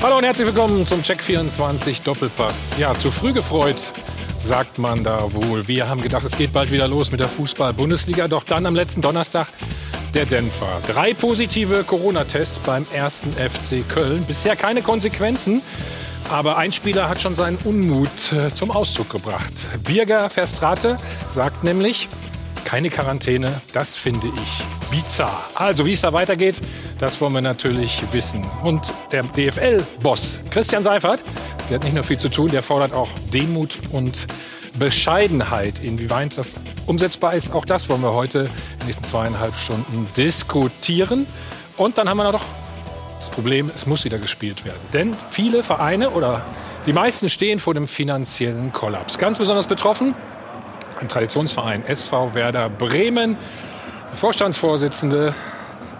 [0.00, 2.78] Hallo und herzlich willkommen zum Check 24 Doppelpass.
[2.78, 3.80] Ja, zu früh gefreut,
[4.38, 5.66] sagt man da wohl.
[5.66, 8.28] Wir haben gedacht, es geht bald wieder los mit der Fußball-Bundesliga.
[8.28, 9.48] Doch dann am letzten Donnerstag
[10.14, 10.80] der Dämpfer.
[10.86, 14.22] Drei positive Corona-Tests beim ersten FC Köln.
[14.22, 15.62] Bisher keine Konsequenzen.
[16.30, 19.52] Aber ein Spieler hat schon seinen Unmut äh, zum Ausdruck gebracht.
[19.82, 20.96] Birger Verstrate
[21.28, 22.08] sagt nämlich,
[22.64, 25.44] keine Quarantäne, das finde ich bizarr.
[25.54, 26.56] Also, wie es da weitergeht,
[26.98, 28.44] das wollen wir natürlich wissen.
[28.62, 31.20] Und der DFL-Boss Christian Seifert,
[31.68, 34.26] der hat nicht nur viel zu tun, der fordert auch Demut und
[34.78, 35.80] Bescheidenheit.
[35.82, 36.56] Inwieweit das
[36.86, 41.26] umsetzbar ist, auch das wollen wir heute in den nächsten zweieinhalb Stunden diskutieren.
[41.76, 42.44] Und dann haben wir noch
[43.18, 44.80] das Problem, es muss wieder gespielt werden.
[44.92, 46.44] Denn viele Vereine oder
[46.86, 49.18] die meisten stehen vor dem finanziellen Kollaps.
[49.18, 50.14] Ganz besonders betroffen
[51.06, 53.36] Traditionsverein SV Werder Bremen.
[54.10, 55.34] Der Vorstandsvorsitzende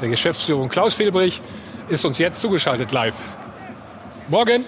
[0.00, 1.40] der Geschäftsführung Klaus Fehlbrich
[1.88, 3.16] ist uns jetzt zugeschaltet live.
[4.28, 4.64] Morgen.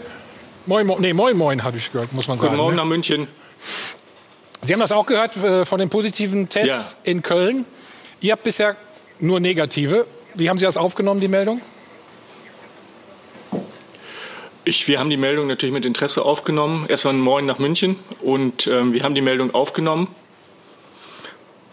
[0.67, 2.51] Moin, moin, nee, moin, moin, habe ich gehört, muss man sagen.
[2.51, 2.83] Guten Morgen ne?
[2.83, 3.29] nach München.
[4.61, 7.11] Sie haben das auch gehört äh, von den positiven Tests Ja.
[7.11, 7.65] in Köln.
[8.21, 8.77] Ihr habt bisher
[9.19, 10.07] nur negative.
[10.35, 11.61] Wie haben Sie das aufgenommen, die Meldung?
[14.65, 16.87] Ich, wir haben die Meldung natürlich mit Interesse aufgenommen.
[16.89, 20.09] Erstmal einen Moin nach München und ähm, wir haben die Meldung aufgenommen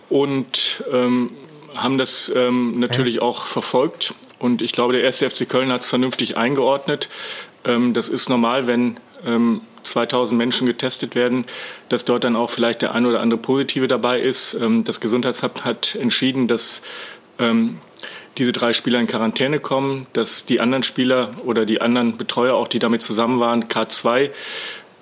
[0.09, 1.31] und ähm,
[1.75, 4.13] haben das ähm, natürlich auch verfolgt.
[4.39, 7.09] Und ich glaube, der erste FC Köln hat es vernünftig eingeordnet.
[7.65, 11.45] Ähm, das ist normal, wenn ähm, 2000 Menschen getestet werden,
[11.89, 14.53] dass dort dann auch vielleicht der ein oder andere Positive dabei ist.
[14.55, 16.81] Ähm, das Gesundheitsamt hat entschieden, dass
[17.39, 17.79] ähm,
[18.37, 22.67] diese drei Spieler in Quarantäne kommen, dass die anderen Spieler oder die anderen Betreuer, auch
[22.67, 24.29] die damit zusammen waren, K2,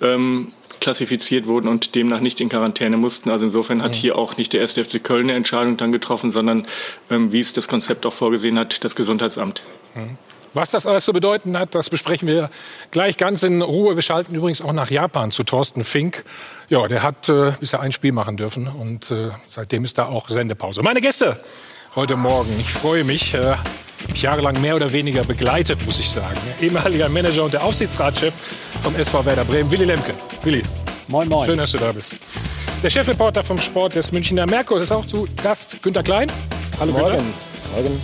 [0.00, 3.30] ähm, klassifiziert wurden und demnach nicht in Quarantäne mussten.
[3.30, 4.72] Also insofern hat hier auch nicht der 1.
[4.72, 6.66] FC Köln eine Entscheidung dann getroffen, sondern
[7.10, 9.62] ähm, wie es das Konzept auch vorgesehen hat, das Gesundheitsamt.
[10.54, 12.48] Was das alles zu bedeuten hat, das besprechen wir
[12.90, 13.94] gleich ganz in Ruhe.
[13.94, 16.24] Wir schalten übrigens auch nach Japan zu Thorsten Fink.
[16.68, 20.30] Ja, der hat äh, bisher ein Spiel machen dürfen und äh, seitdem ist da auch
[20.30, 20.82] Sendepause.
[20.82, 21.38] Meine Gäste
[21.96, 23.34] heute Morgen, ich freue mich.
[23.34, 23.56] Äh,
[24.08, 26.36] mich jahrelang mehr oder weniger begleitet, muss ich sagen.
[26.60, 28.32] Ehemaliger Manager und der Aufsichtsratschef
[28.82, 30.14] vom SV Werder Bremen, Willi Lemke.
[30.42, 30.62] Willi,
[31.08, 31.46] Moin, moin.
[31.46, 32.14] schön, dass du da bist.
[32.82, 36.30] Der Chefreporter vom Sport des Münchner Merkur ist auch zu Gast, Günter Klein.
[36.78, 37.10] Hallo Günter.
[37.10, 37.34] Morgen.
[37.74, 38.02] Morgen.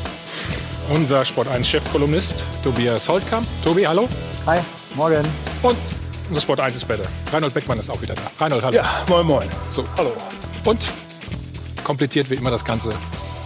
[0.91, 3.47] Unser Sport 1 Chefkolumnist Tobias Holtkamp.
[3.63, 4.09] Tobi, hallo.
[4.47, 4.59] Hi.
[4.95, 5.25] Morgen.
[5.63, 5.79] Und
[6.29, 7.05] unser Sport 1 ist Better.
[7.33, 8.23] Reinhold Beckmann ist auch wieder da.
[8.39, 8.77] Reinhold, hallo.
[8.77, 9.49] Ja, moin moin.
[9.71, 10.13] So, hallo.
[10.65, 10.91] Und
[11.85, 12.93] komplettiert wie immer das Ganze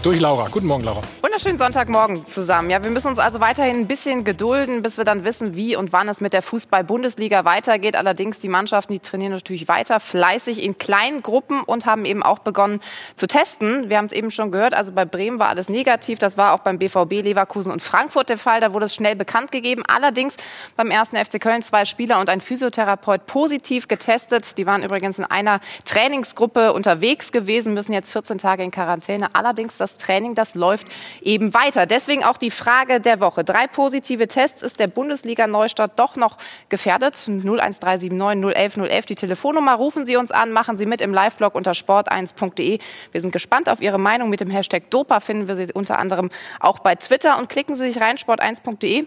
[0.06, 0.46] durch Laura.
[0.48, 1.02] Guten Morgen, Laura.
[1.20, 2.70] Wunderschönen Sonntagmorgen zusammen.
[2.70, 5.92] Ja, wir müssen uns also weiterhin ein bisschen gedulden, bis wir dann wissen, wie und
[5.92, 7.96] wann es mit der Fußball-Bundesliga weitergeht.
[7.96, 12.38] Allerdings die Mannschaften, die trainieren natürlich weiter fleißig in kleinen Gruppen und haben eben auch
[12.38, 12.78] begonnen
[13.16, 13.90] zu testen.
[13.90, 16.20] Wir haben es eben schon gehört, also bei Bremen war alles negativ.
[16.20, 18.60] Das war auch beim BVB, Leverkusen und Frankfurt der Fall.
[18.60, 19.82] Da wurde es schnell bekannt gegeben.
[19.88, 20.36] Allerdings
[20.76, 24.56] beim ersten FC Köln zwei Spieler und ein Physiotherapeut positiv getestet.
[24.56, 29.30] Die waren übrigens in einer Trainingsgruppe unterwegs gewesen, müssen jetzt 14 Tage in Quarantäne.
[29.32, 30.86] Allerdings das Training, das läuft
[31.22, 31.86] eben weiter.
[31.86, 33.44] Deswegen auch die Frage der Woche.
[33.44, 34.62] Drei positive Tests.
[34.62, 37.14] Ist der Bundesliga-Neustart doch noch gefährdet?
[37.26, 39.74] 01379 011 011 die Telefonnummer.
[39.74, 42.78] Rufen Sie uns an, machen Sie mit im Live-Blog unter sport1.de.
[43.12, 44.30] Wir sind gespannt auf Ihre Meinung.
[44.30, 46.30] Mit dem Hashtag Dopa finden wir Sie unter anderem
[46.60, 47.38] auch bei Twitter.
[47.38, 49.06] Und klicken Sie sich rein, sport1.de.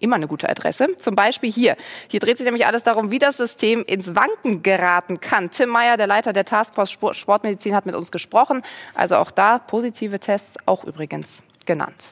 [0.00, 0.96] Immer eine gute Adresse.
[0.96, 1.76] Zum Beispiel hier.
[2.08, 5.50] Hier dreht sich nämlich alles darum, wie das System ins Wanken geraten kann.
[5.50, 8.62] Tim Meyer, der Leiter der Taskforce Sport Sportmedizin, hat mit uns gesprochen.
[8.94, 12.04] Also auch da positive Tests, auch übrigens genannt.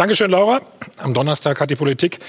[0.00, 0.62] Dankeschön, Laura.
[0.96, 2.20] Am Donnerstag hat die Politik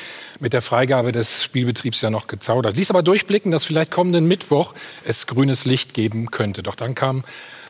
[0.42, 2.76] mit der Freigabe des Spielbetriebs ja noch gezaudert.
[2.76, 4.74] Ließ aber durchblicken, dass vielleicht kommenden Mittwoch
[5.06, 6.64] es grünes Licht geben könnte.
[6.64, 7.24] Doch dann kam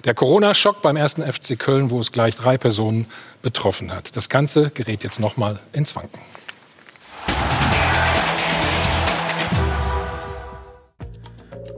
[0.04, 3.06] der Corona-Schock beim ersten FC Köln, wo es gleich drei Personen
[3.44, 4.16] betroffen hat.
[4.16, 6.20] Das Ganze gerät jetzt nochmal ins Wanken.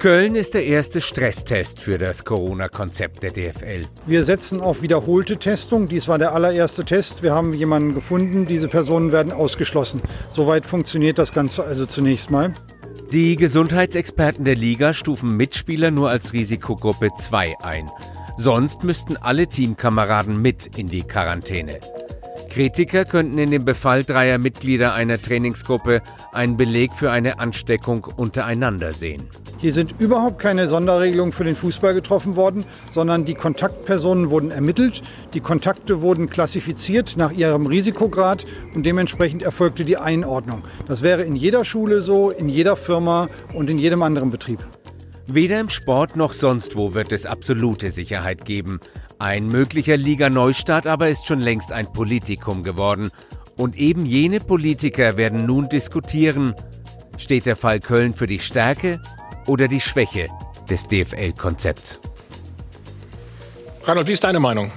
[0.04, 3.86] Köln ist der erste Stresstest für das Corona-Konzept der DFL.
[4.06, 5.88] Wir setzen auf wiederholte Testung.
[5.88, 7.24] Dies war der allererste Test.
[7.24, 8.44] Wir haben jemanden gefunden.
[8.44, 10.02] Diese Personen werden ausgeschlossen.
[10.30, 12.54] Soweit funktioniert das Ganze also zunächst mal.
[13.14, 17.90] Die Gesundheitsexperten der Liga stufen Mitspieler nur als Risikogruppe 2 ein.
[18.36, 21.80] Sonst müssten alle Teamkameraden mit in die Quarantäne.
[22.50, 26.02] Kritiker könnten in dem Befall dreier Mitglieder einer Trainingsgruppe
[26.34, 29.30] einen Beleg für eine Ansteckung untereinander sehen.
[29.64, 35.02] Hier sind überhaupt keine Sonderregelungen für den Fußball getroffen worden, sondern die Kontaktpersonen wurden ermittelt,
[35.34, 38.44] die Kontakte wurden klassifiziert nach ihrem Risikograd
[38.76, 40.64] und dementsprechend erfolgte die Einordnung.
[40.90, 44.60] Das wäre in jeder Schule so, in jeder Firma und in jedem anderen Betrieb.
[45.28, 48.82] Weder im Sport noch sonst wo wird es absolute Sicherheit geben.
[49.18, 53.12] Ein möglicher Liga-Neustart aber ist schon längst ein Politikum geworden.
[53.56, 56.54] Und eben jene Politiker werden nun diskutieren,
[57.18, 59.00] steht der Fall Köln für die Stärke
[59.48, 60.28] oder die Schwäche
[60.70, 62.00] des DFL-Konzepts.
[63.84, 64.72] Reinhold, wie ist deine Meinung?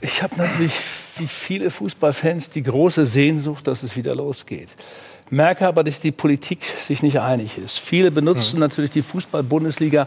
[0.00, 0.74] Ich habe natürlich
[1.18, 4.70] wie viele Fußballfans die große Sehnsucht, dass es wieder losgeht.
[5.30, 7.78] Merke aber, dass die Politik sich nicht einig ist.
[7.78, 8.60] Viele benutzen hm.
[8.60, 10.06] natürlich die Fußball-Bundesliga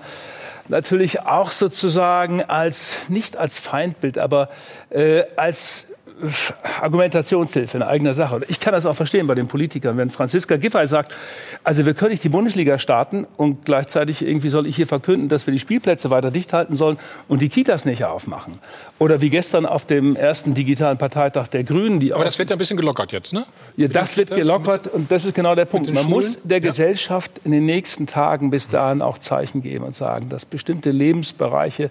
[0.69, 4.49] natürlich auch sozusagen als nicht als Feindbild, aber
[4.89, 5.87] äh, als
[6.81, 8.41] Argumentationshilfe in eigener Sache.
[8.47, 9.97] Ich kann das auch verstehen bei den Politikern.
[9.97, 11.13] Wenn Franziska Giffey sagt,
[11.63, 15.47] also wir können nicht die Bundesliga starten und gleichzeitig irgendwie soll ich hier verkünden, dass
[15.47, 18.53] wir die Spielplätze weiter dicht halten sollen und die Kitas nicht aufmachen.
[18.99, 21.99] Oder wie gestern auf dem ersten digitalen Parteitag der Grünen.
[21.99, 23.45] Die Aber das wird ja ein bisschen gelockert jetzt, ne?
[23.75, 25.93] Ja, das wird gelockert und das ist genau der Punkt.
[25.93, 26.59] Man muss der.
[26.69, 31.89] Gesellschaft in den nächsten Tagen bis dahin auch Zeichen geben und sagen, dass bestimmte Lebensbereiche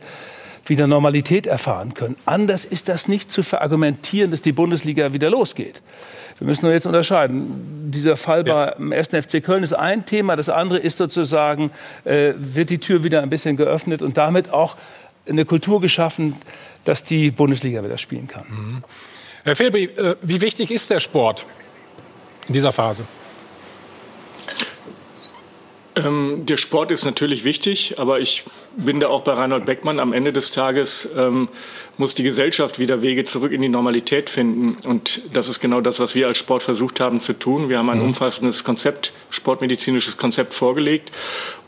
[0.68, 2.16] wieder Normalität erfahren können.
[2.26, 5.82] Anders ist das nicht zu verargumentieren, dass die Bundesliga wieder losgeht.
[6.38, 7.90] Wir müssen nur jetzt unterscheiden.
[7.90, 8.74] Dieser Fall ja.
[8.76, 9.08] beim 1.
[9.08, 10.36] FC Köln ist ein Thema.
[10.36, 11.70] Das andere ist sozusagen,
[12.04, 14.76] äh, wird die Tür wieder ein bisschen geöffnet und damit auch
[15.28, 16.36] eine Kultur geschaffen,
[16.84, 18.46] dass die Bundesliga wieder spielen kann.
[18.48, 18.84] Mhm.
[19.44, 21.44] Herr Felby, äh, wie wichtig ist der Sport
[22.46, 23.04] in dieser Phase?
[25.96, 28.44] Ähm, der Sport ist natürlich wichtig, aber ich
[28.78, 29.98] bin da auch bei Reinhold Beckmann.
[29.98, 31.48] Am Ende des Tages ähm,
[31.98, 34.78] muss die Gesellschaft wieder Wege zurück in die Normalität finden.
[34.86, 37.68] Und das ist genau das, was wir als Sport versucht haben zu tun.
[37.68, 38.06] Wir haben ein mhm.
[38.06, 41.10] umfassendes Konzept, sportmedizinisches Konzept vorgelegt.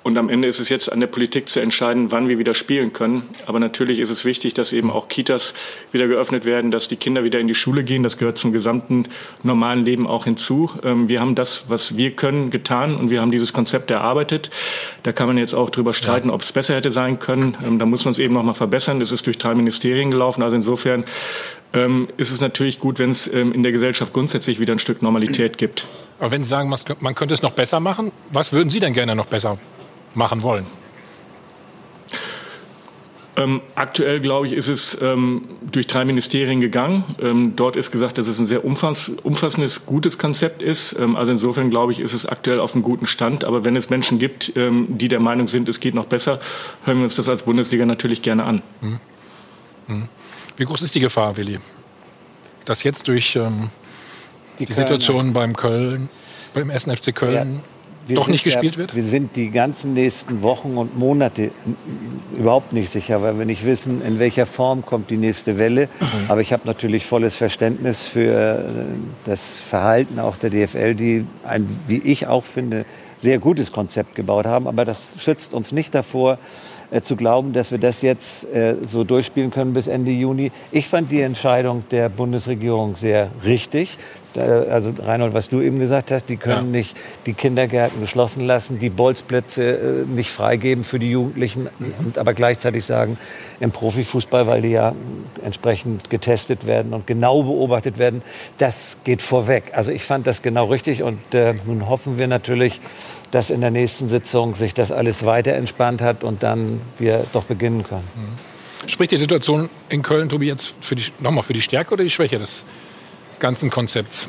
[0.02, 2.94] Und am Ende ist es jetzt an der Politik zu entscheiden, wann wir wieder spielen
[2.94, 3.28] können.
[3.44, 5.52] Aber natürlich ist es wichtig, dass eben auch Kitas
[5.92, 8.02] wieder geöffnet werden, dass die Kinder wieder in die Schule gehen.
[8.02, 9.06] Das gehört zum gesamten
[9.42, 10.70] normalen Leben auch hinzu.
[10.82, 14.50] Ähm, wir haben das, was wir können, getan und wir haben dieses Konzept erarbeitet.
[15.02, 17.58] Da kann man jetzt auch drüber streiten, ob es besser hätte sein können.
[17.62, 19.02] Ähm, da muss man es eben noch mal verbessern.
[19.02, 20.19] Es ist durch drei Ministerien gelaufen.
[20.20, 21.04] Also insofern
[21.72, 25.58] ähm, ist es natürlich gut, wenn es in der Gesellschaft grundsätzlich wieder ein Stück Normalität
[25.58, 25.86] gibt.
[26.18, 29.14] Aber wenn Sie sagen, man könnte es noch besser machen, was würden Sie denn gerne
[29.14, 29.56] noch besser
[30.14, 30.66] machen wollen?
[33.40, 37.04] Ähm, aktuell, glaube ich, ist es ähm, durch drei Ministerien gegangen.
[37.22, 40.98] Ähm, dort ist gesagt, dass es ein sehr umfass umfassendes, gutes Konzept ist.
[40.98, 43.44] Ähm, also insofern, glaube ich, ist es aktuell auf einem guten Stand.
[43.44, 46.38] Aber wenn es Menschen gibt, ähm, die der Meinung sind, es geht noch besser,
[46.84, 48.62] hören wir uns das als Bundesliga natürlich gerne an.
[48.82, 49.00] Mhm.
[49.90, 50.08] Mhm.
[50.56, 51.58] Wie groß ist die Gefahr, Willi?
[52.64, 53.70] Dass jetzt durch ähm,
[54.58, 56.08] die, die Situation beim Köln,
[56.54, 56.84] beim 1.
[56.84, 58.94] FC Köln ja doch nicht gespielt ja, wird?
[58.94, 61.50] Wir sind die ganzen nächsten Wochen und Monate
[62.36, 65.88] überhaupt nicht sicher, weil wir nicht wissen, in welcher Form kommt die nächste Welle.
[66.00, 66.06] Mhm.
[66.28, 68.64] Aber ich habe natürlich volles Verständnis für äh,
[69.24, 72.84] das Verhalten auch der DFL, die ein, wie ich auch finde,
[73.18, 74.66] sehr gutes Konzept gebaut haben.
[74.66, 76.38] Aber das schützt uns nicht davor,
[76.90, 80.52] äh, zu glauben, dass wir das jetzt äh, so durchspielen können bis Ende Juni.
[80.72, 83.98] Ich fand die Entscheidung der Bundesregierung sehr richtig
[84.38, 86.78] also Reinhold, was du eben gesagt hast, die können ja.
[86.78, 86.96] nicht
[87.26, 92.84] die Kindergärten geschlossen lassen, die Bolzplätze äh, nicht freigeben für die Jugendlichen, und aber gleichzeitig
[92.84, 93.18] sagen,
[93.58, 94.94] im Profifußball, weil die ja
[95.44, 98.22] entsprechend getestet werden und genau beobachtet werden,
[98.58, 99.72] das geht vorweg.
[99.74, 102.80] Also ich fand das genau richtig und äh, nun hoffen wir natürlich,
[103.30, 107.44] dass in der nächsten Sitzung sich das alles weiter entspannt hat und dann wir doch
[107.44, 108.08] beginnen können.
[108.14, 108.88] Mhm.
[108.88, 112.10] Spricht die Situation in Köln, Tobi, jetzt für die, nochmal für die Stärke oder die
[112.10, 112.64] Schwäche des
[113.38, 114.28] ganzen Konzepts?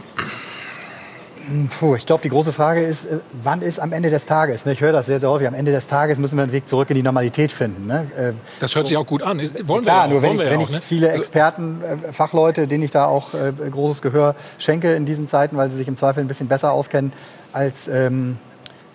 [1.80, 4.65] Puh, ich glaube, die große Frage ist, äh, wann ist am Ende des Tages?
[4.65, 5.48] Ne, ich höre das sehr, sehr häufig.
[5.48, 7.88] Am Ende des Tages müssen wir einen Weg zurück in die Normalität finden.
[7.88, 8.08] Ne?
[8.15, 9.39] Äh, das hört sich auch gut an.
[9.63, 10.10] Wollen Klar, wir ja auch.
[10.10, 10.81] nur wenn ich, wenn ich ne?
[10.81, 15.72] viele Experten, äh, Fachleute, denen ich da auch großes Gehör schenke in diesen Zeiten, weil
[15.72, 17.12] sie sich im Zweifel ein bisschen besser auskennen
[17.53, 18.38] als ähm,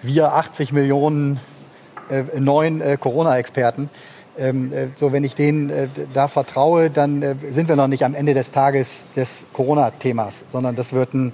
[0.06, 1.40] wir 80 Millionen
[2.08, 3.90] äh, neuen äh, Corona-Experten.
[4.38, 8.04] Ähm, äh, so, wenn ich denen äh, da vertraue, dann äh, sind wir noch nicht
[8.04, 11.32] am Ende des Tages des Corona-Themas, sondern das wird ein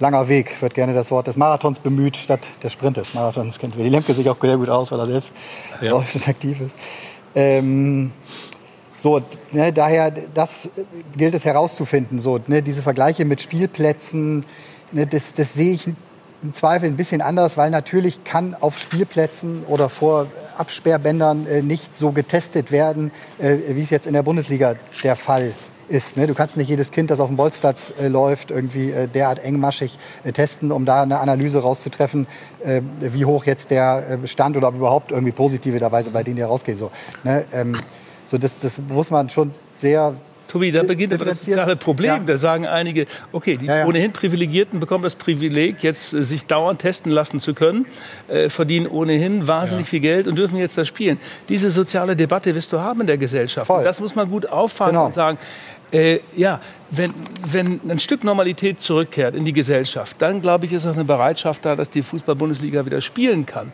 [0.00, 0.60] langer Weg.
[0.60, 3.14] Wird gerne das Wort des Marathons bemüht statt des Sprintes.
[3.14, 5.32] Marathons kennt Willy Lemke sich auch sehr gut aus, weil er selbst
[5.80, 5.96] ja.
[5.96, 6.76] aktiv ist.
[7.34, 8.10] Ähm,
[8.96, 9.20] so,
[9.52, 10.68] ne, daher, das
[11.16, 12.20] gilt es herauszufinden.
[12.20, 14.44] So, ne, diese Vergleiche mit Spielplätzen,
[14.90, 15.88] ne, das, das sehe ich
[16.42, 21.96] im Zweifel ein bisschen anders, weil natürlich kann auf Spielplätzen oder vor Absperrbändern äh, nicht
[21.96, 25.52] so getestet werden, äh, wie es jetzt in der Bundesliga der Fall
[25.88, 26.16] ist.
[26.16, 26.26] Ne?
[26.26, 29.98] Du kannst nicht jedes Kind, das auf dem Bolzplatz äh, läuft, irgendwie äh, derart engmaschig
[30.24, 32.26] äh, testen, um da eine Analyse rauszutreffen,
[32.64, 36.36] äh, wie hoch jetzt der Stand oder ob überhaupt irgendwie positive dabei sind, bei denen
[36.36, 36.78] die rausgehen.
[36.78, 36.90] So,
[37.24, 37.44] ne?
[37.52, 37.76] ähm,
[38.26, 40.14] so das, das muss man schon sehr
[40.52, 42.10] Tobi, da beginnt aber das soziale Problem.
[42.10, 42.18] Ja.
[42.18, 46.80] Da sagen einige, okay, die ja, ohnehin Privilegierten bekommen das Privileg, jetzt äh, sich dauernd
[46.80, 47.86] testen lassen zu können,
[48.28, 51.18] äh, verdienen ohnehin wahnsinnig viel Geld und dürfen jetzt das spielen.
[51.48, 53.70] Diese soziale Debatte wirst du haben in der Gesellschaft.
[53.70, 55.06] Das muss man gut auffangen genau.
[55.06, 55.38] und sagen,
[55.92, 56.58] Äh, ja,
[56.90, 57.12] wenn,
[57.46, 61.66] wenn ein Stück Normalität zurückkehrt in die Gesellschaft, dann glaube ich, ist auch eine Bereitschaft
[61.66, 63.72] da, dass die Fußball-Bundesliga wieder spielen kann.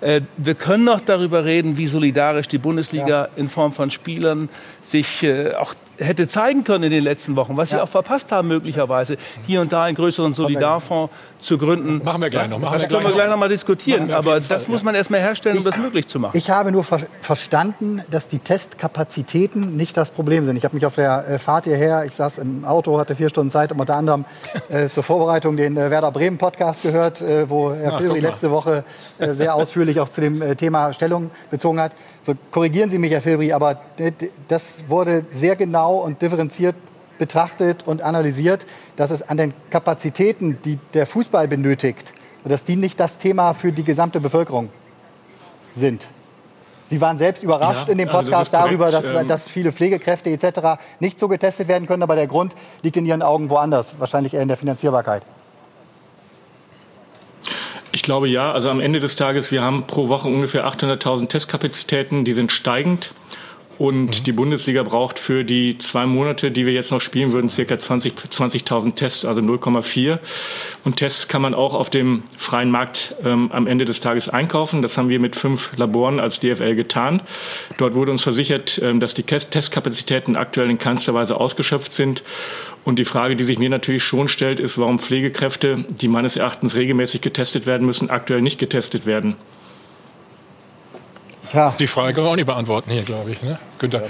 [0.00, 3.28] Äh, wir können noch darüber reden, wie solidarisch die Bundesliga ja.
[3.36, 4.48] in Form von Spielern
[4.82, 8.48] sich äh, auch hätte zeigen können in den letzten Wochen, was sie auch verpasst haben
[8.48, 9.16] möglicherweise,
[9.46, 12.02] hier und da einen größeren Solidarfonds zu gründen.
[12.04, 12.58] Machen wir gleich noch.
[12.58, 14.10] Machen das können wir gleich noch mal diskutieren.
[14.10, 16.36] Aber das muss man erst mal herstellen, um das möglich zu machen.
[16.36, 20.56] Ich habe nur ver verstanden, dass die Testkapazitäten nicht das Problem sind.
[20.56, 23.50] Ich habe mich auf der äh, Fahrt hierher, ich saß im Auto, hatte vier Stunden
[23.50, 24.24] Zeit, um unter anderem
[24.68, 28.84] äh, zur Vorbereitung den äh, Werder Bremen Podcast gehört, äh, wo Herr Filri letzte Woche
[29.18, 31.92] äh, sehr ausführlich auch zu dem äh, Thema Stellung bezogen hat.
[32.22, 33.80] So korrigieren Sie mich, Herr Filri, aber
[34.48, 36.74] das wurde sehr genau und differenziert
[37.20, 42.12] betrachtet und analysiert, dass es an den Kapazitäten, die der Fußball benötigt,
[42.44, 44.70] dass die nicht das Thema für die gesamte Bevölkerung
[45.72, 46.08] sind.
[46.84, 49.70] Sie waren selbst überrascht ja, in dem Podcast also das darüber, dass, ähm, dass, viele
[49.70, 50.80] Pflegekräfte etc.
[50.98, 54.42] nicht so getestet werden können, aber der Grund liegt in Ihren Augen woanders, wahrscheinlich eher
[54.42, 55.22] in der Finanzierbarkeit.
[57.92, 58.52] Ich glaube ja.
[58.52, 63.14] Also am Ende des Tages, wir haben pro Woche ungefähr 800.000 Testkapazitäten, die sind steigend.
[63.80, 64.24] Und mhm.
[64.24, 68.28] die Bundesliga braucht für die zwei Monate, die wir jetzt noch spielen würden, circa 20.000
[68.28, 70.18] 20 Tests, also 0,4.
[70.84, 74.82] Und Tests kann man auch auf dem freien Markt ähm, am Ende des Tages einkaufen.
[74.82, 77.22] Das haben wir mit fünf Laboren als DFL getan.
[77.78, 82.22] Dort wurde uns versichert, ähm, dass die Testkapazitäten aktuell in keinster Weise ausgeschöpft sind.
[82.84, 86.74] Und die Frage, die sich mir natürlich schon stellt, ist, warum Pflegekräfte, die meines Erachtens
[86.74, 89.36] regelmäßig getestet werden müssen, aktuell nicht getestet werden.
[91.52, 91.74] Ja.
[91.78, 93.42] Die Frage können wir auch nicht beantworten hier, glaube ich.
[93.42, 93.58] Ne?
[93.78, 94.02] Günther.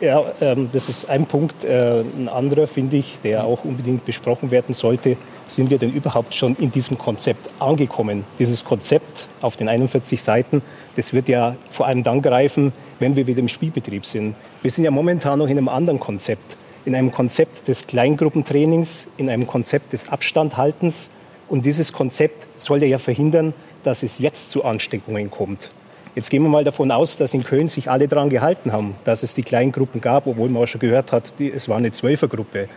[0.00, 1.64] Ja, ähm, das ist ein Punkt.
[1.64, 5.16] Äh, ein anderer, finde ich, der auch unbedingt besprochen werden sollte.
[5.46, 8.24] Sind wir denn überhaupt schon in diesem Konzept angekommen?
[8.38, 10.62] Dieses Konzept auf den 41 Seiten,
[10.96, 14.34] das wird ja vor allem dann greifen, wenn wir wieder im Spielbetrieb sind.
[14.62, 16.56] Wir sind ja momentan noch in einem anderen Konzept.
[16.84, 21.08] In einem Konzept des Kleingruppentrainings, in einem Konzept des Abstandhaltens.
[21.48, 23.54] Und dieses Konzept soll ja verhindern,
[23.84, 25.70] dass es jetzt zu Ansteckungen kommt.
[26.14, 29.22] Jetzt gehen wir mal davon aus, dass in Köln sich alle daran gehalten haben, dass
[29.24, 31.90] es die kleinen Gruppen gab, obwohl man auch schon gehört hat, die, es war eine
[31.90, 32.68] Zwölfergruppe.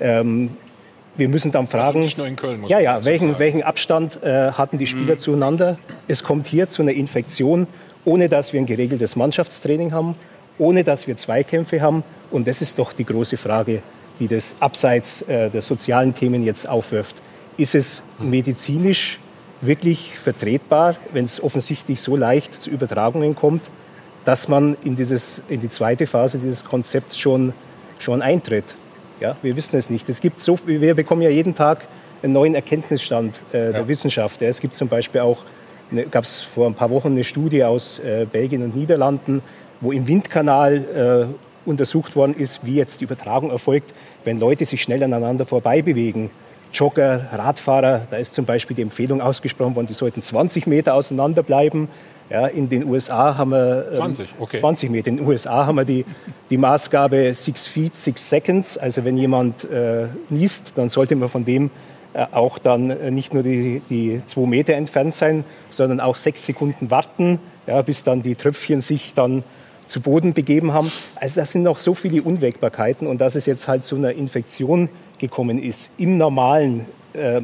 [0.00, 0.50] Ähm,
[1.16, 4.78] wir müssen dann fragen, also nur in Köln, ja, ja, welchen, welchen Abstand äh, hatten
[4.78, 5.18] die Spieler mhm.
[5.18, 5.78] zueinander?
[6.06, 7.66] Es kommt hier zu einer Infektion,
[8.04, 10.14] ohne dass wir ein geregeltes Mannschaftstraining haben,
[10.58, 12.04] ohne dass wir Zweikämpfe haben.
[12.30, 13.82] Und das ist doch die große Frage,
[14.20, 17.16] die das abseits äh, der sozialen Themen jetzt aufwirft.
[17.56, 18.30] Ist es mhm.
[18.30, 19.18] medizinisch
[19.60, 23.70] wirklich vertretbar, wenn es offensichtlich so leicht zu Übertragungen kommt,
[24.24, 27.52] dass man in, dieses, in die zweite Phase dieses Konzepts schon,
[27.98, 28.74] schon eintritt.
[29.20, 30.08] Ja, wir wissen es nicht.
[30.08, 31.84] Es gibt so, wir bekommen ja jeden Tag
[32.22, 33.88] einen neuen Erkenntnisstand äh, der ja.
[33.88, 34.40] Wissenschaft.
[34.40, 35.38] Ja, es gibt zum Beispiel auch,
[36.10, 39.42] gab es vor ein paar Wochen eine Studie aus äh, Belgien und Niederlanden,
[39.80, 43.92] wo im Windkanal äh, untersucht worden ist, wie jetzt die Übertragung erfolgt,
[44.24, 46.30] wenn Leute sich schnell aneinander vorbei bewegen.
[46.72, 51.42] Jogger, Radfahrer, da ist zum Beispiel die Empfehlung ausgesprochen worden, die sollten 20 Meter auseinander
[51.42, 51.88] bleiben.
[52.30, 54.60] Ja, in den USA haben wir ähm, 20, okay.
[54.60, 55.08] 20 Meter.
[55.08, 56.04] In den USA haben wir die,
[56.50, 58.78] die Maßgabe 6 Feet, 6 Seconds.
[58.78, 61.70] Also wenn jemand äh, niest, dann sollte man von dem
[62.12, 66.44] äh, auch dann äh, nicht nur die, die zwei Meter entfernt sein, sondern auch sechs
[66.44, 69.44] Sekunden warten, ja, bis dann die Tröpfchen sich dann
[69.86, 70.90] zu Boden begeben haben.
[71.16, 74.90] Also das sind noch so viele Unwägbarkeiten und dass es jetzt halt zu einer Infektion
[75.18, 77.40] gekommen ist im normalen äh,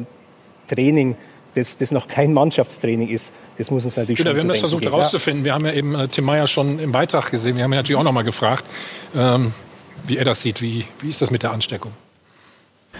[0.67, 1.15] Training,
[1.53, 4.59] das, das noch kein Mannschaftstraining ist, das muss uns natürlich Güter, schon Wir haben das
[4.59, 5.45] versucht herauszufinden.
[5.45, 7.55] Wir haben ja eben äh, Tim Meyer schon im Beitrag gesehen.
[7.55, 8.65] Wir haben ihn natürlich auch noch mal gefragt,
[9.15, 9.53] ähm,
[10.05, 10.61] wie er das sieht.
[10.61, 11.91] Wie, wie ist das mit der Ansteckung?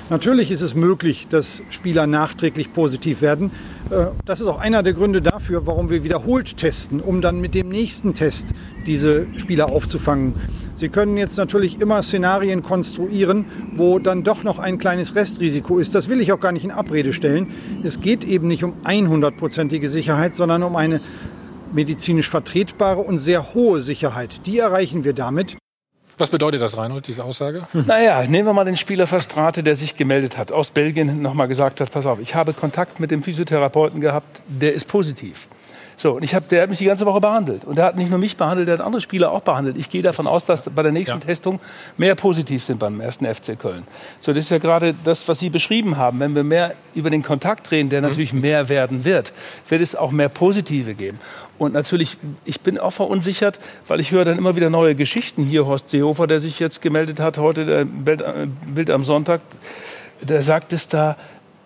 [0.10, 3.52] Natürlich ist es möglich, dass Spieler nachträglich positiv werden.
[3.90, 7.56] Äh, das ist auch einer der Gründe dafür, warum wir wiederholt testen, um dann mit
[7.56, 8.54] dem nächsten Test
[8.86, 10.36] diese Spieler aufzufangen.
[10.74, 15.96] Sie können jetzt natürlich immer Szenarien konstruieren, wo dann doch noch ein kleines Restrisiko ist.
[15.96, 17.48] Das will ich auch gar nicht in Abrede stellen.
[17.84, 21.02] Es geht eben nicht um 100-prozentige Sicherheit, sondern um eine
[21.74, 24.46] medizinisch vertretbare und sehr hohe Sicherheit.
[24.46, 25.58] Die erreichen wir damit,
[26.18, 27.68] was bedeutet das, Reinhold, diese Aussage?
[27.86, 31.82] Naja, nehmen wir mal den Spieler Verstrate, der sich gemeldet hat, aus Belgien nochmal gesagt
[31.82, 35.48] hat, pass auf, ich habe Kontakt mit dem Physiotherapeuten gehabt, der ist positiv.
[35.98, 37.64] So, und ich hab, der hat mich die ganze Woche behandelt.
[37.64, 39.78] Und der hat nicht nur mich behandelt, der hat andere Spieler auch behandelt.
[39.78, 41.26] Ich gehe davon aus, dass bei der nächsten ja.
[41.26, 41.60] Testung
[41.98, 43.88] mehr positiv sind beim ersten FC Köln.
[44.20, 46.20] So, das ist ja gerade das, was Sie beschrieben haben.
[46.20, 48.10] Wenn wir mehr über den Kontakt reden, der mhm.
[48.10, 49.32] natürlich mehr werden wird,
[49.70, 51.20] wird es auch mehr Positive geben.
[51.58, 55.44] Und natürlich, ich bin auch verunsichert, weil ich höre dann immer wieder neue Geschichten.
[55.44, 58.24] Hier Horst Seehofer, der sich jetzt gemeldet hat, heute der Bild,
[58.74, 59.40] Bild am Sonntag,
[60.22, 61.16] der sagt es da,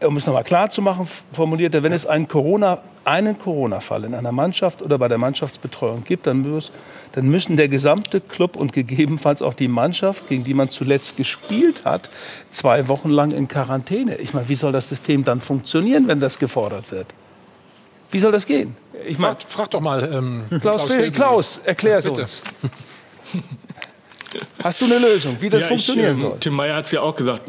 [0.01, 4.13] um es nochmal klar zu machen, formuliert er, wenn es einen Corona, einen Corona-Fall in
[4.13, 6.71] einer Mannschaft oder bei der Mannschaftsbetreuung gibt, dann, muss,
[7.11, 11.85] dann müssen der gesamte Club und gegebenenfalls auch die Mannschaft, gegen die man zuletzt gespielt
[11.85, 12.09] hat,
[12.49, 14.15] zwei Wochen lang in Quarantäne.
[14.15, 17.07] Ich meine, wie soll das System dann funktionieren, wenn das gefordert wird?
[18.11, 18.75] Wie soll das gehen?
[19.07, 22.41] Ich mein, frag, frag doch mal ähm, Klaus, Klaus, Klaus erklär es uns.
[24.63, 26.39] Hast du eine Lösung, wie das ja, funktionieren ich, ähm, soll?
[26.39, 27.41] Tim Meyer hat es ja auch gesagt.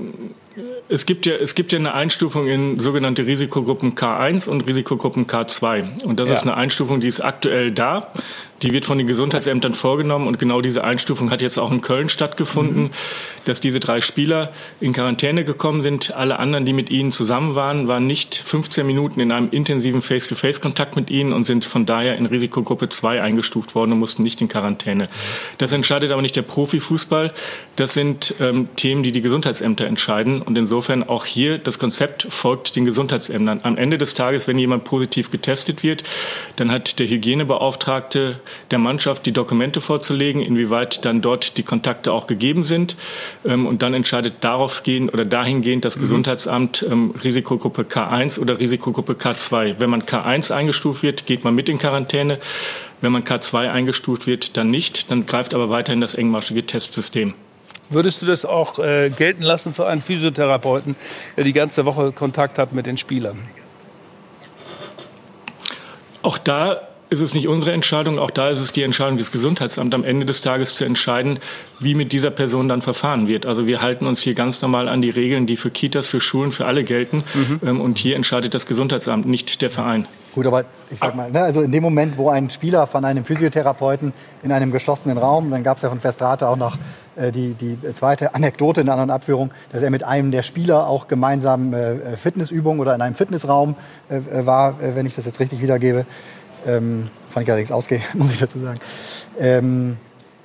[0.89, 6.05] Es gibt ja, es gibt ja eine Einstufung in sogenannte Risikogruppen K1 und Risikogruppen K2.
[6.05, 6.35] Und das ja.
[6.35, 8.13] ist eine Einstufung, die ist aktuell da.
[8.63, 12.09] Die wird von den Gesundheitsämtern vorgenommen und genau diese Einstufung hat jetzt auch in Köln
[12.09, 12.91] stattgefunden, mhm.
[13.47, 16.15] dass diese drei Spieler in Quarantäne gekommen sind.
[16.15, 20.97] Alle anderen, die mit ihnen zusammen waren, waren nicht 15 Minuten in einem intensiven Face-to-Face-Kontakt
[20.97, 24.49] mit ihnen und sind von daher in Risikogruppe 2 eingestuft worden und mussten nicht in
[24.49, 25.09] Quarantäne.
[25.59, 27.33] Das entscheidet aber nicht der Profifußball.
[27.77, 32.77] Das sind ähm, Themen, die die Gesundheitsämter entscheiden und insofern auch hier das Konzept folgt
[32.77, 33.61] den Gesundheitsämtern.
[33.63, 36.05] Am Ende des Tages, wenn jemand positiv getestet wird,
[36.57, 38.41] dann hat der Hygienebeauftragte
[38.71, 42.97] der Mannschaft die Dokumente vorzulegen, inwieweit dann dort die Kontakte auch gegeben sind.
[43.45, 46.01] Ähm, und dann entscheidet darauf gehen oder dahingehend das mhm.
[46.01, 49.77] Gesundheitsamt ähm, Risikogruppe K1 oder Risikogruppe K2.
[49.79, 52.39] Wenn man K1 eingestuft wird, geht man mit in Quarantäne.
[53.01, 55.11] Wenn man K2 eingestuft wird, dann nicht.
[55.11, 57.35] Dann greift aber weiterhin das engmaschige Testsystem.
[57.89, 60.95] Würdest du das auch äh, gelten lassen für einen Physiotherapeuten,
[61.37, 63.39] der die ganze Woche Kontakt hat mit den Spielern?
[66.23, 69.95] Auch da ist es nicht unsere Entscheidung, auch da ist es die Entscheidung des Gesundheitsamts
[69.95, 71.41] am Ende des Tages zu entscheiden,
[71.81, 73.47] wie mit dieser Person dann verfahren wird.
[73.47, 76.53] Also wir halten uns hier ganz normal an die Regeln, die für Kitas, für Schulen,
[76.53, 77.25] für alle gelten.
[77.35, 77.61] Mhm.
[77.67, 80.07] Ähm, und hier entscheidet das Gesundheitsamt, nicht der Verein.
[80.35, 83.25] Gut, aber ich sag mal, ne, also in dem Moment, wo ein Spieler von einem
[83.25, 84.13] Physiotherapeuten
[84.45, 86.79] in einem geschlossenen Raum, dann gab es ja von Verstrate auch noch
[87.17, 90.87] äh, die, die zweite Anekdote in einer anderen Abführung, dass er mit einem der Spieler
[90.87, 93.75] auch gemeinsam äh, Fitnessübungen oder in einem Fitnessraum
[94.09, 96.07] äh, war, äh, wenn ich das jetzt richtig wiedergebe.
[96.67, 98.81] Ähm, fand ich allerdings ausgehe, muss ich dazu sagen.
[99.39, 99.97] Ähm,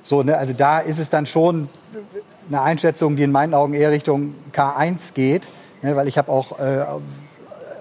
[0.02, 1.68] so, ne, also da ist es dann schon
[2.48, 5.48] eine Einschätzung, die in meinen Augen eher Richtung K1 geht,
[5.82, 6.84] ne, weil ich habe auch äh,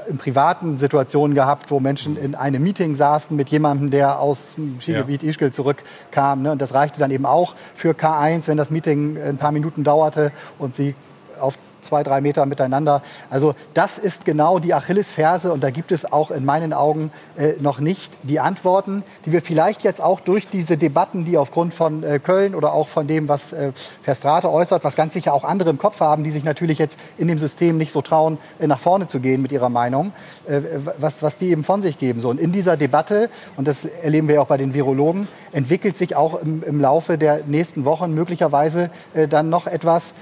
[0.08, 4.80] in privaten Situationen gehabt, wo Menschen in einem Meeting saßen mit jemandem, der aus dem
[4.80, 5.30] Skigebiet ja.
[5.30, 6.44] Ischgl zurückkam.
[6.44, 9.84] Ne, und das reichte dann eben auch für K1, wenn das Meeting ein paar Minuten
[9.84, 10.96] dauerte und sie
[11.40, 13.02] auf zwei, drei Meter miteinander.
[13.30, 17.54] Also das ist genau die Achillesferse und da gibt es auch in meinen Augen äh,
[17.60, 22.04] noch nicht die Antworten, die wir vielleicht jetzt auch durch diese Debatten, die aufgrund von
[22.04, 23.72] äh, Köln oder auch von dem, was äh,
[24.02, 27.28] Verstrate äußert, was ganz sicher auch andere im Kopf haben, die sich natürlich jetzt in
[27.28, 30.14] dem System nicht so trauen, äh, nach vorne zu gehen mit ihrer Meinung,
[30.48, 30.62] äh,
[30.98, 32.20] was, was die eben von sich geben.
[32.20, 36.16] So, und in dieser Debatte, und das erleben wir auch bei den Virologen, entwickelt sich
[36.16, 40.14] auch im, im Laufe der nächsten Wochen möglicherweise äh, dann noch etwas,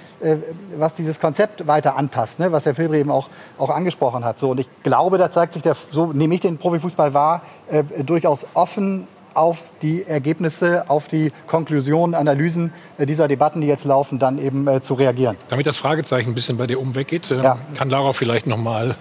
[0.78, 2.52] was dieses Konzept Konzept weiter anpasst, ne?
[2.52, 4.38] was Herr Filbre eben auch, auch angesprochen hat.
[4.38, 7.42] So, und ich glaube, da zeigt sich, der, so nehme ich den Profifußball wahr,
[7.72, 13.84] äh, durchaus offen auf die Ergebnisse, auf die Konklusionen, Analysen äh, dieser Debatten, die jetzt
[13.84, 15.38] laufen, dann eben äh, zu reagieren.
[15.50, 17.58] Damit das Fragezeichen ein bisschen bei dir umweggeht, äh, ja.
[17.76, 18.96] kann Lara vielleicht noch mal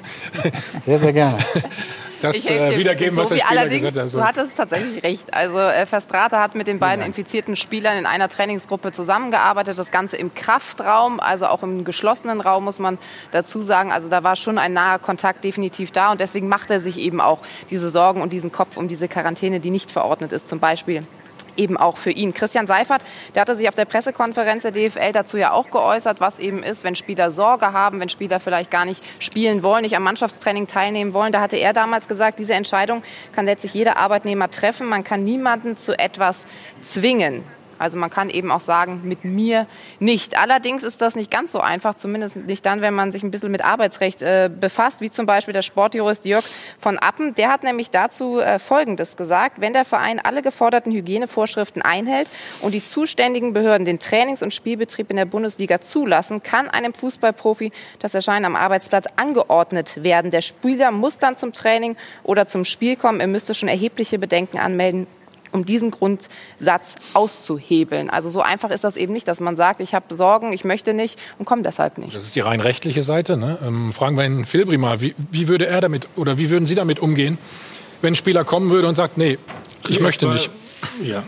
[0.84, 1.36] sehr, sehr gerne.
[2.22, 4.14] das äh, wiedergeben, was der Spieler Allerdings, gesagt hat.
[4.14, 5.34] Du hattest tatsächlich recht.
[5.34, 9.78] Also äh, Verstrate hat mit den beiden infizierten Spielern in einer Trainingsgruppe zusammengearbeitet.
[9.78, 12.98] Das Ganze im Kraftraum, also auch im geschlossenen Raum, muss man
[13.30, 13.92] dazu sagen.
[13.92, 16.12] Also da war schon ein naher Kontakt definitiv da.
[16.12, 19.60] Und deswegen macht er sich eben auch diese Sorgen und diesen Kopf um diese Quarantäne,
[19.60, 21.04] die nicht verordnet ist, zum Beispiel
[21.56, 22.34] eben auch für ihn.
[22.34, 26.38] Christian Seifert, der hatte sich auf der Pressekonferenz der DFL dazu ja auch geäußert, was
[26.38, 30.02] eben ist, wenn Spieler Sorge haben, wenn Spieler vielleicht gar nicht spielen wollen, nicht am
[30.02, 31.32] Mannschaftstraining teilnehmen wollen.
[31.32, 33.02] Da hatte er damals gesagt, diese Entscheidung
[33.34, 34.88] kann letztlich jeder Arbeitnehmer treffen.
[34.88, 36.46] Man kann niemanden zu etwas
[36.82, 37.44] zwingen.
[37.78, 39.66] Also man kann eben auch sagen, mit mir
[39.98, 40.38] nicht.
[40.38, 43.50] Allerdings ist das nicht ganz so einfach, zumindest nicht dann, wenn man sich ein bisschen
[43.50, 46.44] mit Arbeitsrecht äh, befasst, wie zum Beispiel der Sportjurist Jörg
[46.78, 47.34] von Appen.
[47.34, 49.60] Der hat nämlich dazu äh, Folgendes gesagt.
[49.60, 52.30] Wenn der Verein alle geforderten Hygienevorschriften einhält
[52.60, 57.72] und die zuständigen Behörden den Trainings- und Spielbetrieb in der Bundesliga zulassen, kann einem Fußballprofi
[57.98, 60.30] das Erscheinen am Arbeitsplatz angeordnet werden.
[60.30, 63.20] Der Spieler muss dann zum Training oder zum Spiel kommen.
[63.20, 65.06] Er müsste schon erhebliche Bedenken anmelden
[65.52, 68.10] um diesen Grundsatz auszuhebeln.
[68.10, 70.94] Also so einfach ist das eben nicht, dass man sagt, ich habe Sorgen, ich möchte
[70.94, 72.14] nicht und komme deshalb nicht.
[72.14, 73.36] Das ist die rein rechtliche Seite.
[73.36, 73.58] Ne?
[73.64, 76.74] Ähm, fragen wir Herrn Filbri mal, wie, wie, würde er damit oder wie würden Sie
[76.74, 77.38] damit umgehen,
[78.00, 79.38] wenn ein Spieler kommen würde und sagt, nee,
[79.88, 80.50] ich möchte nicht?
[81.02, 81.24] Ja.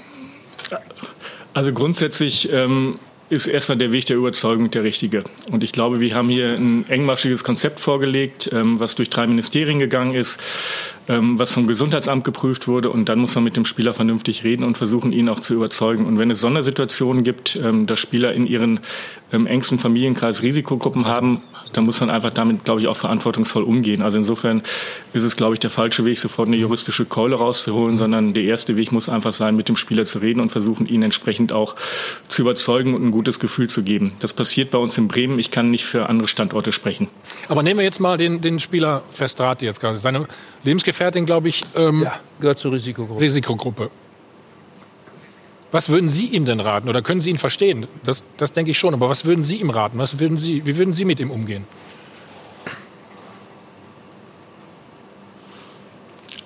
[1.52, 2.98] Also grundsätzlich ähm,
[3.30, 5.24] ist erstmal der Weg der Überzeugung der richtige.
[5.50, 9.78] Und ich glaube, wir haben hier ein engmaschiges Konzept vorgelegt, ähm, was durch drei Ministerien
[9.78, 10.38] gegangen ist.
[11.08, 12.90] ähm, was vom Gesundheitsamt geprüft wurde.
[12.90, 16.06] Und dann muss man mit dem Spieler vernünftig reden und versuchen, ihn auch zu überzeugen.
[16.06, 18.80] Und wenn es Sondersituationen gibt, ähm, dass Spieler in ihren
[19.30, 21.42] engsten Familienkreis Risikogruppen haben,
[21.74, 24.02] da muss man einfach damit, glaube ich, auch verantwortungsvoll umgehen.
[24.02, 24.62] Also insofern
[25.12, 28.76] ist es, glaube ich, der falsche Weg, sofort eine juristische Keule rauszuholen, sondern der erste
[28.76, 31.76] Weg muss einfach sein, mit dem Spieler zu reden und versuchen, ihn entsprechend auch
[32.28, 34.14] zu überzeugen und ein gutes Gefühl zu geben.
[34.20, 35.38] Das passiert bei uns in Bremen.
[35.38, 37.08] Ich kann nicht für andere Standorte sprechen.
[37.48, 39.98] Aber nehmen wir jetzt mal den, den Spieler Festrati jetzt gerade.
[39.98, 40.26] Seine
[40.62, 43.20] Lebensgefährtin, glaube ich, ähm, ja, gehört zur Risikogruppe.
[43.20, 43.90] Risikogruppe.
[45.74, 46.88] Was würden Sie ihm denn raten?
[46.88, 47.88] Oder können Sie ihn verstehen?
[48.04, 48.94] Das, das denke ich schon.
[48.94, 49.98] Aber was würden Sie ihm raten?
[49.98, 51.64] Was würden Sie, wie würden Sie mit ihm umgehen?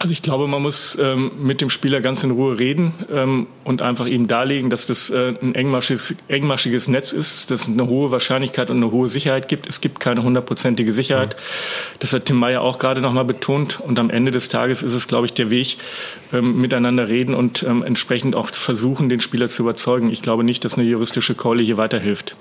[0.00, 3.82] Also ich glaube, man muss ähm, mit dem Spieler ganz in Ruhe reden ähm, und
[3.82, 8.12] einfach ihm darlegen, dass das äh, ein engmaschiges, engmaschiges Netz ist, dass es eine hohe
[8.12, 9.68] Wahrscheinlichkeit und eine hohe Sicherheit gibt.
[9.68, 11.36] Es gibt keine hundertprozentige Sicherheit.
[11.98, 13.80] Das hat Tim Meyer auch gerade noch mal betont.
[13.80, 15.78] Und am Ende des Tages ist es, glaube ich, der Weg,
[16.32, 20.10] ähm, miteinander reden und ähm, entsprechend auch versuchen, den Spieler zu überzeugen.
[20.10, 22.36] Ich glaube nicht, dass eine juristische Keule hier weiterhilft.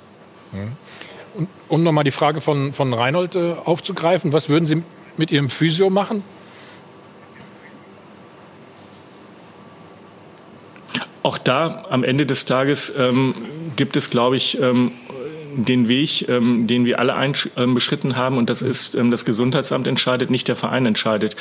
[1.33, 4.83] Und, um nochmal die Frage von, von Reinhold äh, aufzugreifen, was würden Sie
[5.17, 6.21] mit Ihrem Physio machen?
[11.27, 13.35] Auch da am Ende des Tages ähm,
[13.75, 14.91] gibt es, glaube ich, ähm,
[15.57, 17.15] den Weg, ähm, den wir alle
[17.57, 21.35] ähm, beschritten haben, und das ist, ähm, das Gesundheitsamt entscheidet, nicht der Verein entscheidet.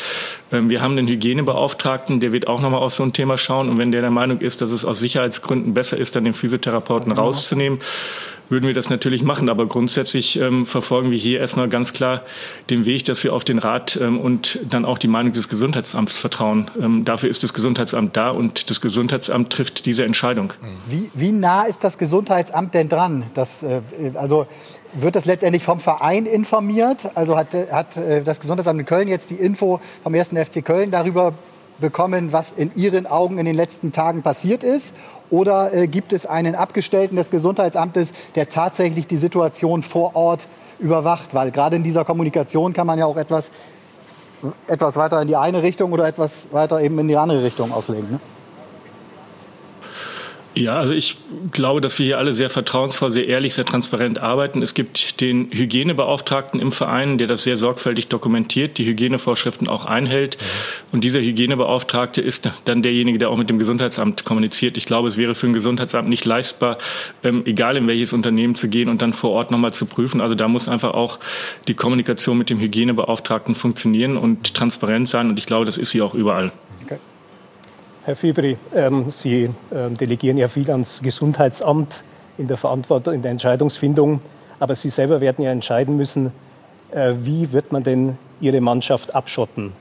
[0.50, 3.68] Ähm, wir haben einen Hygienebeauftragten, der wird auch nochmal auf so ein Thema schauen.
[3.68, 7.12] Und wenn der der Meinung ist, dass es aus Sicherheitsgründen besser ist, dann den Physiotherapeuten
[7.12, 7.78] rauszunehmen,
[8.48, 9.48] würden wir das natürlich machen.
[9.48, 12.22] Aber grundsätzlich ähm, verfolgen wir hier erstmal ganz klar
[12.70, 16.18] den Weg, dass wir auf den Rat ähm, und dann auch die Meinung des Gesundheitsamts
[16.18, 16.70] vertrauen.
[16.80, 20.52] Ähm, dafür ist das Gesundheitsamt da und das Gesundheitsamt trifft diese Entscheidung.
[20.88, 23.24] Wie, wie nah ist das Gesundheitsamt denn dran?
[23.34, 23.80] Das, äh,
[24.14, 24.46] also
[24.92, 27.10] wird das letztendlich vom Verein informiert?
[27.14, 30.28] Also hat, hat äh, das Gesundheitsamt in Köln jetzt die Info vom 1.
[30.30, 31.34] FC Köln darüber
[31.80, 34.94] bekommen, was in Ihren Augen in den letzten Tagen passiert ist?
[35.30, 41.34] Oder äh, gibt es einen Abgestellten des Gesundheitsamtes, der tatsächlich die Situation vor Ort überwacht?
[41.34, 43.50] Weil gerade in dieser Kommunikation kann man ja auch etwas,
[44.66, 48.10] etwas weiter in die eine Richtung oder etwas weiter eben in die andere Richtung auslegen.
[48.12, 48.20] Ne?
[50.58, 51.18] Ja, also ich
[51.52, 54.62] glaube, dass wir hier alle sehr vertrauensvoll, sehr ehrlich, sehr transparent arbeiten.
[54.62, 60.38] Es gibt den Hygienebeauftragten im Verein, der das sehr sorgfältig dokumentiert, die Hygienevorschriften auch einhält.
[60.40, 60.44] Mhm.
[60.92, 64.78] Und dieser Hygienebeauftragte ist dann derjenige, der auch mit dem Gesundheitsamt kommuniziert.
[64.78, 66.78] Ich glaube, es wäre für ein Gesundheitsamt nicht leistbar,
[67.22, 70.22] ähm, egal in welches Unternehmen zu gehen und dann vor Ort nochmal zu prüfen.
[70.22, 71.18] Also da muss einfach auch
[71.68, 75.28] die Kommunikation mit dem Hygienebeauftragten funktionieren und transparent sein.
[75.28, 76.50] Und ich glaube, das ist sie auch überall.
[78.06, 82.04] Herr Fibri, ähm, Sie ähm, delegieren ja viel ans Gesundheitsamt
[82.38, 84.20] in der Verantwortung, in der Entscheidungsfindung.
[84.60, 86.30] Aber Sie selber werden ja entscheiden müssen,
[86.92, 89.72] äh, wie wird man denn Ihre Mannschaft abschotten?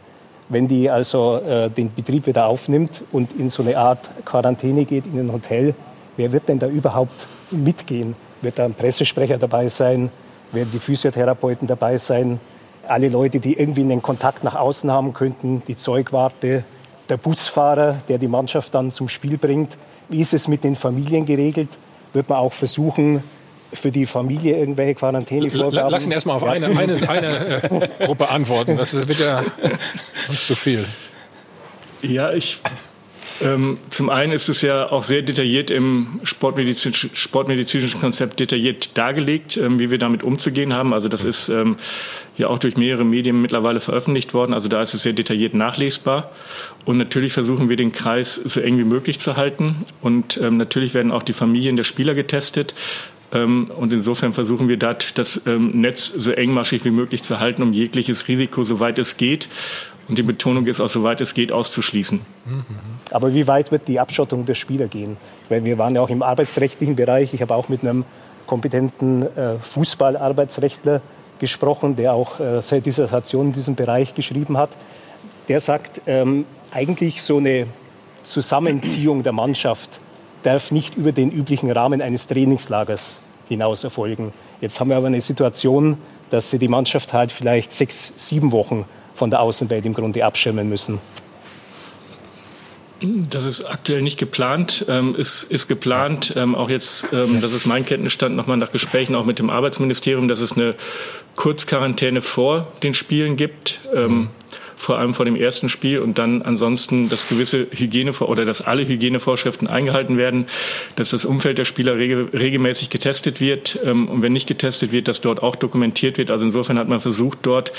[0.50, 5.06] Wenn die also äh, den Betrieb wieder aufnimmt und in so eine Art Quarantäne geht,
[5.06, 5.76] in ein Hotel,
[6.18, 8.16] wer wird denn da überhaupt mitgehen?
[8.42, 10.10] Wird da ein Pressesprecher dabei sein?
[10.52, 12.40] Werden die Physiotherapeuten dabei sein?
[12.88, 16.64] Alle Leute, die irgendwie einen Kontakt nach außen haben könnten, die Zeugwarte,
[17.10, 19.78] der Busfahrer, der die Mannschaft dann zum Spiel bringt.
[20.10, 21.70] Wie ist es mit den Familien geregelt?
[22.14, 23.24] Wird man auch versuchen,
[23.74, 25.92] für die Familie irgendwelche Quarantänevorgaben?
[25.92, 26.52] Lass ihn erstmal auf ja.
[26.52, 28.78] eine, eine, eine äh, Gruppe antworten.
[28.78, 29.44] Das wird ja
[30.30, 30.86] uns zu viel.
[32.02, 32.60] Ja, ich
[33.90, 39.92] zum einen ist es ja auch sehr detailliert im sportmedizinischen, Konzept detailliert dargelegt, ähm, wie
[39.92, 40.94] wir damit umzugehen haben.
[40.94, 41.76] Also das ist ähm,
[42.38, 44.54] ja auch durch mehrere Medien mittlerweile veröffentlicht worden.
[44.54, 46.32] Also da ist es sehr detailliert nachlesbar.
[46.86, 49.86] Und natürlich versuchen wir den Kreis so eng wie möglich zu halten.
[50.02, 52.74] Und ähm, natürlich werden auch die Familien der Spieler getestet.
[53.34, 57.64] Ähm, und insofern versuchen wir dort das ähm, Netz so engmaschig wie möglich zu halten,
[57.64, 59.50] um jegliches Risiko, soweit es geht,
[60.08, 62.22] und die Betonung ist auch, soweit es geht, auszuschließen.
[63.12, 65.18] Aber wie weit wird die Abschottung der Spieler gehen?
[65.50, 67.34] Weil wir waren ja auch im arbeitsrechtlichen Bereich.
[67.34, 68.06] Ich habe auch mit einem
[68.48, 71.02] kompetenten äh, Fußballarbeitsrechtler
[71.40, 74.72] gesprochen, der auch äh, seine Dissertation in diesem Bereich geschrieben hat.
[75.48, 77.68] Der sagt, ähm, eigentlich so eine
[78.24, 80.00] Zusammenziehung der Mannschaft
[80.44, 84.32] darf nicht über den üblichen Rahmen eines Trainingslagers hinaus erfolgen.
[84.62, 85.98] Jetzt haben wir aber eine Situation,
[86.30, 90.68] dass sie die Mannschaft halt vielleicht sechs, sieben Wochen von der Außenwelt im Grunde abschirmen
[90.68, 91.00] müssen?
[93.02, 94.86] Das ist aktuell nicht geplant.
[94.88, 99.16] Ähm, ist, ist geplant, ähm, auch jetzt, ähm, das ist mein Kenntnisstand, nochmal nach Gesprächen
[99.16, 100.76] auch mit dem Arbeitsministerium, dass es eine
[101.36, 103.80] Kurzquarantäne vor den Spielen gibt.
[103.94, 104.30] Ähm,
[104.86, 108.88] vor allem vor dem ersten Spiel und dann ansonsten, dass gewisse Hygiene oder dass alle
[108.88, 110.46] Hygienevorschriften eingehalten werden,
[110.96, 115.08] dass das Umfeld der Spieler rege, regelmäßig getestet wird ähm, und wenn nicht getestet wird,
[115.08, 116.30] dass dort auch dokumentiert wird.
[116.30, 117.72] Also insofern hat man versucht, dort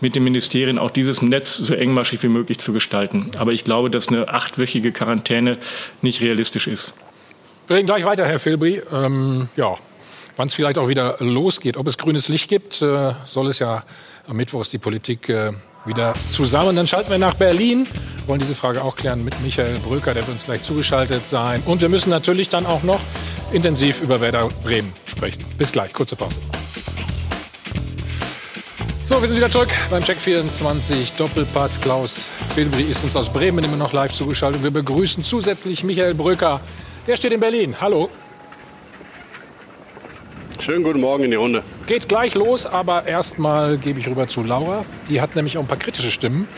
[0.00, 3.30] mit den Ministerien auch dieses Netz so engmaschig wie möglich zu gestalten.
[3.38, 5.58] Aber ich glaube, dass eine achtwöchige Quarantäne
[6.02, 6.92] nicht realistisch ist.
[7.68, 8.82] Wir reden gleich weiter, Herr Filbri.
[8.92, 9.76] Ähm, ja,
[10.36, 11.76] wann es vielleicht auch wieder losgeht.
[11.76, 13.84] Ob es grünes Licht gibt, äh, soll es ja
[14.26, 15.52] am Mittwoch ist die Politik äh,
[15.88, 16.76] wieder zusammen.
[16.76, 17.86] Dann schalten wir nach Berlin,
[18.26, 21.62] wollen diese Frage auch klären mit Michael Bröker, der wird uns gleich zugeschaltet sein.
[21.66, 23.00] Und wir müssen natürlich dann auch noch
[23.52, 25.44] intensiv über Werder Bremen sprechen.
[25.56, 26.38] Bis gleich, kurze Pause.
[29.04, 31.80] So, wir sind wieder zurück beim Check 24 Doppelpass.
[31.80, 34.62] Klaus Filbri ist uns aus Bremen immer noch live zugeschaltet.
[34.62, 36.60] Wir begrüßen zusätzlich Michael Bröker.
[37.06, 37.74] Der steht in Berlin.
[37.80, 38.10] Hallo.
[40.60, 41.62] Schönen guten Morgen in die Runde.
[41.86, 44.84] Geht gleich los, aber erstmal gebe ich rüber zu Laura.
[45.08, 46.48] Die hat nämlich auch ein paar kritische Stimmen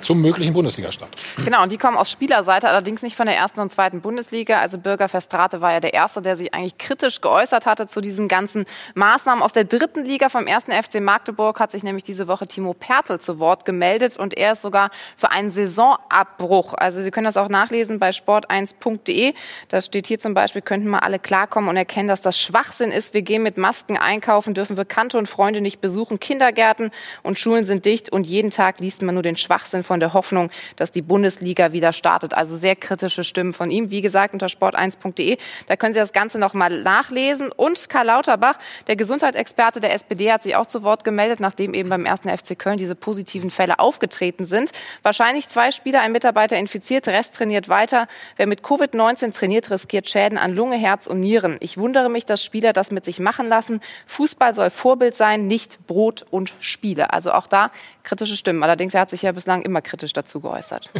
[0.00, 1.10] zum möglichen Bundesliga-Start.
[1.44, 4.60] Genau, und die kommen aus Spielerseite, allerdings nicht von der ersten und zweiten Bundesliga.
[4.60, 8.28] Also Bürger Verstrate war ja der Erste, der sich eigentlich kritisch geäußert hatte zu diesen
[8.28, 9.42] ganzen Maßnahmen.
[9.42, 13.18] Aus der dritten Liga vom ersten FC Magdeburg hat sich nämlich diese Woche Timo Pertl
[13.18, 16.74] zu Wort gemeldet und er ist sogar für einen Saisonabbruch.
[16.74, 19.34] Also Sie können das auch nachlesen bei sport1.de.
[19.68, 23.14] Da steht hier zum Beispiel, könnten mal alle klarkommen und erkennen, dass das Schwachsinn ist.
[23.14, 26.20] Wir gehen mit Masken einkaufen, dürfen Bekannte und Freunde nicht besuchen.
[26.20, 26.90] Kindergärten
[27.22, 30.50] und Schulen sind dicht und jeden Tag liest man nur den Schwachsinn von der Hoffnung,
[30.76, 32.32] dass die Bundesliga wieder startet.
[32.32, 33.90] Also sehr kritische Stimmen von ihm.
[33.90, 35.36] Wie gesagt, unter sport1.de.
[35.66, 37.50] Da können Sie das Ganze noch mal nachlesen.
[37.50, 41.88] Und Karl Lauterbach, der Gesundheitsexperte der SPD, hat sich auch zu Wort gemeldet, nachdem eben
[41.88, 44.70] beim ersten FC Köln diese positiven Fälle aufgetreten sind.
[45.02, 48.06] Wahrscheinlich zwei Spieler, ein Mitarbeiter infiziert, Rest trainiert weiter.
[48.36, 51.56] Wer mit Covid-19 trainiert, riskiert Schäden an Lunge, Herz und Nieren.
[51.58, 53.80] Ich wundere mich, dass Spieler das mit sich machen lassen.
[54.06, 57.12] Fußball soll Vorbild sein, nicht Brot und Spiele.
[57.12, 58.62] Also auch da kritische Stimmen.
[58.62, 60.90] Allerdings, er hat sich ja bislang immer kritisch dazu geäußert.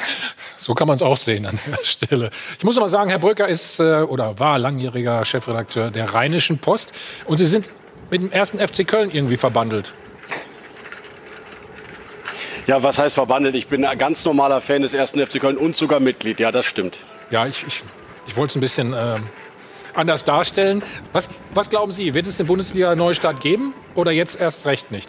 [0.56, 2.30] so kann man es auch sehen an der Stelle.
[2.58, 6.92] Ich muss aber sagen, Herr Brücker ist äh, oder war langjähriger Chefredakteur der Rheinischen Post.
[7.24, 7.68] Und Sie sind
[8.10, 9.92] mit dem ersten FC Köln irgendwie verbandelt.
[12.66, 13.54] Ja, was heißt verbandelt?
[13.54, 16.40] Ich bin ein ganz normaler Fan des ersten FC Köln und sogar Mitglied.
[16.40, 16.98] Ja, das stimmt.
[17.30, 17.82] Ja, ich, ich,
[18.26, 19.16] ich wollte es ein bisschen äh,
[19.94, 20.82] anders darstellen.
[21.12, 25.08] Was, was glauben Sie, wird es den Bundesliga-Neustart geben oder jetzt erst recht nicht?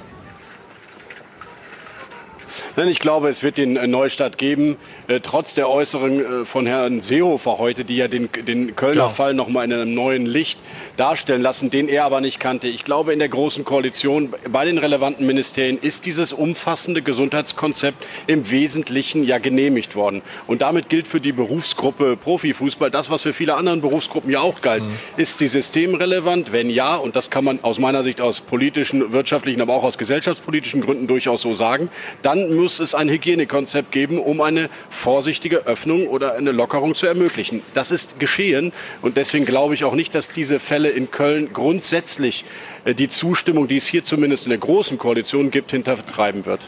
[2.78, 6.68] Nein, ich glaube, es wird den äh, Neustart geben, äh, trotz der Äußerung äh, von
[6.68, 9.10] Herrn Seehofer heute, die ja den, den Kölner Klar.
[9.10, 10.60] Fall noch mal in einem neuen Licht
[10.96, 12.68] darstellen lassen, den er aber nicht kannte.
[12.68, 18.52] Ich glaube, in der Großen Koalition bei den relevanten Ministerien ist dieses umfassende Gesundheitskonzept im
[18.52, 20.22] Wesentlichen ja genehmigt worden.
[20.46, 24.62] Und damit gilt für die Berufsgruppe Profifußball das, was für viele andere Berufsgruppen ja auch
[24.62, 24.84] galt.
[24.84, 24.92] Mhm.
[25.18, 26.52] Ist sie systemrelevant?
[26.52, 29.98] Wenn ja, und das kann man aus meiner Sicht aus politischen, wirtschaftlichen, aber auch aus
[29.98, 31.90] gesellschaftspolitischen Gründen durchaus so sagen,
[32.22, 37.08] dann muss muss es ein Hygienekonzept geben, um eine vorsichtige Öffnung oder eine Lockerung zu
[37.08, 37.62] ermöglichen.
[37.74, 42.44] Das ist geschehen und deswegen glaube ich auch nicht, dass diese Fälle in Köln grundsätzlich
[42.84, 46.60] äh, die Zustimmung, die es hier zumindest in der großen Koalition gibt, hintertreiben wird.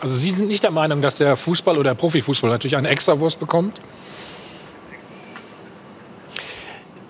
[0.00, 3.38] Also Sie sind nicht der Meinung, dass der Fußball oder der Profifußball natürlich eine Extrawurst
[3.38, 3.82] bekommt?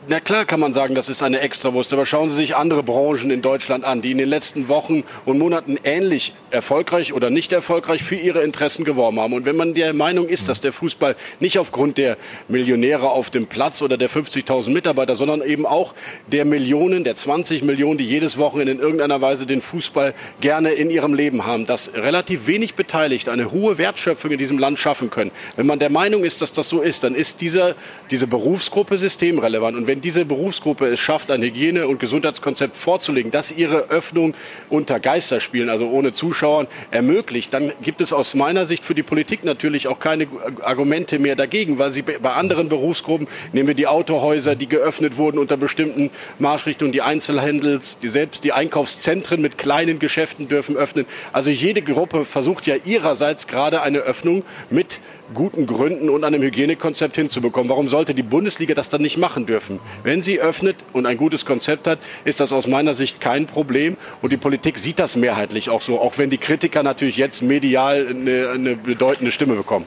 [0.07, 3.31] Na klar kann man sagen, das ist eine Extrawurst, aber schauen Sie sich andere Branchen
[3.31, 8.03] in Deutschland an, die in den letzten Wochen und Monaten ähnlich erfolgreich oder nicht erfolgreich
[8.03, 9.33] für ihre Interessen geworben haben.
[9.33, 13.47] Und wenn man der Meinung ist, dass der Fußball nicht aufgrund der Millionäre auf dem
[13.47, 15.95] Platz oder der 50.000 Mitarbeiter, sondern eben auch
[16.27, 20.12] der Millionen, der 20 Millionen, die jedes Wochenende in irgendeiner Weise den Fußball
[20.43, 24.79] gerne in ihrem Leben haben, dass relativ wenig Beteiligte eine hohe Wertschöpfung in diesem Land
[24.79, 25.31] schaffen können.
[25.57, 27.75] Wenn man der Meinung ist, dass das so ist, dann ist dieser,
[28.11, 29.79] diese Berufsgruppe systemrelevant.
[29.79, 34.35] Und wenn diese Berufsgruppe es schafft, ein Hygiene- und Gesundheitskonzept vorzulegen, das ihre Öffnung
[34.70, 39.44] unter Geisterspielen, also ohne Zuschauern, ermöglicht, dann gibt es aus meiner Sicht für die Politik
[39.44, 40.26] natürlich auch keine
[40.62, 45.38] Argumente mehr dagegen, weil sie bei anderen Berufsgruppen, nehmen wir die Autohäuser, die geöffnet wurden
[45.38, 51.07] unter bestimmten Marschrichtungen, die Einzelhandels, die selbst die Einkaufszentren mit kleinen Geschäften dürfen öffnen.
[51.33, 55.00] Also jede Gruppe versucht ja ihrerseits gerade eine Öffnung mit
[55.35, 57.68] guten Gründen und einem Hygienekonzept hinzubekommen.
[57.68, 59.81] Warum sollte die Bundesliga das dann nicht machen dürfen?
[60.03, 63.97] Wenn sie öffnet und ein gutes Konzept hat, ist das aus meiner Sicht kein Problem.
[64.23, 68.07] Und die Politik sieht das mehrheitlich auch so, auch wenn die Kritiker natürlich jetzt medial
[68.09, 69.87] eine, eine bedeutende Stimme bekommen.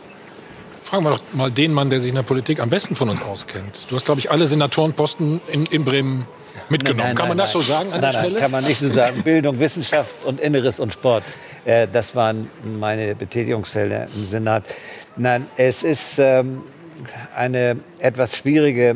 [0.83, 3.21] Fragen wir doch mal den Mann, der sich in der Politik am besten von uns
[3.21, 3.87] auskennt.
[3.89, 6.25] Du hast, glaube ich, alle Senatorenposten in, in Bremen
[6.69, 6.97] mitgenommen.
[6.97, 8.39] Nein, nein, kann man nein, das so sagen an der Stelle?
[8.39, 9.23] kann man nicht so sagen.
[9.23, 11.23] Bildung, Wissenschaft und Inneres und Sport.
[11.65, 14.63] Äh, das waren meine Betätigungsfelder im Senat.
[15.15, 16.63] Nein, es ist ähm,
[17.35, 18.95] eine etwas schwierige äh,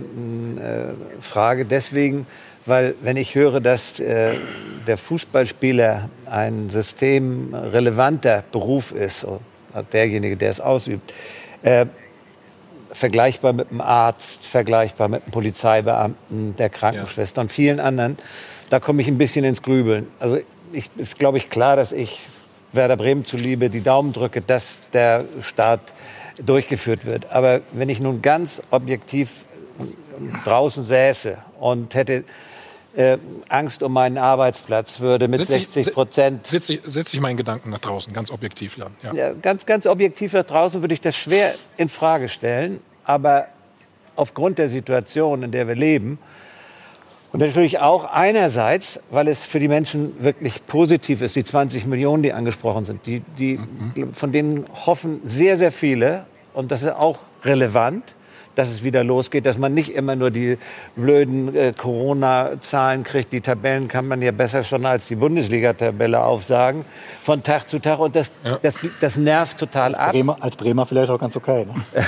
[1.21, 2.28] Frage deswegen,
[2.65, 4.34] weil wenn ich höre, dass äh,
[4.88, 9.26] der Fußballspieler ein systemrelevanter Beruf ist,
[9.93, 11.13] derjenige, der es ausübt,
[11.63, 11.86] äh,
[12.93, 17.43] vergleichbar mit einem Arzt, vergleichbar mit einem Polizeibeamten, der Krankenschwester ja.
[17.43, 18.17] und vielen anderen,
[18.69, 20.08] da komme ich ein bisschen ins Grübeln.
[20.19, 20.39] Also
[20.71, 22.27] ich, ist, glaube ich, klar, dass ich
[22.73, 25.82] Werder Bremen zuliebe die Daumen drücke, dass der Staat
[26.41, 27.32] durchgeführt wird.
[27.32, 29.45] Aber wenn ich nun ganz objektiv
[30.45, 32.23] draußen säße und hätte
[32.95, 33.17] äh,
[33.49, 36.47] Angst um meinen Arbeitsplatz, würde mit sitz 60 Prozent...
[36.47, 38.91] Sitze ich, sitz ich meinen Gedanken nach draußen, ganz objektiv, Jan.
[39.01, 39.13] Ja.
[39.13, 39.34] ja.
[39.34, 42.82] ganz, ganz objektiv nach draußen würde ich das schwer in Frage stellen.
[43.04, 43.47] Aber
[44.15, 46.19] aufgrund der Situation, in der wir leben,
[47.32, 52.23] und natürlich auch einerseits, weil es für die Menschen wirklich positiv ist, die 20 Millionen,
[52.23, 54.13] die angesprochen sind, die, die, mhm.
[54.13, 58.04] von denen hoffen sehr, sehr viele, und das ist auch relevant,
[58.56, 60.58] dass es wieder losgeht, dass man nicht immer nur die
[60.96, 63.34] blöden äh, Corona-Zahlen kriegt.
[63.34, 66.86] Die Tabellen kann man ja besser schon als die Bundesliga-Tabelle aufsagen,
[67.24, 68.00] von Tag zu Tag.
[68.00, 68.58] Und das, ja.
[68.62, 70.12] das, das nervt total als ab.
[70.12, 71.66] Bremer, als Bremer vielleicht auch ganz okay.
[71.66, 72.04] Ne?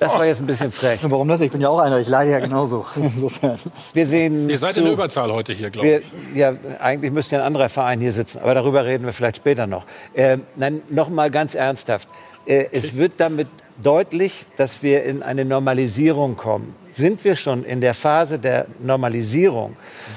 [0.00, 1.00] Das war jetzt ein bisschen frech.
[1.02, 1.40] Warum das?
[1.40, 2.00] Ich bin ja auch einer.
[2.00, 2.84] Ich leide ja genauso.
[2.96, 3.58] Insofern.
[3.92, 6.36] Wir sehen Ihr seid zu, in der Überzahl heute hier, glaube ich.
[6.36, 8.40] ja, eigentlich müsste ja ein anderer Verein hier sitzen.
[8.40, 9.86] Aber darüber reden wir vielleicht später noch.
[10.14, 12.08] Äh, nein, noch mal ganz ernsthaft.
[12.46, 13.48] Äh, es wird damit
[13.82, 16.74] deutlich, dass wir in eine Normalisierung kommen.
[16.92, 19.76] Sind wir schon in der Phase der Normalisierung?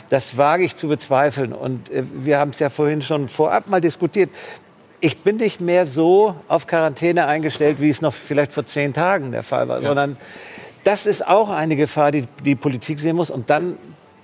[0.10, 1.54] Das wage ich zu bezweifeln.
[1.54, 4.30] Und äh, wir haben es ja vorhin schon vorab mal diskutiert
[5.04, 9.34] ich bin nicht mehr so auf Quarantäne eingestellt, wie es noch vielleicht vor zehn Tagen
[9.34, 9.88] der Fall war, ja.
[9.88, 10.16] sondern
[10.86, 13.30] das ist auch eine Gefahr, die die Politik sehen muss.
[13.30, 13.78] Und dann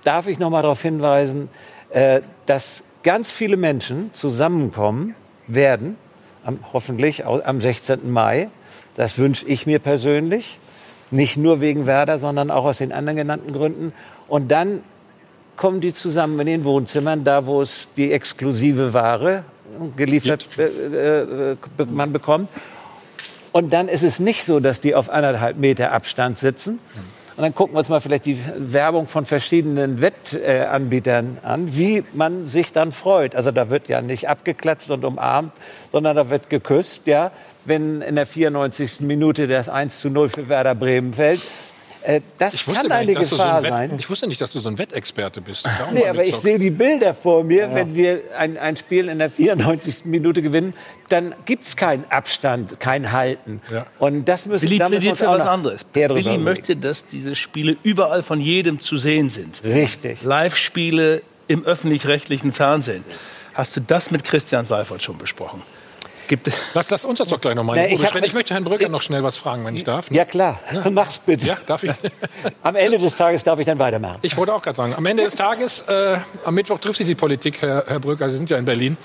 [0.05, 1.49] darf ich noch mal darauf hinweisen,
[1.89, 5.15] äh, dass ganz viele Menschen zusammenkommen
[5.47, 5.97] werden,
[6.45, 8.09] am, hoffentlich am 16.
[8.09, 8.47] Mai.
[8.99, 10.59] Das wünsche ich mir persönlich.
[11.09, 13.93] Nicht nur wegen Werder, sondern auch aus den anderen genannten Gründen.
[14.27, 14.83] Und dann
[15.55, 19.45] kommen die zusammen in den Wohnzimmern, da wo es die exklusive Ware
[19.95, 21.57] geliefert äh, äh,
[21.89, 22.49] man bekommt.
[23.53, 26.79] Und dann ist es nicht so, dass die auf anderthalb Meter Abstand sitzen.
[27.37, 32.45] Und dann gucken wir uns mal vielleicht die Werbung von verschiedenen Wettanbietern an, wie man
[32.45, 33.33] sich dann freut.
[33.33, 35.53] Also da wird ja nicht abgeklatscht und umarmt,
[35.93, 37.31] sondern da wird geküsst, ja.
[37.69, 39.01] Wenn in der 94.
[39.01, 41.41] Minute das 1 zu 0 für Werder Bremen fällt,
[42.01, 43.99] äh, das kann eine nicht, Gefahr so ein sein.
[43.99, 45.67] Ich wusste nicht, dass du so ein Wettexperte bist.
[45.93, 47.67] Nee, aber ich sehe die Bilder vor mir.
[47.67, 47.75] Ja.
[47.75, 50.05] Wenn wir ein, ein, Spiel in der 94.
[50.05, 50.73] Minute gewinnen,
[51.09, 53.61] dann gibt es keinen Abstand, kein Halten.
[53.71, 53.85] Ja.
[53.99, 55.85] Und das müssen Willi plädiert für was anderes.
[55.93, 59.61] Willi möchte, dass diese Spiele überall von jedem zu sehen sind.
[59.63, 60.23] Richtig.
[60.23, 63.03] Live-Spiele im öffentlich-rechtlichen Fernsehen.
[63.53, 65.63] Hast du das mit Christian Seifert schon besprochen?
[66.29, 68.87] Gibt lass, lass uns das doch gleich noch mal Na, ich, ich, möchte Herrn Brücker
[68.87, 70.11] noch schnell was fragen, wenn ich darf.
[70.11, 70.17] Ne?
[70.17, 70.59] Ja, klar.
[70.71, 70.87] Ja.
[70.91, 71.47] Mach's bitte.
[71.47, 71.91] Ja, darf ich?
[72.63, 74.19] am Ende des Tages darf ich dann weitermachen.
[74.21, 77.15] Ich wollte auch gerade sagen, am Ende des Tages, äh, am Mittwoch trifft sich die
[77.15, 78.29] Politik, Herr, Herr Brücker.
[78.29, 78.95] Sie sind ja in Berlin.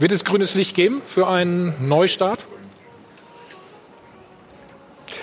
[0.00, 2.44] Wird es grünes Licht geben für einen Neustart?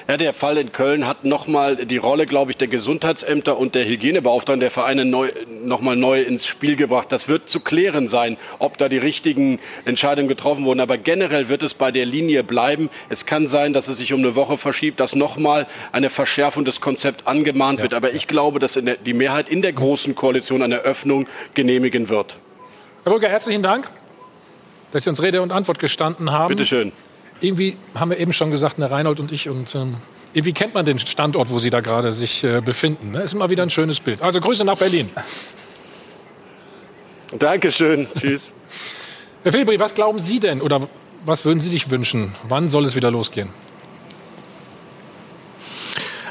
[0.08, 3.84] Ja, der Fall in Köln hat nochmal die Rolle, glaube ich, der Gesundheitsämter und der
[3.86, 7.12] Hygienebeauftragten der Vereine neu, nochmal neu ins Spiel gebracht.
[7.12, 10.80] Das wird zu klären sein, ob da die richtigen Entscheidungen getroffen wurden.
[10.80, 12.90] Aber generell wird es bei der Linie bleiben.
[13.10, 16.80] Es kann sein, dass es sich um eine Woche verschiebt, dass nochmal eine Verschärfung des
[16.80, 17.84] Konzepts angemahnt ja.
[17.84, 17.94] wird.
[17.94, 22.38] Aber ich glaube, dass der, die Mehrheit in der großen Koalition eine Öffnung genehmigen wird.
[23.04, 23.90] Herr Brücker, herzlichen Dank,
[24.94, 26.48] dass Sie uns Rede und Antwort gestanden haben.
[26.48, 26.94] Bitte schön
[27.42, 29.96] irgendwie haben wir eben schon gesagt, ne, Reinhold und ich, und ähm,
[30.34, 33.12] irgendwie kennt man den Standort, wo Sie da gerade sich äh, befinden.
[33.12, 33.24] Ne?
[33.24, 34.22] Ist immer wieder ein schönes Bild.
[34.22, 35.10] Also Grüße nach Berlin.
[37.38, 38.08] Dankeschön.
[38.20, 38.54] Tschüss.
[39.44, 40.88] Herr Filbri, was glauben Sie denn oder
[41.26, 42.36] was würden Sie sich wünschen?
[42.48, 43.50] Wann soll es wieder losgehen?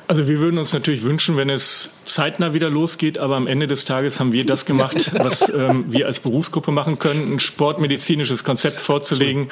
[0.08, 3.84] Also wir würden uns natürlich wünschen, wenn es zeitnah wieder losgeht, aber am Ende des
[3.84, 8.78] Tages haben wir das gemacht, was ähm, wir als Berufsgruppe machen können, ein sportmedizinisches Konzept
[8.78, 9.48] vorzulegen.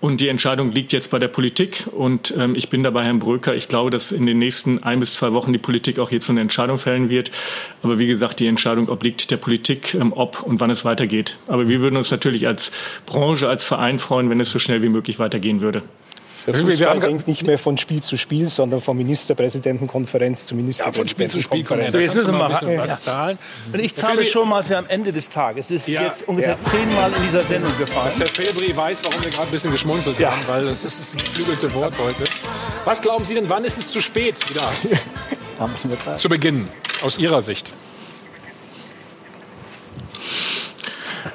[0.00, 1.88] Und die Entscheidung liegt jetzt bei der Politik.
[1.90, 3.56] Und ähm, ich bin dabei, Herrn Bröker.
[3.56, 6.42] Ich glaube, dass in den nächsten ein bis zwei Wochen die Politik auch hierzu eine
[6.42, 7.32] Entscheidung fällen wird.
[7.82, 11.36] Aber wie gesagt, die Entscheidung obliegt der Politik, ähm, ob und wann es weitergeht.
[11.48, 12.70] Aber wir würden uns natürlich als
[13.04, 15.82] Branche, als Verein freuen, wenn es so schnell wie möglich weitergehen würde.
[16.48, 20.80] Der Fußball denkt nicht mehr von Spiel zu Spiel, sondern von Ministerpräsidentenkonferenz zu Ministerpräsidentenkonferenz.
[20.80, 21.90] Ja, von Spiel zu Spiel.
[21.92, 23.38] So, jetzt müssen wir mal was zahlen.
[23.70, 25.66] Und ich zahle schon mal für am Ende des Tages.
[25.66, 26.04] Es ist ja.
[26.04, 26.58] jetzt ungefähr ja.
[26.58, 28.06] zehnmal in dieser Sendung gefallen.
[28.06, 30.30] Dass Herr Felbri weiß, warum wir gerade ein bisschen geschmunzelt ja.
[30.30, 32.24] haben, weil das ist das geflügelte Wort heute.
[32.86, 36.68] Was glauben Sie denn, wann ist es zu spät wieder zu beginnen,
[37.02, 37.74] aus Ihrer Sicht?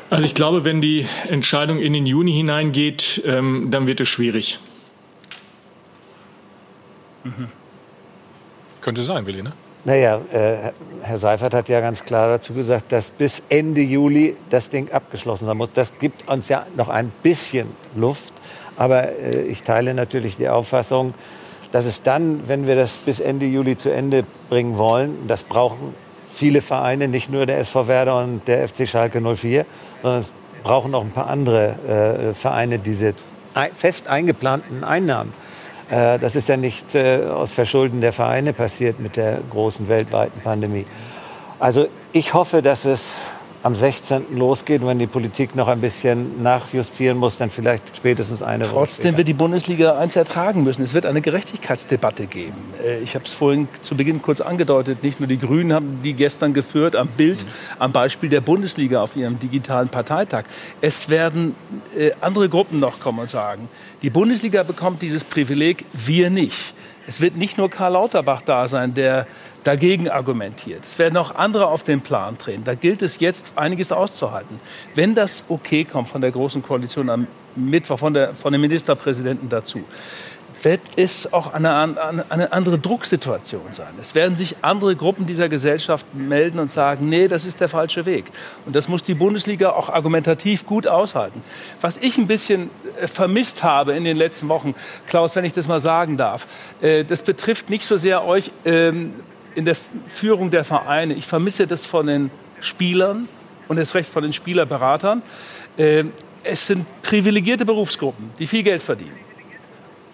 [0.10, 4.58] Also ich glaube, wenn die Entscheidung in den Juni hineingeht, ähm, dann wird es schwierig.
[7.24, 7.50] Mhm.
[8.82, 9.54] Könnte sein, Willi, ne?
[9.86, 10.72] Naja, äh,
[11.02, 15.46] Herr Seifert hat ja ganz klar dazu gesagt, dass bis Ende Juli das Ding abgeschlossen
[15.46, 15.74] sein muss.
[15.74, 18.34] Das gibt uns ja noch ein bisschen Luft.
[18.78, 21.14] Aber äh, ich teile natürlich die Auffassung,
[21.74, 25.94] dass es dann, wenn wir das bis Ende Juli zu Ende bringen wollen, das brauchen
[26.30, 29.66] viele Vereine, nicht nur der SV Werder und der FC Schalke 04,
[30.02, 30.32] sondern es
[30.64, 33.14] brauchen auch ein paar andere äh, Vereine diese
[33.74, 35.34] fest eingeplanten Einnahmen.
[35.94, 40.42] Äh, das ist ja nicht äh, aus Verschulden der Vereine passiert mit der großen weltweiten
[40.42, 40.88] Pandemie.
[41.60, 43.30] Also ich hoffe, dass es
[43.64, 44.38] am 16.
[44.38, 44.86] losgeht.
[44.86, 48.74] Wenn die Politik noch ein bisschen nachjustieren muss, dann vielleicht spätestens eine Woche.
[48.74, 50.84] Trotzdem wird die Bundesliga eins ertragen müssen.
[50.84, 52.58] Es wird eine Gerechtigkeitsdebatte geben.
[52.84, 55.02] Äh, ich habe es vorhin zu Beginn kurz angedeutet.
[55.02, 57.50] Nicht nur die Grünen haben die gestern geführt, am Bild, mhm.
[57.80, 60.44] am Beispiel der Bundesliga auf ihrem digitalen Parteitag.
[60.82, 61.56] Es werden
[61.98, 63.70] äh, andere Gruppen noch kommen und sagen,
[64.02, 66.76] die Bundesliga bekommt dieses Privileg, wir nicht.
[67.08, 69.28] Es wird nicht nur Karl Lauterbach da sein, der
[69.64, 70.84] dagegen argumentiert.
[70.84, 72.64] Es werden auch andere auf den Plan treten.
[72.64, 74.60] Da gilt es jetzt, einiges auszuhalten.
[74.96, 79.50] Wenn das okay kommt von der Großen Koalition am Mittwoch, von, der, von dem Ministerpräsidenten
[79.50, 79.84] dazu,
[80.64, 83.94] wird es auch eine, eine, eine, andere Drucksituation sein.
[84.02, 88.06] Es werden sich andere Gruppen dieser Gesellschaft melden und sagen, nee, das ist der falsche
[88.06, 88.26] Weg.
[88.66, 91.44] Und das muss die Bundesliga auch argumentativ gut aushalten.
[91.82, 92.70] Was ich ein bisschen
[93.02, 94.76] äh, vermisst habe in den letzten Wochen,
[95.08, 96.48] Klaus, wenn ich das mal sagen darf,
[96.82, 99.14] äh, das betrifft nicht so sehr euch ähm,
[99.56, 99.76] in der
[100.08, 101.14] Führung der Vereine.
[101.14, 102.32] Ich vermisse das von den
[102.62, 103.28] Spielern
[103.68, 105.22] und das Recht von den Spielerberatern.
[105.78, 109.18] Ähm, es sind privilegierte Berufsgruppen, die viel Geld verdienen.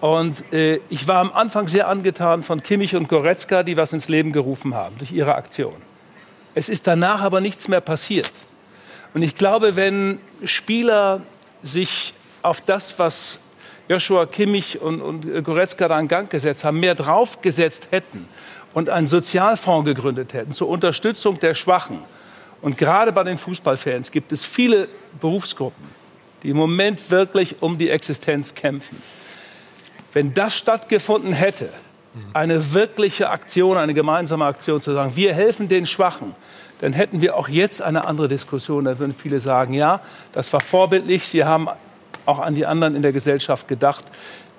[0.02, 4.08] Und äh, ich war am Anfang sehr angetan von Kimmich und Goretzka, die was ins
[4.08, 5.76] Leben gerufen haben durch ihre Aktion.
[6.56, 8.32] Es ist danach aber nichts mehr passiert.
[9.14, 11.22] Und ich glaube, wenn Spieler
[11.64, 13.40] sich auf das, was
[13.90, 18.28] Joshua Kimmich und, und Goretzka da in Gang gesetzt haben, mehr draufgesetzt hätten
[18.80, 22.00] und einen Sozialfonds gegründet hätten zur Unterstützung der Schwachen.
[22.62, 24.88] Und gerade bei den Fußballfans gibt es viele
[25.20, 25.90] Berufsgruppen,
[26.42, 29.02] die im Moment wirklich um die Existenz kämpfen.
[30.14, 31.70] Wenn das stattgefunden hätte,
[32.34, 36.34] eine wirkliche Aktion, eine gemeinsame Aktion zu sagen, wir helfen den Schwachen,
[36.80, 38.86] dann hätten wir auch jetzt eine andere Diskussion.
[38.86, 40.00] Da würden viele sagen, ja,
[40.32, 41.68] das war vorbildlich, Sie haben
[42.26, 44.06] auch an die anderen in der Gesellschaft gedacht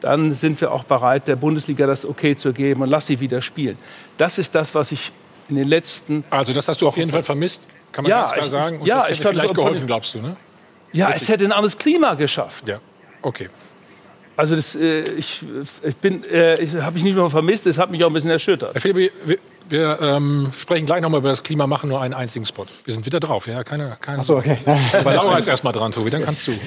[0.00, 3.42] dann sind wir auch bereit, der Bundesliga das Okay zu geben und lass sie wieder
[3.42, 3.78] spielen.
[4.16, 5.12] Das ist das, was ich
[5.48, 6.24] in den letzten.
[6.30, 8.80] Also, das hast du auf jeden Fall vermisst, kann man ja, ganz klar ich, sagen.
[8.80, 10.36] Und ja, das hätte ich vielleicht geholfen, glaubst du, ne?
[10.92, 11.22] Ja, Richtig.
[11.22, 12.68] es hätte ein anderes Klima geschafft.
[12.68, 12.80] Ja,
[13.22, 13.48] okay.
[14.36, 15.42] Also das, äh, ich,
[15.82, 18.30] ich bin, äh, ich habe mich nicht nur vermisst, es hat mich auch ein bisschen
[18.30, 18.72] erschüttert.
[18.74, 19.38] Herr Philipp, wir,
[19.68, 22.66] wir ähm, sprechen gleich nochmal über das Klima, machen nur einen einzigen Spot.
[22.84, 24.20] Wir sind wieder drauf, ja, keine, keine.
[24.20, 24.56] Ach so, okay.
[24.94, 26.52] Aber Laura ist erst mal dran, Tobi, dann kannst du.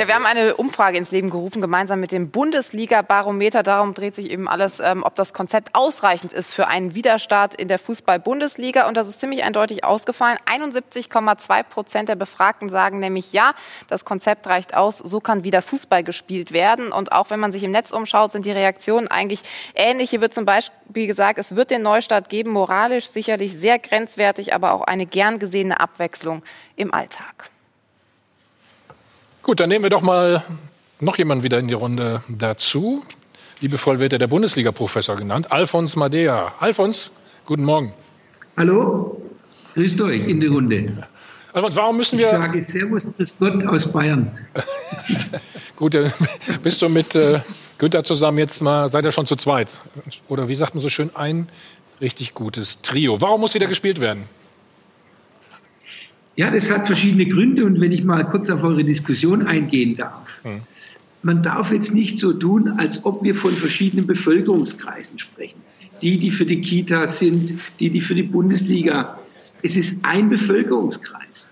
[0.00, 3.62] Ja, wir haben eine Umfrage ins Leben gerufen, gemeinsam mit dem Bundesliga-Barometer.
[3.62, 7.68] Darum dreht sich eben alles, ähm, ob das Konzept ausreichend ist für einen Widerstart in
[7.68, 8.88] der Fußball-Bundesliga.
[8.88, 10.38] Und das ist ziemlich eindeutig ausgefallen.
[10.46, 13.52] 71,2 Prozent der Befragten sagen nämlich, ja,
[13.88, 16.92] das Konzept reicht aus, so kann wieder Fußball gespielt werden.
[16.92, 19.42] Und auch wenn man sich im Netz umschaut, sind die Reaktionen eigentlich
[19.74, 20.08] ähnlich.
[20.08, 24.72] Hier wird zum Beispiel gesagt, es wird den Neustart geben, moralisch sicherlich sehr grenzwertig, aber
[24.72, 26.42] auch eine gern gesehene Abwechslung
[26.74, 27.50] im Alltag.
[29.50, 30.44] Gut, dann nehmen wir doch mal
[31.00, 33.02] noch jemanden wieder in die Runde dazu.
[33.60, 36.54] Liebevoll wird er der Bundesliga-Professor genannt, Alfons Madea.
[36.60, 37.10] Alfons,
[37.46, 37.92] guten Morgen.
[38.56, 39.20] Hallo,
[39.74, 41.02] grüßt euch in die Runde.
[41.52, 42.26] Alfons, warum müssen wir...
[42.26, 44.38] Ich sage Servus, grüß Gott aus Bayern.
[45.74, 45.98] Gut,
[46.62, 47.40] bist du mit äh,
[47.76, 49.76] Günther zusammen jetzt mal, seid ihr schon zu zweit?
[50.28, 51.48] Oder wie sagt man so schön, ein
[52.00, 53.20] richtig gutes Trio.
[53.20, 54.28] Warum muss wieder gespielt werden?
[56.40, 60.42] Ja, das hat verschiedene Gründe und wenn ich mal kurz auf eure Diskussion eingehen darf.
[60.42, 60.62] Hm.
[61.22, 65.60] Man darf jetzt nicht so tun, als ob wir von verschiedenen Bevölkerungskreisen sprechen.
[66.00, 69.18] Die, die für die Kita sind, die, die für die Bundesliga.
[69.62, 71.50] Es ist ein Bevölkerungskreis.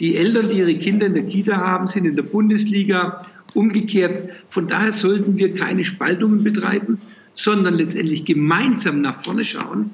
[0.00, 3.20] Die Eltern, die ihre Kinder in der Kita haben, sind in der Bundesliga.
[3.52, 4.30] Umgekehrt.
[4.48, 6.98] Von daher sollten wir keine Spaltungen betreiben,
[7.34, 9.90] sondern letztendlich gemeinsam nach vorne schauen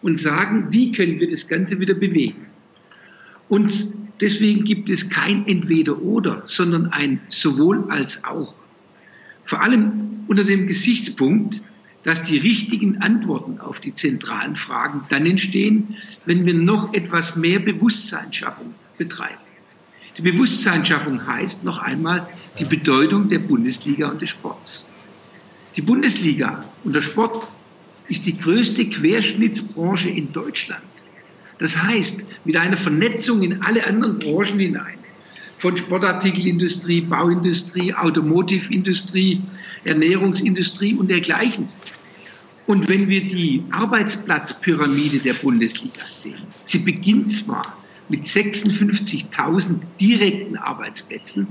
[0.00, 2.46] und sagen, wie können wir das Ganze wieder bewegen.
[3.48, 8.54] Und deswegen gibt es kein Entweder-Oder, sondern ein sowohl als auch.
[9.44, 11.62] Vor allem unter dem Gesichtspunkt,
[12.02, 17.58] dass die richtigen Antworten auf die zentralen Fragen dann entstehen, wenn wir noch etwas mehr
[17.58, 19.40] Bewusstseinsschaffung betreiben.
[20.16, 22.28] Die Bewusstseinsschaffung heißt noch einmal
[22.58, 24.86] die Bedeutung der Bundesliga und des Sports.
[25.76, 27.48] Die Bundesliga und der Sport
[28.08, 30.82] ist die größte Querschnittsbranche in Deutschland.
[31.58, 34.98] Das heißt, mit einer Vernetzung in alle anderen Branchen hinein,
[35.56, 39.40] von Sportartikelindustrie, Bauindustrie, Automotivindustrie,
[39.84, 41.68] Ernährungsindustrie und dergleichen.
[42.66, 47.76] Und wenn wir die Arbeitsplatzpyramide der Bundesliga sehen, sie beginnt zwar
[48.08, 51.48] mit 56.000 direkten Arbeitsplätzen,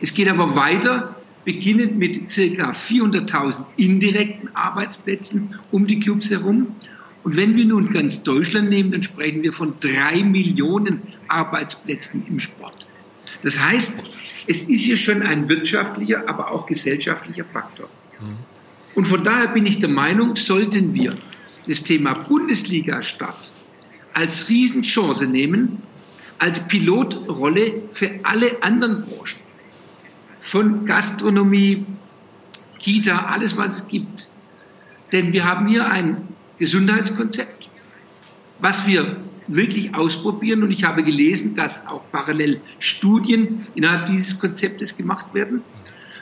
[0.00, 6.76] es geht aber weiter beginnend mit circa 400.000 indirekten Arbeitsplätzen um die Clubs herum.
[7.22, 12.40] Und wenn wir nun ganz Deutschland nehmen, dann sprechen wir von drei Millionen Arbeitsplätzen im
[12.40, 12.86] Sport.
[13.42, 14.04] Das heißt,
[14.46, 17.86] es ist hier schon ein wirtschaftlicher, aber auch gesellschaftlicher Faktor.
[18.94, 21.16] Und von daher bin ich der Meinung, sollten wir
[21.66, 23.52] das Thema Bundesliga-Start
[24.14, 25.80] als Riesenchance nehmen,
[26.38, 29.40] als Pilotrolle für alle anderen Branchen.
[30.40, 31.84] Von Gastronomie,
[32.78, 34.30] Kita, alles, was es gibt.
[35.12, 36.28] Denn wir haben hier ein
[36.60, 37.68] Gesundheitskonzept,
[38.60, 39.16] was wir
[39.48, 40.62] wirklich ausprobieren.
[40.62, 45.62] Und ich habe gelesen, dass auch parallel Studien innerhalb dieses Konzeptes gemacht werden,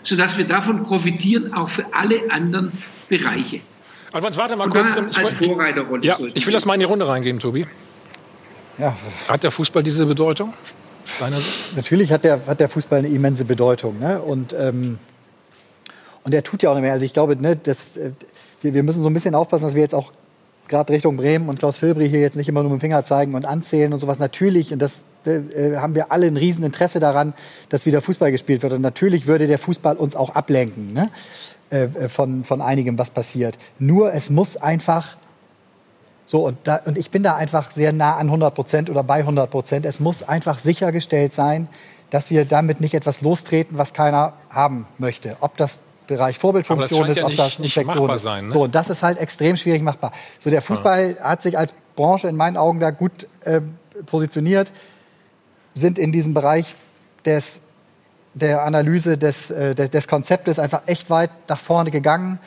[0.03, 2.73] sodass wir davon profitieren, auch für alle anderen
[3.11, 3.61] Bereiche.
[4.13, 4.89] Alfons, warte mal kurz.
[5.11, 6.03] Ich, als Vorreiterrolle.
[6.07, 7.67] Ja, ich will das mal in die Runde reingeben, Tobi.
[8.79, 8.97] Ja.
[9.29, 10.55] Hat der Fußball diese Bedeutung?
[11.75, 13.99] Natürlich hat der, hat der Fußball eine immense Bedeutung.
[13.99, 14.21] Ne?
[14.21, 14.99] Und, ähm,
[16.23, 16.93] und er tut ja auch nicht mehr.
[16.93, 18.13] Also ich glaube, ne, das, äh,
[18.63, 20.13] wir, wir müssen so ein bisschen aufpassen, dass wir jetzt auch
[20.69, 23.35] gerade Richtung Bremen und Klaus Filbri hier jetzt nicht immer nur mit dem Finger zeigen
[23.35, 24.19] und anzählen und sowas.
[24.19, 27.35] Natürlich, und das äh, haben wir alle ein Rieseninteresse daran,
[27.69, 28.73] dass wieder Fußball gespielt wird.
[28.73, 31.11] Und natürlich würde der Fußball uns auch ablenken ne?
[31.71, 33.59] äh, äh von, von einigem, was passiert.
[33.79, 35.17] Nur es muss einfach
[36.27, 39.21] so, und, da, und ich bin da einfach sehr nah an 100 Prozent oder bei
[39.21, 39.87] 100 Prozent.
[39.87, 41.69] Es muss einfach sichergestellt sein,
[42.11, 45.39] dass wir damit nicht etwas lostreten, was keiner haben möchte.
[45.41, 48.23] Ob das Bereich Vorbildfunktion ist, ja ob das Infektion ist.
[48.23, 48.51] Sein, ne?
[48.51, 50.13] So, und das ist halt extrem schwierig machbar.
[50.41, 51.25] So, der Fußball ja.
[51.25, 53.61] hat sich als Branche in meinen Augen da gut äh,
[54.07, 54.73] positioniert,
[55.75, 56.75] sind in diesem Bereich
[57.25, 57.61] des,
[58.35, 62.41] der Analyse des, äh, des, des Konzeptes einfach echt weit nach vorne gegangen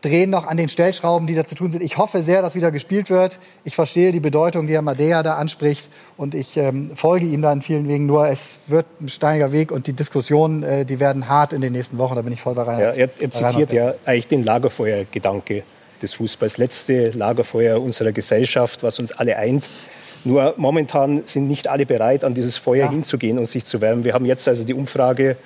[0.00, 1.82] drehen noch an den Stellschrauben, die da zu tun sind.
[1.82, 3.38] Ich hoffe sehr, dass wieder gespielt wird.
[3.64, 7.52] Ich verstehe die Bedeutung, die Herr Madea da anspricht und ich ähm, folge ihm da
[7.52, 8.06] in vielen Wegen.
[8.06, 11.72] Nur es wird ein steiniger Weg und die Diskussionen, äh, die werden hart in den
[11.72, 12.14] nächsten Wochen.
[12.14, 12.80] Da bin ich voll bei Rainer.
[12.80, 15.62] Ja, er, er zitiert ja eigentlich den Lagerfeuergedanke
[16.00, 19.68] des Fußballs, letzte Lagerfeuer unserer Gesellschaft, was uns alle eint.
[20.24, 22.90] Nur momentan sind nicht alle bereit, an dieses Feuer ja.
[22.90, 24.04] hinzugehen und sich zu wärmen.
[24.04, 25.36] Wir haben jetzt also die Umfrage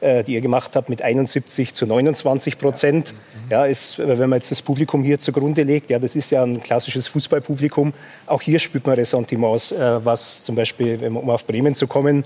[0.00, 3.14] äh, die ihr gemacht habt, mit 71 zu 29 Prozent.
[3.50, 6.62] Ja, ist, wenn man jetzt das Publikum hier zugrunde legt, ja, das ist ja ein
[6.62, 7.92] klassisches Fußballpublikum.
[8.26, 12.24] Auch hier spürt man Ressentiments, äh, was zum Beispiel, um auf Bremen zu kommen,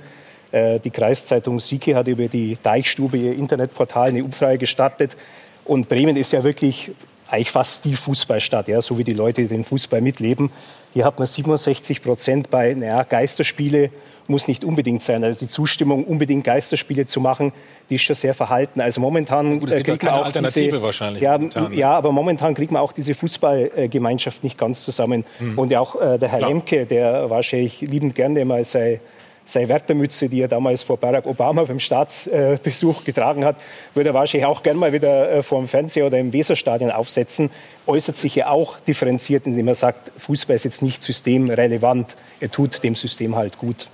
[0.52, 5.16] äh, die Kreiszeitung Sieke hat über die Deichstube, ihr Internetportal, eine Umfrage gestartet.
[5.64, 6.92] Und Bremen ist ja wirklich
[7.28, 10.50] eigentlich fast die Fußballstadt, ja, so wie die Leute den Fußball mitleben.
[10.92, 13.90] Hier hat man 67 Prozent bei naja, Geisterspiele
[14.28, 15.24] muss nicht unbedingt sein.
[15.24, 17.52] Also die Zustimmung, unbedingt Geisterspiele zu machen,
[17.90, 18.80] die ist schon sehr verhalten.
[18.80, 21.22] Also momentan Gut, es gibt äh, kriegt man auch Alternative diese, wahrscheinlich.
[21.22, 21.38] Ja,
[21.72, 25.24] ja, aber momentan kriegt man auch diese Fußballgemeinschaft nicht ganz zusammen.
[25.40, 25.58] Mhm.
[25.58, 26.50] Und auch äh, der Herr Klar.
[26.50, 29.00] Lemke, der wahrscheinlich liebend gerne mal sei
[29.46, 33.56] seine Wärtermütze, die er damals vor Barack Obama beim Staatsbesuch getragen hat,
[33.92, 37.50] würde er wahrscheinlich auch gern mal wieder äh, vor dem Fernseher oder im Weserstadion aufsetzen.
[37.86, 42.16] Äußert sich ja auch differenziert, indem er sagt, Fußball ist jetzt nicht systemrelevant.
[42.40, 43.88] Er tut dem System halt gut.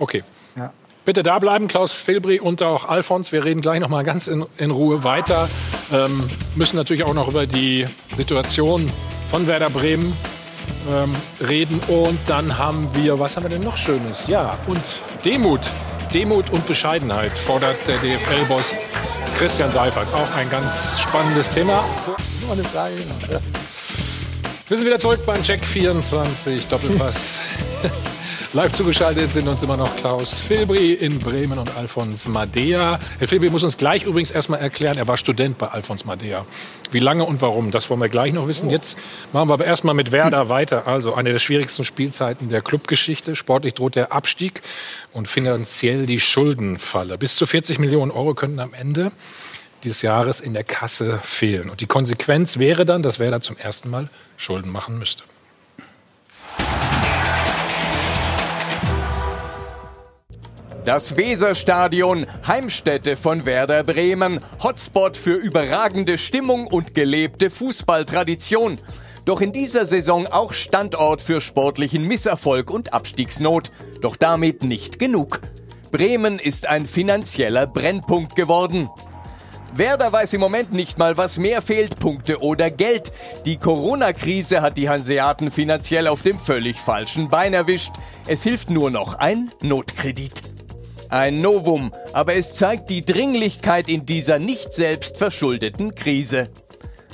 [0.00, 0.24] Okay.
[0.56, 0.72] Ja.
[1.04, 3.32] Bitte da bleiben, Klaus Filbri und auch Alfons.
[3.32, 5.48] Wir reden gleich noch mal ganz in, in Ruhe weiter.
[5.92, 7.86] Ähm, müssen natürlich auch noch über die
[8.16, 8.90] Situation
[9.30, 10.16] von Werder Bremen
[10.90, 11.14] ähm,
[11.46, 11.80] reden.
[11.86, 14.26] Und dann haben wir, was haben wir denn noch Schönes?
[14.26, 14.80] Ja, und
[15.24, 15.70] Demut.
[16.12, 18.74] Demut und Bescheidenheit fordert der DFL-Boss
[19.36, 20.08] Christian Seifert.
[20.14, 21.84] Auch ein ganz spannendes Thema.
[22.42, 22.94] Nur eine Frage.
[24.66, 27.38] Wir sind wieder zurück beim Check 24 Doppelpass.
[28.52, 32.98] Live zugeschaltet sind uns immer noch Klaus Filbri in Bremen und Alfons Madea.
[33.20, 36.44] Herr Filbri muss uns gleich übrigens erstmal erklären, er war Student bei Alfons Madea.
[36.90, 38.68] Wie lange und warum, das wollen wir gleich noch wissen.
[38.68, 38.98] Jetzt
[39.32, 40.88] machen wir aber erstmal mit Werder weiter.
[40.88, 43.36] Also eine der schwierigsten Spielzeiten der Clubgeschichte.
[43.36, 44.62] Sportlich droht der Abstieg
[45.12, 47.18] und finanziell die Schuldenfalle.
[47.18, 49.12] Bis zu 40 Millionen Euro könnten am Ende
[49.84, 51.70] dieses Jahres in der Kasse fehlen.
[51.70, 55.22] Und die Konsequenz wäre dann, dass Werder zum ersten Mal Schulden machen müsste.
[60.84, 68.78] Das Weserstadion, Heimstätte von Werder Bremen, Hotspot für überragende Stimmung und gelebte Fußballtradition.
[69.26, 73.70] Doch in dieser Saison auch Standort für sportlichen Misserfolg und Abstiegsnot.
[74.00, 75.40] Doch damit nicht genug.
[75.92, 78.88] Bremen ist ein finanzieller Brennpunkt geworden.
[79.74, 83.12] Werder weiß im Moment nicht mal, was mehr fehlt, Punkte oder Geld.
[83.44, 87.92] Die Corona-Krise hat die Hanseaten finanziell auf dem völlig falschen Bein erwischt.
[88.26, 90.42] Es hilft nur noch ein Notkredit.
[91.10, 96.48] Ein Novum, aber es zeigt die Dringlichkeit in dieser nicht selbst verschuldeten Krise.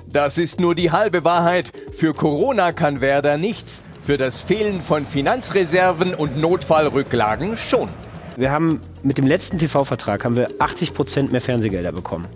[0.07, 1.73] Das ist nur die halbe Wahrheit.
[1.97, 7.89] Für Corona kann Werder nichts, für das Fehlen von Finanzreserven und Notfallrücklagen schon.
[8.37, 12.27] Wir haben mit dem letzten TV-Vertrag haben wir 80 Prozent mehr Fernsehgelder bekommen.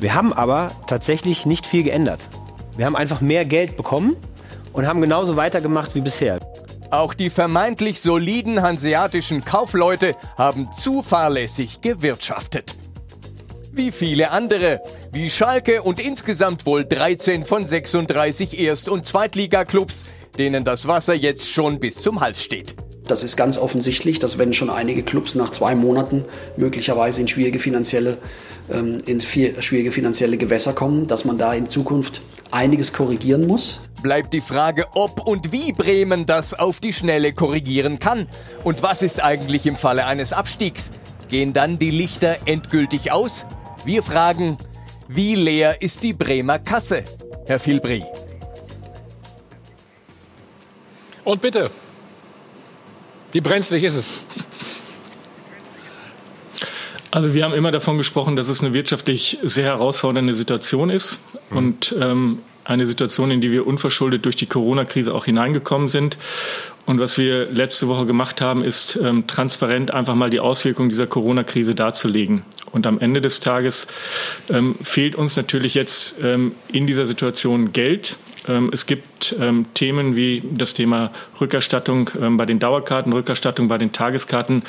[0.00, 2.26] Wir haben aber tatsächlich nicht viel geändert.
[2.76, 4.16] Wir haben einfach mehr Geld bekommen
[4.72, 6.40] und haben genauso weitergemacht wie bisher.
[6.90, 12.74] Auch die vermeintlich soliden hanseatischen Kaufleute haben zuverlässig gewirtschaftet.
[13.72, 14.80] Wie viele andere,
[15.12, 21.48] wie Schalke und insgesamt wohl 13 von 36 Erst- und Zweitligaklubs, denen das Wasser jetzt
[21.48, 22.74] schon bis zum Hals steht.
[23.06, 26.24] Das ist ganz offensichtlich, dass wenn schon einige Clubs nach zwei Monaten
[26.56, 28.18] möglicherweise in schwierige finanzielle,
[28.68, 32.20] ähm, in schwierige finanzielle Gewässer kommen, dass man da in Zukunft
[32.50, 33.80] einiges korrigieren muss.
[34.02, 38.28] Bleibt die Frage, ob und wie Bremen das auf die Schnelle korrigieren kann.
[38.64, 40.90] Und was ist eigentlich im Falle eines Abstiegs?
[41.28, 43.46] Gehen dann die Lichter endgültig aus?
[43.84, 44.56] Wir fragen,
[45.08, 47.04] wie leer ist die Bremer Kasse,
[47.46, 48.04] Herr Filbri?
[51.24, 51.70] Und bitte,
[53.32, 54.12] wie brenzlig ist es?
[57.10, 61.18] Also wir haben immer davon gesprochen, dass es eine wirtschaftlich sehr herausfordernde Situation ist
[61.50, 61.56] mhm.
[61.56, 66.18] und ähm, eine Situation, in die wir unverschuldet durch die Corona-Krise auch hineingekommen sind.
[66.86, 71.08] Und was wir letzte Woche gemacht haben, ist ähm, transparent einfach mal die Auswirkungen dieser
[71.08, 72.44] Corona-Krise darzulegen.
[72.70, 73.88] Und am Ende des Tages
[74.48, 78.18] ähm, fehlt uns natürlich jetzt ähm, in dieser Situation Geld.
[78.50, 83.78] Ähm, es gibt ähm, Themen wie das Thema Rückerstattung ähm, bei den Dauerkarten, Rückerstattung bei
[83.78, 84.62] den Tageskarten,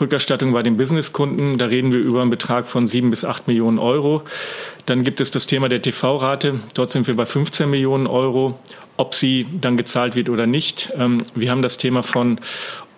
[0.00, 1.58] Rückerstattung bei den Businesskunden.
[1.58, 4.22] Da reden wir über einen Betrag von sieben bis acht Millionen Euro.
[4.86, 6.60] Dann gibt es das Thema der TV-Rate.
[6.74, 8.58] Dort sind wir bei 15 Millionen Euro.
[8.96, 10.92] Ob sie dann gezahlt wird oder nicht.
[11.36, 12.40] Wir haben das Thema von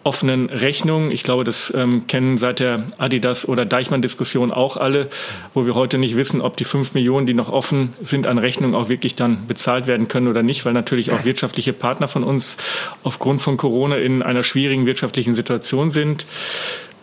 [0.02, 1.10] offenen Rechnungen.
[1.10, 5.08] Ich glaube, das ähm, kennen seit der Adidas- oder Deichmann-Diskussion auch alle,
[5.52, 8.74] wo wir heute nicht wissen, ob die fünf Millionen, die noch offen sind an Rechnungen,
[8.74, 12.56] auch wirklich dann bezahlt werden können oder nicht, weil natürlich auch wirtschaftliche Partner von uns
[13.02, 16.26] aufgrund von Corona in einer schwierigen wirtschaftlichen Situation sind.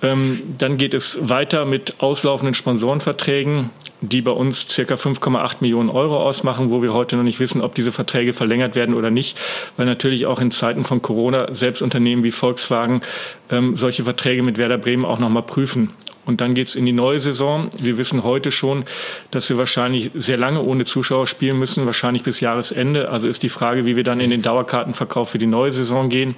[0.01, 3.71] Ähm, dann geht es weiter mit auslaufenden Sponsorenverträgen,
[4.01, 7.75] die bei uns circa 5,8 Millionen Euro ausmachen, wo wir heute noch nicht wissen, ob
[7.75, 9.37] diese Verträge verlängert werden oder nicht,
[9.75, 13.01] weil natürlich auch in Zeiten von Corona selbst Unternehmen wie Volkswagen
[13.49, 15.93] ähm, solche Verträge mit Werder Bremen auch nochmal prüfen.
[16.27, 17.69] Und dann geht's in die neue Saison.
[17.79, 18.83] Wir wissen heute schon,
[19.31, 23.09] dass wir wahrscheinlich sehr lange ohne Zuschauer spielen müssen, wahrscheinlich bis Jahresende.
[23.09, 26.35] Also ist die Frage, wie wir dann in den Dauerkartenverkauf für die neue Saison gehen.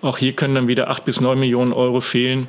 [0.00, 2.46] Auch hier können dann wieder acht bis neun Millionen Euro fehlen.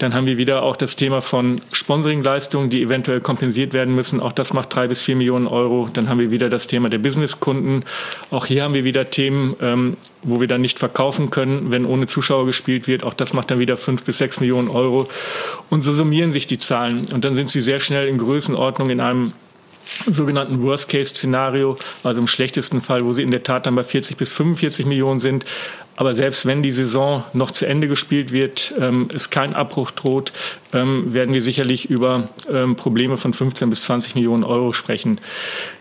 [0.00, 4.18] Dann haben wir wieder auch das Thema von Sponsoringleistungen, die eventuell kompensiert werden müssen.
[4.18, 5.90] Auch das macht drei bis vier Millionen Euro.
[5.92, 7.84] Dann haben wir wieder das Thema der Businesskunden.
[8.30, 12.06] Auch hier haben wir wieder Themen, ähm, wo wir dann nicht verkaufen können, wenn ohne
[12.06, 13.04] Zuschauer gespielt wird.
[13.04, 15.06] Auch das macht dann wieder fünf bis sechs Millionen Euro.
[15.68, 17.06] Und so summieren sich die Zahlen.
[17.12, 19.34] Und dann sind sie sehr schnell in Größenordnung in einem
[20.06, 24.32] sogenannten Worst-Case-Szenario, also im schlechtesten Fall, wo sie in der Tat dann bei 40 bis
[24.32, 25.44] 45 Millionen sind.
[26.00, 30.32] Aber selbst wenn die Saison noch zu Ende gespielt wird, ähm, es kein Abbruch droht,
[30.72, 35.18] ähm, werden wir sicherlich über ähm, Probleme von 15 bis 20 Millionen Euro sprechen.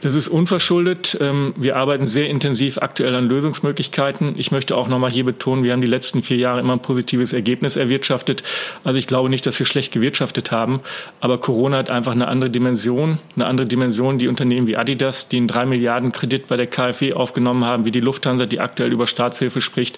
[0.01, 1.17] Das ist unverschuldet.
[1.21, 4.35] Ähm, wir arbeiten sehr intensiv aktuell an Lösungsmöglichkeiten.
[4.37, 6.81] Ich möchte auch noch mal hier betonen, wir haben die letzten vier Jahre immer ein
[6.81, 8.43] positives Ergebnis erwirtschaftet.
[8.83, 10.81] Also ich glaube nicht, dass wir schlecht gewirtschaftet haben,
[11.21, 15.37] aber Corona hat einfach eine andere Dimension, eine andere Dimension, die Unternehmen wie Adidas, die
[15.37, 19.07] einen drei Milliarden Kredit bei der KfW aufgenommen haben, wie die Lufthansa, die aktuell über
[19.07, 19.97] Staatshilfe spricht,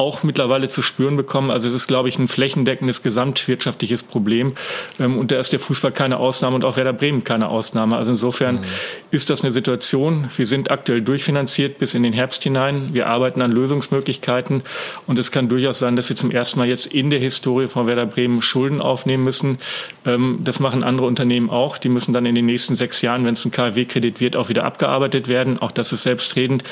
[0.00, 1.50] auch mittlerweile zu spüren bekommen.
[1.50, 4.54] Also es ist, glaube ich, ein flächendeckendes gesamtwirtschaftliches Problem.
[4.98, 7.98] Ähm, und da ist der Fußball keine Ausnahme und auch Werder Bremen keine Ausnahme.
[7.98, 8.64] Also insofern mhm.
[9.10, 10.30] ist das eine Situation.
[10.34, 12.94] Wir sind aktuell durchfinanziert bis in den Herbst hinein.
[12.94, 14.62] Wir arbeiten an Lösungsmöglichkeiten.
[15.06, 17.86] Und es kann durchaus sein, dass wir zum ersten Mal jetzt in der Historie von
[17.86, 19.58] Werder Bremen Schulden aufnehmen müssen.
[20.06, 21.76] Ähm, das machen andere Unternehmen auch.
[21.76, 24.64] Die müssen dann in den nächsten sechs Jahren, wenn es ein KfW-Kredit wird, auch wieder
[24.64, 25.60] abgearbeitet werden.
[25.60, 26.64] Auch das ist selbstredend.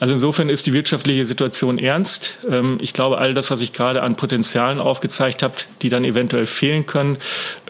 [0.00, 2.38] Also insofern ist die wirtschaftliche Situation ernst.
[2.62, 6.46] Ähm, ich glaube, all das, was ich gerade an Potenzialen aufgezeigt habe, die dann eventuell
[6.46, 7.18] fehlen können,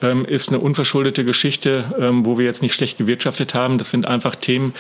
[0.03, 3.79] ähm, ist eine unverschuldete Geschichte, ähm, wo wir jetzt nicht schlecht gewirtschaftet haben.
[3.79, 4.75] Das sind einfach Themen,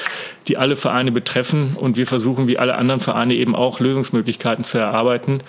[0.48, 4.78] die alle Vereine betreffen und wir versuchen, wie alle anderen Vereine eben auch Lösungsmöglichkeiten zu
[4.78, 5.40] erarbeiten.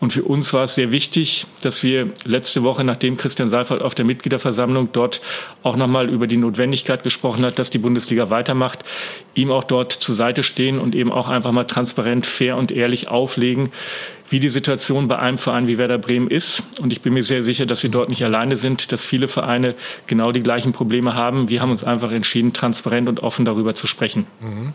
[0.00, 3.94] Und für uns war es sehr wichtig, dass wir letzte Woche, nachdem Christian Seifert auf
[3.94, 5.20] der Mitgliederversammlung dort
[5.62, 8.84] auch nochmal über die Notwendigkeit gesprochen hat, dass die Bundesliga weitermacht,
[9.34, 13.08] ihm auch dort zur Seite stehen und eben auch einfach mal transparent, fair und ehrlich
[13.08, 13.70] auflegen,
[14.28, 16.62] wie die Situation bei einem Verein wie Werder Bremen ist.
[16.80, 19.74] Und ich bin mir sehr sicher, dass wir dort nicht alleine sind, dass viele Vereine
[20.06, 21.48] genau die gleichen Probleme haben.
[21.48, 24.26] Wir haben uns einfach entschieden, transparent und offen darüber zu sprechen.
[24.40, 24.74] Mhm.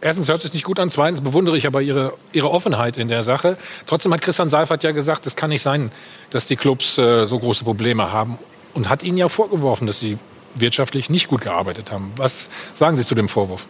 [0.00, 3.08] Erstens hört es sich nicht gut an, zweitens bewundere ich aber ihre, ihre Offenheit in
[3.08, 3.58] der Sache.
[3.86, 5.90] Trotzdem hat Christian Seifert ja gesagt, es kann nicht sein,
[6.30, 8.38] dass die Clubs äh, so große Probleme haben
[8.74, 10.18] und hat ihnen ja vorgeworfen, dass sie
[10.54, 12.12] wirtschaftlich nicht gut gearbeitet haben.
[12.16, 13.66] Was sagen Sie zu dem Vorwurf?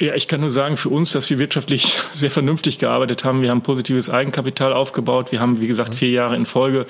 [0.00, 3.42] Ja, ich kann nur sagen für uns, dass wir wirtschaftlich sehr vernünftig gearbeitet haben.
[3.42, 5.30] Wir haben positives Eigenkapital aufgebaut.
[5.32, 6.86] Wir haben, wie gesagt, vier Jahre in Folge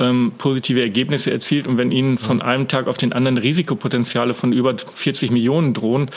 [0.00, 1.66] ähm, positive Ergebnisse erzielt.
[1.66, 6.10] Und wenn Ihnen von einem Tag auf den anderen Risikopotenziale von über 40 Millionen drohen,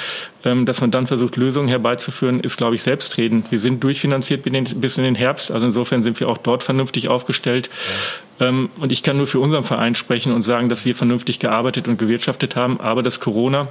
[0.46, 3.52] ähm, dass man dann versucht, Lösungen herbeizuführen, ist, glaube ich, selbstredend.
[3.52, 5.52] Wir sind durchfinanziert bis in den Herbst.
[5.52, 7.70] Also insofern sind wir auch dort vernünftig aufgestellt.
[7.70, 8.33] Ja.
[8.44, 11.88] Ähm, und ich kann nur für unseren Verein sprechen und sagen, dass wir vernünftig gearbeitet
[11.88, 12.80] und gewirtschaftet haben.
[12.80, 13.70] Aber das Corona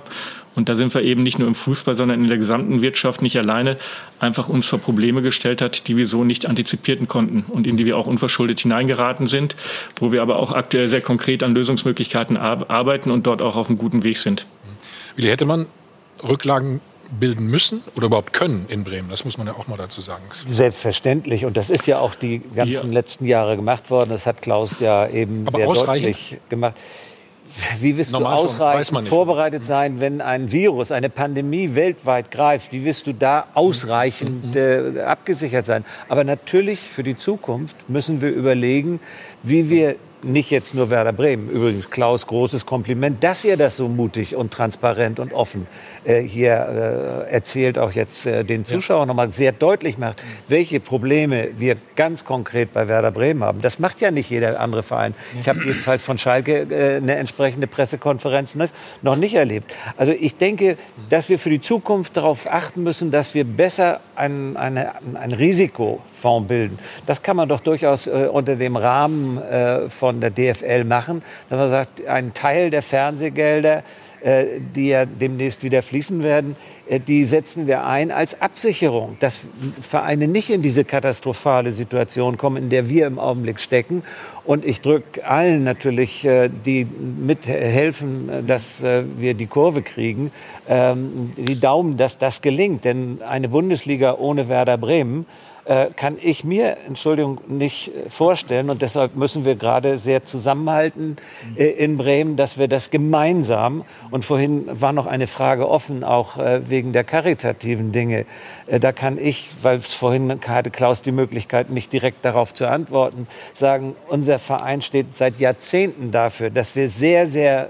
[0.54, 3.38] und da sind wir eben nicht nur im Fußball, sondern in der gesamten Wirtschaft nicht
[3.38, 3.78] alleine,
[4.20, 7.86] einfach uns vor Probleme gestellt hat, die wir so nicht antizipierten konnten und in die
[7.86, 9.56] wir auch unverschuldet hineingeraten sind,
[9.96, 13.78] wo wir aber auch aktuell sehr konkret an Lösungsmöglichkeiten arbeiten und dort auch auf einem
[13.78, 14.46] guten Weg sind.
[15.16, 15.66] Wie hätte man
[16.22, 16.80] Rücklagen
[17.18, 19.08] bilden müssen oder überhaupt können in Bremen.
[19.10, 20.22] Das muss man ja auch mal dazu sagen.
[20.32, 21.44] Selbstverständlich.
[21.44, 22.94] Und das ist ja auch die ganzen ja.
[22.94, 24.10] letzten Jahre gemacht worden.
[24.10, 26.74] Das hat Klaus ja eben Aber sehr deutlich gemacht.
[27.80, 32.72] Wie wirst Normal du ausreichend vorbereitet sein, wenn ein Virus, eine Pandemie weltweit greift?
[32.72, 35.84] Wie wirst du da ausreichend äh, abgesichert sein?
[36.08, 39.00] Aber natürlich für die Zukunft müssen wir überlegen,
[39.42, 41.48] wie wir nicht jetzt nur Werder Bremen.
[41.48, 45.66] Übrigens, Klaus, großes Kompliment, dass ihr das so mutig und transparent und offen
[46.04, 49.06] äh, hier äh, erzählt, auch jetzt äh, den Zuschauern ja.
[49.06, 53.60] nochmal sehr deutlich macht, welche Probleme wir ganz konkret bei Werder Bremen haben.
[53.60, 55.14] Das macht ja nicht jeder andere Verein.
[55.40, 58.68] Ich habe jedenfalls von Schalke äh, eine entsprechende Pressekonferenz ne,
[59.02, 59.72] noch nicht erlebt.
[59.96, 60.76] Also ich denke,
[61.08, 66.48] dass wir für die Zukunft darauf achten müssen, dass wir besser ein, eine, ein Risikofonds
[66.48, 66.78] bilden.
[67.06, 71.22] Das kann man doch durchaus äh, unter dem Rahmen äh, von von der DFL machen,
[71.48, 73.82] dass man sagt, ein Teil der Fernsehgelder,
[74.22, 74.44] äh,
[74.76, 76.54] die ja demnächst wieder fließen werden,
[76.88, 79.40] äh, die setzen wir ein als Absicherung, dass
[79.80, 84.04] Vereine nicht in diese katastrophale Situation kommen, in der wir im Augenblick stecken.
[84.44, 90.30] Und ich drücke allen natürlich, äh, die mithelfen, dass wir die Kurve kriegen,
[90.68, 92.84] ähm, die Daumen, dass das gelingt.
[92.84, 95.26] Denn eine Bundesliga ohne Werder Bremen
[95.64, 98.68] äh, kann ich mir, Entschuldigung, nicht äh, vorstellen.
[98.68, 101.14] Und deshalb müssen wir gerade sehr zusammenhalten
[101.54, 106.36] äh, in Bremen, dass wir das gemeinsam, und vorhin war noch eine Frage offen, auch
[106.36, 108.24] wegen der karitativen Dinge,
[108.80, 113.26] da kann ich, weil es vorhin hatte Klaus die Möglichkeit, nicht direkt darauf zu antworten,
[113.52, 117.68] sagen, unser Verein steht seit Jahrzehnten dafür, dass wir sehr, sehr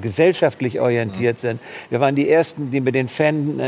[0.00, 1.60] gesellschaftlich orientiert sind.
[1.90, 3.60] Wir waren die Ersten, die mit den Fan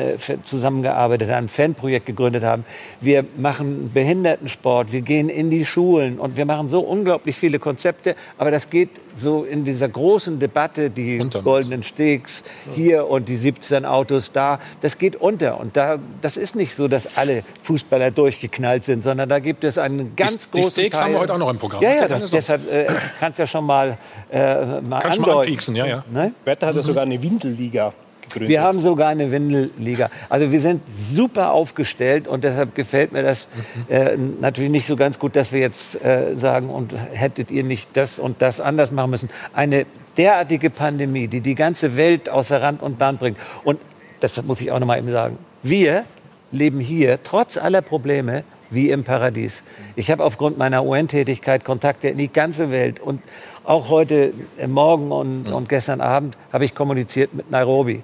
[0.43, 2.65] zusammengearbeitet haben, ein Fanprojekt gegründet haben.
[3.01, 7.59] Wir machen machen Behindertensport, wir gehen in die Schulen und wir machen so unglaublich viele
[7.59, 8.15] Konzepte.
[8.37, 12.45] Aber das geht so in dieser großen Debatte, die unter goldenen Steaks
[12.75, 15.59] hier und die 17 Autos da, das geht unter.
[15.59, 19.77] Und da, das ist nicht so, dass alle Fußballer durchgeknallt sind, sondern da gibt es
[19.77, 21.05] einen ganz die, großen Die Steaks Teil.
[21.07, 21.83] haben wir heute auch noch im Programm.
[21.83, 22.87] Ja, ja, das, deshalb äh,
[23.19, 23.99] kannst du ja schon mal,
[24.31, 25.73] äh, mal Kannst andeuten.
[25.73, 26.05] Mal ja, ja.
[26.13, 26.33] Ne?
[26.45, 27.93] Wetter hat ja sogar eine Windelliga
[28.29, 28.51] gegründet.
[28.51, 30.11] Wir haben sogar eine Windelliga.
[30.29, 33.49] Also wir sind super aufgestellt und deshalb gefällt mir das
[33.89, 37.91] äh, natürlich nicht so ganz gut, dass wir jetzt äh, sagen, und hättet ihr nicht
[37.95, 39.31] das und das anders machen müssen.
[39.53, 43.39] Eine derartige Pandemie, die die ganze Welt außer Rand und Band bringt.
[43.65, 43.79] Und
[44.21, 45.39] das muss ich auch noch mal eben sagen.
[45.63, 46.05] Wir
[46.51, 49.63] leben hier trotz aller Probleme wie im Paradies.
[49.97, 53.23] Ich habe aufgrund meiner UN-Tätigkeit Kontakte in die ganze Welt und
[53.69, 58.03] auch heute äh, Morgen und, und gestern Abend habe ich kommuniziert mit Nairobi.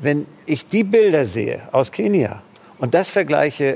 [0.00, 2.42] Wenn ich die Bilder sehe aus Kenia
[2.78, 3.74] und das vergleiche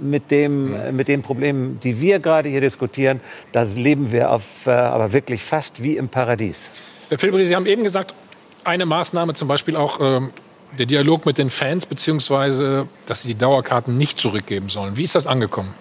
[0.00, 0.92] mit, dem, ja.
[0.92, 5.42] mit den Problemen, die wir gerade hier diskutieren, da leben wir auf, äh, aber wirklich
[5.42, 6.70] fast wie im Paradies.
[7.08, 8.14] Herr Filbri, Sie haben eben gesagt,
[8.62, 10.30] eine Maßnahme zum Beispiel auch ähm,
[10.78, 14.96] der Dialog mit den Fans, beziehungsweise dass sie die Dauerkarten nicht zurückgeben sollen.
[14.96, 15.74] Wie ist das angekommen?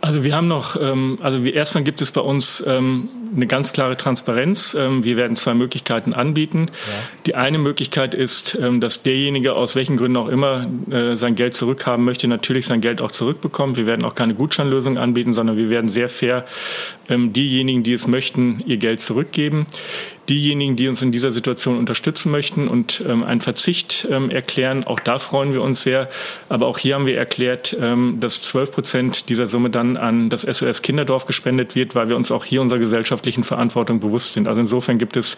[0.00, 3.72] Also wir haben noch, ähm, also wir, erstmal gibt es bei uns ähm, eine ganz
[3.72, 4.76] klare Transparenz.
[4.78, 6.66] Ähm, wir werden zwei Möglichkeiten anbieten.
[6.68, 6.92] Ja.
[7.26, 11.54] Die eine Möglichkeit ist, ähm, dass derjenige aus welchen Gründen auch immer äh, sein Geld
[11.54, 13.76] zurückhaben möchte, natürlich sein Geld auch zurückbekommt.
[13.76, 16.44] Wir werden auch keine Gutscheinlösung anbieten, sondern wir werden sehr fair
[17.08, 19.66] ähm, diejenigen, die es möchten, ihr Geld zurückgeben
[20.28, 24.84] diejenigen, die uns in dieser Situation unterstützen möchten und ähm, einen Verzicht ähm, erklären.
[24.84, 26.08] Auch da freuen wir uns sehr.
[26.48, 30.42] Aber auch hier haben wir erklärt, ähm, dass 12 Prozent dieser Summe dann an das
[30.42, 34.48] SOS Kinderdorf gespendet wird, weil wir uns auch hier unserer gesellschaftlichen Verantwortung bewusst sind.
[34.48, 35.36] Also insofern gibt es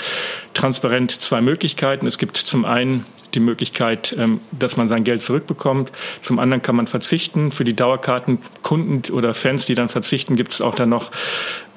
[0.55, 2.07] transparent zwei Möglichkeiten.
[2.07, 5.93] Es gibt zum einen die Möglichkeit, ähm, dass man sein Geld zurückbekommt.
[6.21, 7.53] Zum anderen kann man verzichten.
[7.53, 11.11] Für die Dauerkartenkunden oder Fans, die dann verzichten, gibt es auch dann noch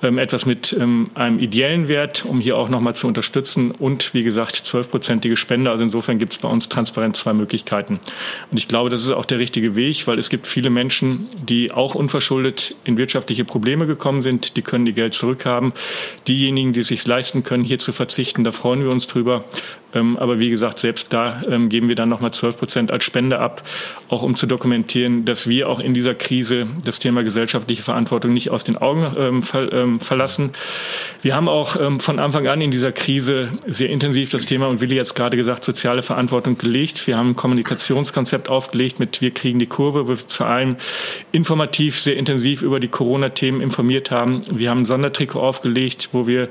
[0.04, 3.72] ähm, etwas mit ähm, einem ideellen Wert, um hier auch nochmal zu unterstützen.
[3.72, 5.72] Und wie gesagt, zwölfprozentige Spende.
[5.72, 8.00] Also insofern gibt es bei uns transparent zwei Möglichkeiten.
[8.52, 11.72] Und ich glaube, das ist auch der richtige Weg, weil es gibt viele Menschen, die
[11.72, 14.58] auch unverschuldet in wirtschaftliche Probleme gekommen sind.
[14.58, 15.74] Die können die Geld zurückhaben.
[16.28, 19.46] Diejenigen, die es sich leisten können, hier zu verzichten, da freuen wir uns drüber.
[19.94, 23.40] Ähm, aber wie gesagt, selbst da ähm, geben wir dann nochmal 12 Prozent als Spende
[23.40, 23.64] ab,
[24.10, 28.50] auch um zu dokumentieren, dass wir auch in dieser Krise das Thema gesellschaftliche Verantwortung nicht
[28.52, 30.52] aus den Augen ähm, ver ähm, verlassen.
[31.22, 34.82] Wir haben auch ähm, von Anfang an in dieser Krise sehr intensiv das Thema, und
[34.82, 37.06] Willi jetzt gerade gesagt, soziale Verantwortung gelegt.
[37.08, 40.78] Wir haben ein Kommunikationskonzept aufgelegt mit Wir kriegen die Kurve, wo wir zu allem
[41.32, 44.42] informativ, sehr intensiv über die Corona-Themen informiert haben.
[44.52, 46.50] Wir haben ein Sondertrikot aufgelegt, wo wir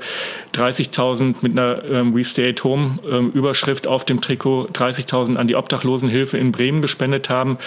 [0.55, 5.47] 30.000 mit einer ähm, We Stay at Home ähm, Überschrift auf dem Trikot 30.000 an
[5.47, 7.57] die Obdachlosenhilfe in Bremen gespendet haben,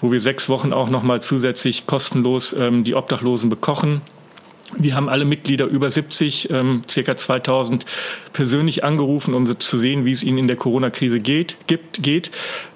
[0.00, 4.02] wo wir sechs Wochen auch noch mal zusätzlich kostenlos ähm, die Obdachlosen bekochen.
[4.78, 7.84] Wir haben alle Mitglieder über 70, ähm, circa 2000
[8.32, 11.56] persönlich angerufen, um zu sehen, wie es ihnen in der Corona-Krise geht.
[11.66, 12.30] Gibt, geht.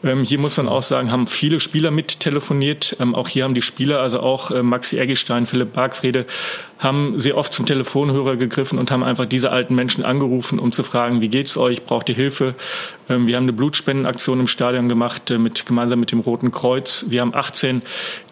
[0.04, 2.96] Ähm, hier muss man auch sagen, haben viele Spieler mit telefoniert.
[3.00, 6.26] Ähm, auch hier haben die Spieler, also auch äh, Maxi Eggestein, Philipp Bargfrede,
[6.78, 10.82] haben sehr oft zum Telefonhörer gegriffen und haben einfach diese alten Menschen angerufen, um zu
[10.82, 12.54] fragen, wie geht's euch, braucht ihr Hilfe?
[13.08, 17.06] Ähm, wir haben eine Blutspendenaktion im Stadion gemacht, äh, mit, gemeinsam mit dem Roten Kreuz.
[17.08, 17.82] Wir haben 18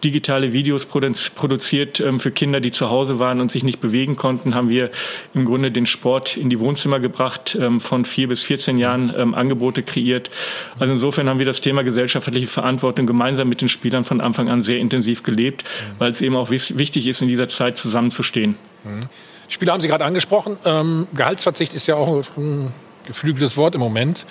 [0.03, 4.55] digitale Videos produziert ähm, für Kinder, die zu Hause waren und sich nicht bewegen konnten,
[4.55, 4.91] haben wir
[5.33, 9.83] im Grunde den Sport in die Wohnzimmer gebracht, ähm, von vier bis 14 Jahren Angebote
[9.83, 10.31] kreiert.
[10.79, 14.63] Also insofern haben wir das Thema gesellschaftliche Verantwortung gemeinsam mit den Spielern von Anfang an
[14.63, 15.65] sehr intensiv gelebt,
[15.99, 18.57] weil es eben auch wichtig ist, in dieser Zeit zusammenzustehen stehen.
[18.83, 19.01] Mhm.
[19.49, 20.59] Spieler haben Sie gerade angesprochen.
[20.65, 22.73] Ähm, Gehaltsverzicht ist ja auch ein
[23.07, 24.27] geflügeltes Wort im Moment.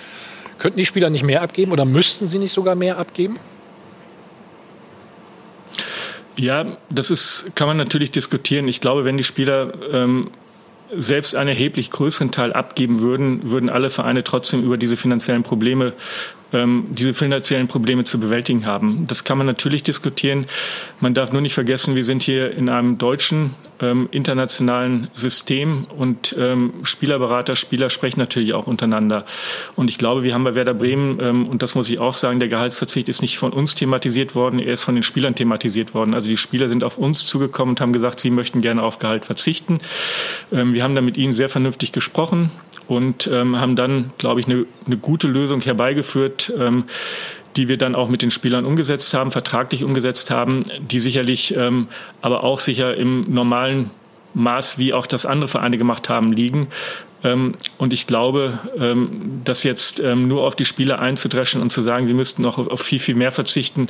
[0.58, 3.38] Könnten die Spieler nicht mehr abgeben oder müssten sie nicht sogar mehr abgeben?
[6.36, 8.68] Ja, das ist, kann man natürlich diskutieren.
[8.68, 10.32] Ich glaube, wenn die Spieler ähm,
[10.96, 15.94] selbst einen erheblich größeren Teil abgeben würden, würden alle Vereine trotzdem über diese finanziellen Probleme
[16.54, 19.06] ähm, diese finanziellen Probleme zu bewältigen haben.
[19.08, 20.46] Das kann man natürlich diskutieren.
[21.00, 26.36] Man darf nur nicht vergessen, wir sind hier in einem deutschen ähm, internationalen System und
[26.40, 29.26] ähm, Spielerberater, Spieler sprechen natürlich auch untereinander.
[29.76, 32.40] Und ich glaube, wir haben bei Werder Bremen, ähm, und das muss ich auch sagen,
[32.40, 36.14] der Gehaltsverzicht ist nicht von uns thematisiert worden, er ist von den Spielern thematisiert worden.
[36.14, 39.26] Also die Spieler sind auf uns zugekommen und haben gesagt, sie möchten gerne auf Gehalt
[39.26, 39.80] verzichten.
[40.52, 42.52] Ähm, wir haben da mit ihnen sehr vernünftig gesprochen
[42.88, 46.86] und ähm, haben dann, glaube ich, eine, eine gute Lösung herbeigeführt, ähm,
[47.56, 51.88] die wir dann auch mit den Spielern umgesetzt haben, vertraglich umgesetzt haben, die sicherlich ähm,
[52.22, 53.92] aber auch sicher im normalen
[54.34, 56.68] Maß, wie auch das andere Vereine gemacht haben, liegen.
[57.24, 61.82] Ähm, und ich glaube, ähm, das jetzt ähm, nur auf die Spieler einzudreschen und zu
[61.82, 63.88] sagen, sie müssten noch auf viel, viel mehr verzichten,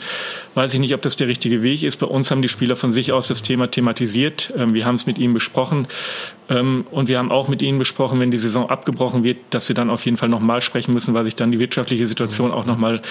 [0.55, 1.97] weiß ich nicht, ob das der richtige Weg ist.
[1.97, 4.53] Bei uns haben die Spieler von sich aus das Thema thematisiert.
[4.55, 5.88] Wir haben es mit ihnen besprochen.
[6.49, 9.89] Und wir haben auch mit ihnen besprochen, wenn die Saison abgebrochen wird, dass sie dann
[9.89, 13.01] auf jeden Fall nochmal sprechen müssen, weil sich dann die wirtschaftliche Situation auch nochmal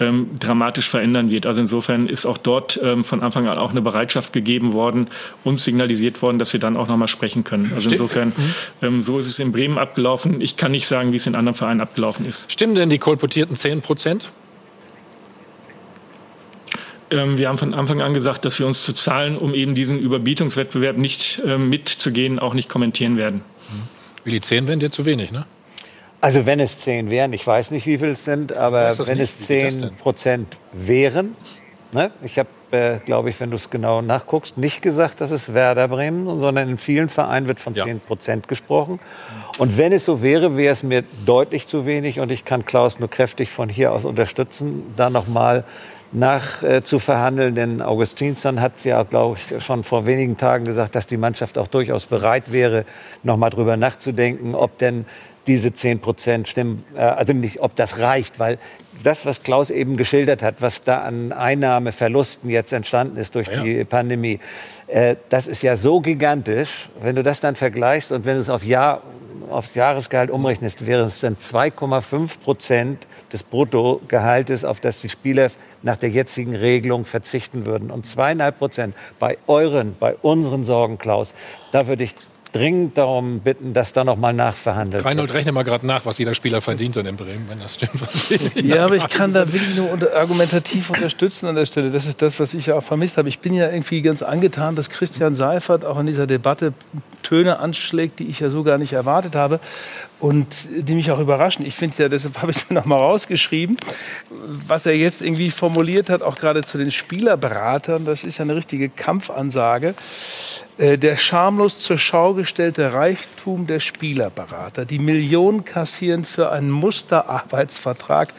[0.00, 1.46] ähm, dramatisch verändern wird.
[1.46, 5.08] Also insofern ist auch dort von Anfang an auch eine Bereitschaft gegeben worden,
[5.44, 7.72] uns signalisiert worden, dass wir dann auch nochmal sprechen können.
[7.74, 8.32] Also insofern,
[8.80, 9.02] mhm.
[9.02, 10.40] so ist es in Bremen Bremen abgelaufen.
[10.40, 12.50] Ich kann nicht sagen, wie es in anderen Vereinen abgelaufen ist.
[12.50, 14.32] Stimmen denn die kolportierten 10 Prozent?
[17.10, 19.98] Ähm, wir haben von Anfang an gesagt, dass wir uns zu Zahlen, um eben diesen
[19.98, 23.42] Überbietungswettbewerb nicht äh, mitzugehen, auch nicht kommentieren werden.
[24.26, 25.46] Die 10 wären dir zu wenig, ne?
[26.20, 29.24] Also wenn es 10 wären, ich weiß nicht, wie viel es sind, aber wenn nicht.
[29.24, 31.34] es 10 Prozent wären,
[31.92, 32.10] ne?
[32.22, 35.88] ich habe äh, glaube ich, wenn du es genau nachguckst, nicht gesagt, dass es Werder
[35.88, 37.84] Bremen, sondern in vielen Vereinen wird von ja.
[37.84, 39.00] 10 Prozent gesprochen.
[39.60, 42.98] Und wenn es so wäre, wäre es mir deutlich zu wenig und ich kann Klaus
[42.98, 45.64] nur kräftig von hier aus unterstützen, da noch mal
[46.12, 47.54] nach äh, zu verhandeln.
[47.54, 51.66] Denn Augustinsson hat ja, glaube ich, schon vor wenigen Tagen gesagt, dass die Mannschaft auch
[51.66, 52.86] durchaus bereit wäre,
[53.22, 55.04] noch mal drüber nachzudenken, ob denn
[55.46, 58.58] diese 10 Prozent stimmen, äh, also nicht, ob das reicht, weil
[59.02, 63.62] das, was Klaus eben geschildert hat, was da an Einnahmeverlusten jetzt entstanden ist durch ja.
[63.62, 64.40] die Pandemie,
[64.88, 66.90] äh, das ist ja so gigantisch.
[67.00, 69.02] Wenn du das dann vergleichst und wenn du es auf Jahr,
[69.50, 75.50] aufs Jahresgehalt umrechnest, wären es dann 2,5 Prozent des Bruttogehaltes, auf das die Spieler
[75.82, 77.90] nach der jetzigen Regelung verzichten würden.
[77.90, 81.34] Und zweieinhalb Prozent bei euren, bei unseren Sorgen, Klaus,
[81.72, 82.14] da würde ich
[82.52, 85.38] dringend darum bitten, dass da noch mal nachverhandelt Reinhold, wird.
[85.38, 88.00] rechne mal gerade nach, was jeder Spieler verdient in Bremen, wenn das stimmt.
[88.00, 88.24] Was
[88.54, 91.90] ja, aber ich kann da wirklich nur unter, argumentativ unterstützen an der Stelle.
[91.90, 93.28] Das ist das, was ich ja auch vermisst habe.
[93.28, 96.72] Ich bin ja irgendwie ganz angetan, dass Christian Seifert auch in dieser Debatte
[97.22, 99.60] Töne anschlägt, die ich ja so gar nicht erwartet habe
[100.20, 101.64] und die mich auch überraschen.
[101.64, 103.76] Ich finde ja, deshalb habe ich es mir noch mal rausgeschrieben,
[104.28, 108.54] was er jetzt irgendwie formuliert hat, auch gerade zu den Spielerberatern, das ist ja eine
[108.54, 109.94] richtige Kampfansage.
[110.78, 118.34] Äh, der schamlos zur Schau gestellte Reichtum der Spielerberater, die Millionen kassieren für einen Musterarbeitsvertrag,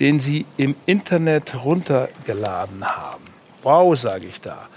[0.00, 3.24] den sie im Internet runtergeladen haben.
[3.62, 4.68] Wow, sage ich da.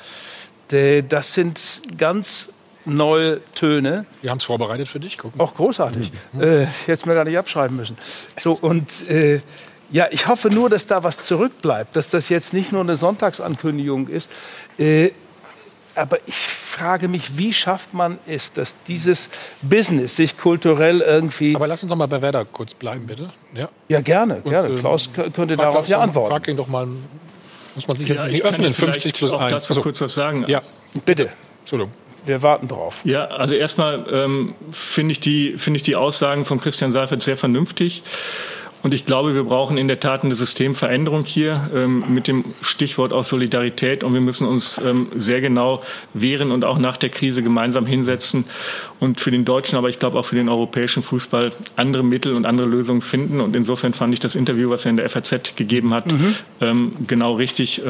[0.68, 2.53] Das sind ganz
[2.86, 4.06] neue Töne.
[4.22, 5.18] Wir haben es vorbereitet für dich.
[5.18, 5.40] Gucken.
[5.40, 6.12] Auch großartig.
[6.34, 6.42] Mhm.
[6.42, 7.98] Äh, jetzt mir gar nicht abschreiben müssen.
[8.40, 9.42] So und äh,
[9.92, 14.08] ja, ich hoffe nur, dass da was zurückbleibt, dass das jetzt nicht nur eine Sonntagsankündigung
[14.08, 14.30] ist.
[14.80, 15.12] Äh,
[15.96, 19.30] aber ich frage mich, wie schafft man es, dass dieses
[19.62, 21.56] Business sich kulturell irgendwie.
[21.56, 23.32] Aber lass uns doch mal bei Werder kurz bleiben, bitte.
[23.54, 24.70] Ja, ja gerne, Und, gerne.
[24.70, 26.30] Ähm, Klaus könnte darauf ja antworten.
[26.30, 26.88] Frag ihn doch mal.
[27.76, 29.52] Muss man sich jetzt nicht öffnen, 50 plus 1.
[29.52, 30.46] dazu also, kurz was sagen.
[30.48, 30.62] Ja,
[31.06, 31.30] bitte.
[31.60, 31.94] Entschuldigung.
[32.26, 33.02] Wir warten drauf.
[33.04, 37.38] Ja, also erstmal ähm, finde ich, die, find ich die Aussagen von Christian Seifert sehr
[37.38, 38.04] vernünftig.
[38.84, 43.14] Und ich glaube, wir brauchen in der Tat eine Systemveränderung hier ähm, mit dem Stichwort
[43.14, 44.04] auch Solidarität.
[44.04, 45.82] Und wir müssen uns ähm, sehr genau
[46.14, 48.44] wehren und auch nach der Krise gemeinsam hinsetzen
[49.00, 52.46] und für den deutschen, aber ich glaube auch für den europäischen Fußball andere Mittel und
[52.46, 53.40] andere Lösungen finden.
[53.40, 56.36] Und insofern fand ich das Interview, was er in der FAZ gegeben hat, mhm.
[56.60, 57.82] ähm, genau richtig.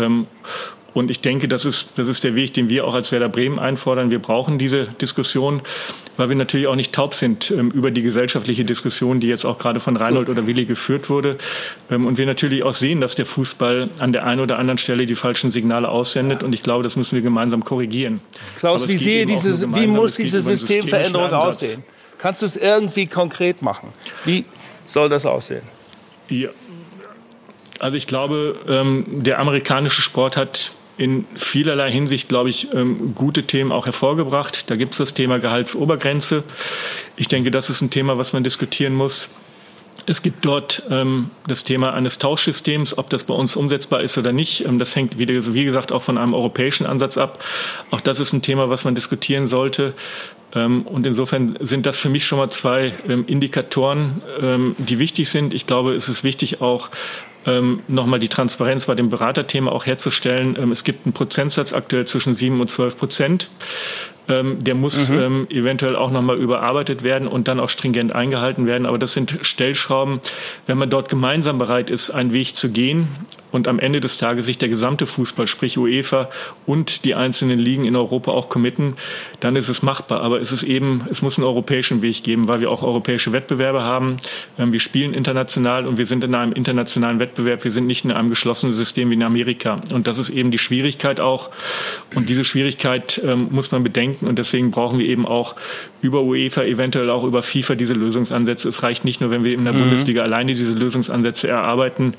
[0.93, 3.57] Und ich denke, das ist, das ist der Weg, den wir auch als Werder Bremen
[3.57, 4.11] einfordern.
[4.11, 5.61] Wir brauchen diese Diskussion,
[6.17, 9.57] weil wir natürlich auch nicht taub sind ähm, über die gesellschaftliche Diskussion, die jetzt auch
[9.57, 11.37] gerade von Reinhold oder Willi geführt wurde.
[11.89, 15.05] Ähm, und wir natürlich auch sehen, dass der Fußball an der einen oder anderen Stelle
[15.07, 16.43] die falschen Signale aussendet.
[16.43, 18.21] Und ich glaube, das müssen wir gemeinsam korrigieren.
[18.57, 21.83] Klaus, wie, sehe diese, wie muss diese Systemveränderung aussehen?
[22.19, 23.89] Kannst du es irgendwie konkret machen?
[24.25, 24.45] Wie
[24.85, 25.63] soll das aussehen?
[26.29, 26.49] Ja.
[27.79, 33.43] Also ich glaube, ähm, der amerikanische Sport hat in vielerlei Hinsicht, glaube ich, ähm, gute
[33.43, 34.69] Themen auch hervorgebracht.
[34.69, 36.43] Da gibt es das Thema Gehaltsobergrenze.
[37.15, 39.29] Ich denke, das ist ein Thema, was man diskutieren muss.
[40.05, 44.33] Es gibt dort ähm, das Thema eines Tauschsystems, ob das bei uns umsetzbar ist oder
[44.33, 44.65] nicht.
[44.65, 47.43] Ähm, das hängt, wieder, wie gesagt, auch von einem europäischen Ansatz ab.
[47.89, 49.93] Auch das ist ein Thema, was man diskutieren sollte.
[50.53, 55.29] Ähm, und insofern sind das für mich schon mal zwei ähm, Indikatoren, ähm, die wichtig
[55.29, 55.53] sind.
[55.53, 56.89] Ich glaube, es ist wichtig auch,
[57.45, 60.57] ähm, nochmal die Transparenz bei dem Beraterthema auch herzustellen.
[60.59, 63.49] Ähm, es gibt einen Prozentsatz aktuell zwischen sieben und zwölf Prozent.
[64.29, 65.19] Ähm, der muss mhm.
[65.19, 68.85] ähm, eventuell auch nochmal überarbeitet werden und dann auch stringent eingehalten werden.
[68.85, 70.21] Aber das sind Stellschrauben,
[70.65, 73.07] wenn man dort gemeinsam bereit ist, einen Weg zu gehen
[73.53, 76.29] und am Ende des Tages sich der gesamte Fußball, sprich UEFA
[76.65, 78.95] und die einzelnen Ligen in Europa auch committen,
[79.39, 80.21] dann ist es machbar.
[80.21, 83.83] Aber es ist eben, es muss einen europäischen Weg geben, weil wir auch europäische Wettbewerbe
[83.83, 84.17] haben.
[84.57, 87.63] Ähm, wir spielen international und wir sind in einem internationalen Wettbewerb.
[87.63, 89.81] Wir sind nicht in einem geschlossenen System wie in Amerika.
[89.93, 91.51] Und das ist eben die Schwierigkeit auch.
[92.15, 94.25] Und diese Schwierigkeit ähm, muss man bedenken.
[94.25, 95.55] Und deswegen brauchen wir eben auch
[96.01, 98.67] über UEFA, eventuell auch über FIFA diese Lösungsansätze.
[98.67, 99.81] Es reicht nicht nur, wenn wir in der mhm.
[99.81, 102.15] Bundesliga alleine diese Lösungsansätze erarbeiten,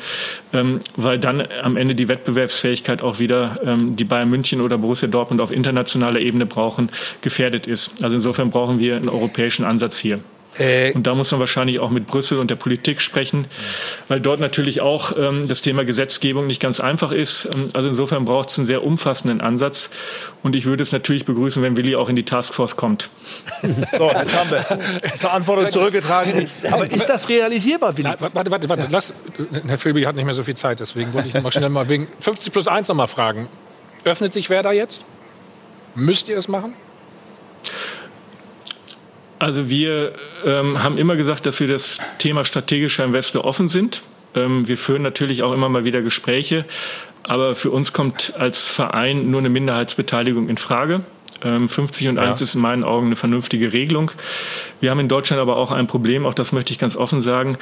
[0.52, 5.08] ähm, weil dann am Ende die Wettbewerbsfähigkeit auch wieder, ähm, die Bayern München oder Borussia
[5.08, 6.90] Dortmund auf internationaler Ebene brauchen,
[7.22, 8.02] gefährdet ist.
[8.02, 10.20] Also insofern brauchen wir einen europäischen Ansatz hier.
[10.58, 13.46] Äh, und da muss man wahrscheinlich auch mit Brüssel und der Politik sprechen,
[14.08, 17.48] weil dort natürlich auch ähm, das Thema Gesetzgebung nicht ganz einfach ist.
[17.52, 19.90] Ähm, also insofern braucht es einen sehr umfassenden Ansatz.
[20.42, 23.10] Und ich würde es natürlich begrüßen, wenn Willi auch in die Taskforce kommt.
[23.96, 24.62] So, jetzt haben wir
[25.16, 26.48] Verantwortung zurückgetragen.
[26.70, 28.08] Aber ist das realisierbar, Willi?
[28.08, 28.86] Na, warte, warte, warte.
[28.90, 29.14] Lass,
[29.66, 31.88] Herr Filby hat nicht mehr so viel Zeit, deswegen wollte ich noch mal schnell mal
[31.88, 33.48] wegen 50 plus 1 noch mal fragen.
[34.04, 35.04] Öffnet sich Werder jetzt?
[35.94, 36.74] Müsst ihr es machen?
[39.38, 40.12] Also wir
[40.44, 44.02] ähm, haben immer gesagt, dass wir das Thema strategischer Investor offen sind.
[44.34, 46.64] Ähm, wir führen natürlich auch immer mal wieder Gespräche,
[47.22, 51.00] aber für uns kommt als Verein nur eine Minderheitsbeteiligung in Frage.
[51.42, 52.44] 50 ähm, und 1 ja.
[52.44, 54.10] ist in meinen Augen eine vernünftige Regelung.
[54.80, 57.58] Wir haben in Deutschland aber auch ein Problem, auch das möchte ich ganz offen sagen.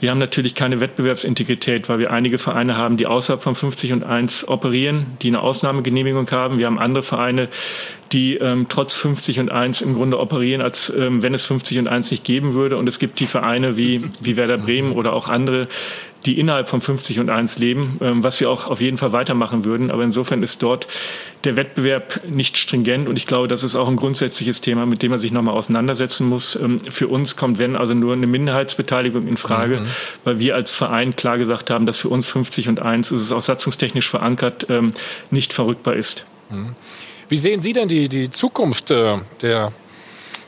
[0.00, 4.04] Wir haben natürlich keine Wettbewerbsintegrität, weil wir einige Vereine haben, die außerhalb von 50 und
[4.04, 6.58] 1 operieren, die eine Ausnahmegenehmigung haben.
[6.58, 7.48] Wir haben andere Vereine,
[8.10, 11.88] die ähm, trotz 50 und 1 im Grunde operieren, als ähm, wenn es 50 und
[11.88, 12.76] 1 nicht geben würde.
[12.76, 15.68] Und es gibt die Vereine wie, wie Werder Bremen oder auch andere,
[16.26, 19.64] die innerhalb von 50 und 1 leben, ähm, was wir auch auf jeden Fall weitermachen
[19.64, 19.90] würden.
[19.90, 20.86] Aber insofern ist dort
[21.44, 25.10] der Wettbewerb nicht stringent und ich glaube, das ist auch ein grundsätzliches Thema, mit dem
[25.10, 26.56] man sich nochmal auseinandersetzen muss.
[26.56, 29.86] Ähm, für uns kommt, wenn, also nur eine Minderheitsbeteiligung in Frage, mhm.
[30.24, 33.32] weil wir als Verein klar gesagt haben, dass für uns 50 und 1, ist es
[33.32, 34.92] auch satzungstechnisch verankert, ähm,
[35.30, 36.24] nicht verrückbar ist.
[36.50, 36.76] Mhm.
[37.28, 39.72] Wie sehen Sie denn die, die Zukunft äh, der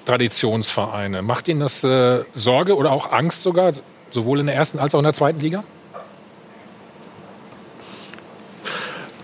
[0.04, 1.22] Traditionsvereine?
[1.22, 3.72] Macht Ihnen das äh, Sorge oder auch Angst sogar,
[4.14, 5.64] sowohl in der ersten als auch in der zweiten Liga?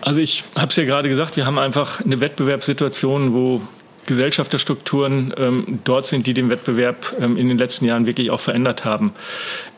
[0.02, 3.62] Also ich habe es ja gerade gesagt, wir haben einfach eine Wettbewerbssituation, wo
[4.10, 8.84] Gesellschafterstrukturen ähm, dort sind, die den Wettbewerb ähm, in den letzten Jahren wirklich auch verändert
[8.84, 9.12] haben.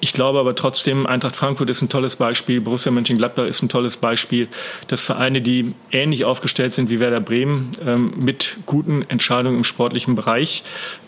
[0.00, 3.98] Ich glaube aber trotzdem, Eintracht Frankfurt ist ein tolles Beispiel, Borussia Mönchengladbach ist ein tolles
[3.98, 4.48] Beispiel,
[4.88, 10.14] dass Vereine, die ähnlich aufgestellt sind wie Werder Bremen, ähm, mit guten Entscheidungen im sportlichen
[10.14, 10.62] Bereich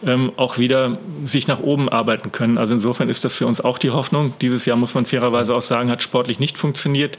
[0.05, 2.59] ähm, auch wieder sich nach oben arbeiten können.
[2.59, 4.35] Also insofern ist das für uns auch die Hoffnung.
[4.43, 7.17] Dieses Jahr muss man fairerweise auch sagen, hat sportlich nicht funktioniert.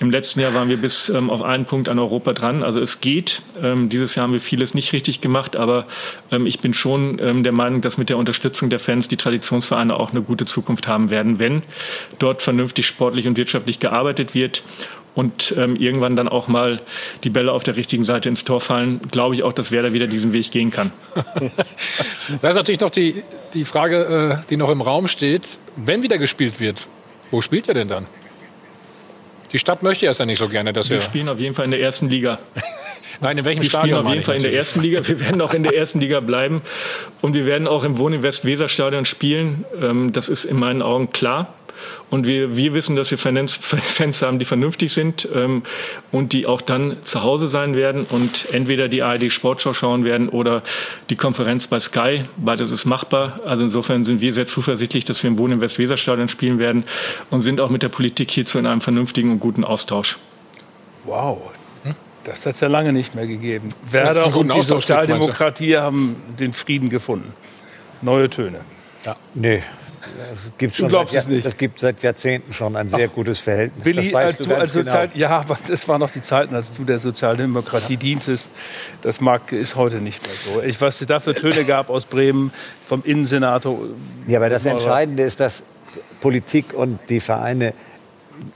[0.00, 2.62] Im letzten Jahr waren wir bis ähm, auf einen Punkt an Europa dran.
[2.62, 3.42] Also es geht.
[3.62, 5.86] Ähm, dieses Jahr haben wir vieles nicht richtig gemacht, aber
[6.32, 9.94] ähm, ich bin schon ähm, der Meinung, dass mit der Unterstützung der Fans die Traditionsvereine
[9.94, 11.62] auch eine gute Zukunft haben werden, wenn
[12.18, 14.62] dort vernünftig sportlich und wirtschaftlich gearbeitet wird
[15.14, 16.80] und ähm, irgendwann dann auch mal
[17.22, 20.06] die Bälle auf der richtigen Seite ins Tor fallen, glaube ich auch, dass Werder wieder
[20.06, 20.92] diesen Weg gehen kann.
[22.40, 23.22] da ist natürlich noch die,
[23.52, 25.58] die Frage, äh, die noch im Raum steht.
[25.76, 26.88] Wenn wieder gespielt wird,
[27.30, 28.06] wo spielt er denn dann?
[29.52, 30.98] Die Stadt möchte ja nicht so gerne, dass wir...
[30.98, 32.38] Wir spielen auf jeden Fall in der ersten Liga.
[33.20, 33.90] Nein, in welchem wir Stadion?
[33.90, 35.06] Wir spielen auf jeden Fall in der ersten Liga.
[35.06, 36.62] Wir werden auch in der ersten Liga bleiben.
[37.20, 39.64] Und wir werden auch im Wohninvest Weserstadion spielen.
[39.82, 41.54] Ähm, das ist in meinen Augen klar.
[42.10, 45.62] Und wir, wir wissen, dass wir Fans haben, die vernünftig sind ähm,
[46.10, 50.28] und die auch dann zu Hause sein werden und entweder die ARD Sportschau schauen werden
[50.28, 50.62] oder
[51.08, 52.24] die Konferenz bei Sky.
[52.36, 53.40] Beides ist machbar.
[53.44, 56.84] Also insofern sind wir sehr zuversichtlich, dass wir im Wohn- im Westweserstadion spielen werden
[57.30, 60.18] und sind auch mit der Politik hierzu in einem vernünftigen und guten Austausch.
[61.04, 61.38] Wow,
[62.24, 63.70] das hat es ja lange nicht mehr gegeben.
[63.90, 67.32] Werder und die Sozialdemokratie haben den Frieden gefunden.
[68.02, 68.60] Neue Töne.
[69.06, 69.16] Ja.
[69.34, 69.62] Nee,
[70.32, 71.46] es gibt schon du glaubst seit, es nicht.
[71.46, 73.84] Es gibt seit Jahrzehnten schon ein sehr Ach, gutes Verhältnis.
[73.84, 75.20] Willi, als du, du als Sozial genau.
[75.20, 77.98] ja, aber das waren noch die Zeiten, als du der Sozialdemokratie ja.
[77.98, 78.50] dientest.
[79.02, 80.62] Das mag, ist heute nicht mehr so.
[80.62, 82.52] Ich weiß, es dafür Töne gab aus Bremen
[82.86, 83.78] vom Innensenator.
[84.26, 85.64] Ja, aber das Entscheidende ist, dass
[86.20, 87.74] Politik und die Vereine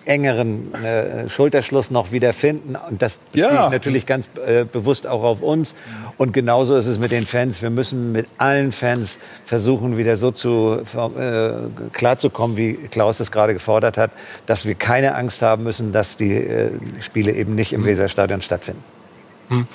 [0.05, 2.77] engeren äh, Schulterschluss noch wiederfinden.
[2.77, 3.67] Und das beziehe ja.
[3.67, 5.75] ich natürlich ganz äh, bewusst auch auf uns.
[6.17, 7.63] Und genauso ist es mit den Fans.
[7.63, 11.53] Wir müssen mit allen Fans versuchen, wieder so zu, äh,
[11.93, 14.11] klarzukommen, wie Klaus es gerade gefordert hat,
[14.47, 17.87] dass wir keine Angst haben müssen, dass die äh, Spiele eben nicht im mhm.
[17.87, 18.83] Weserstadion stattfinden.
[19.49, 19.67] Mhm.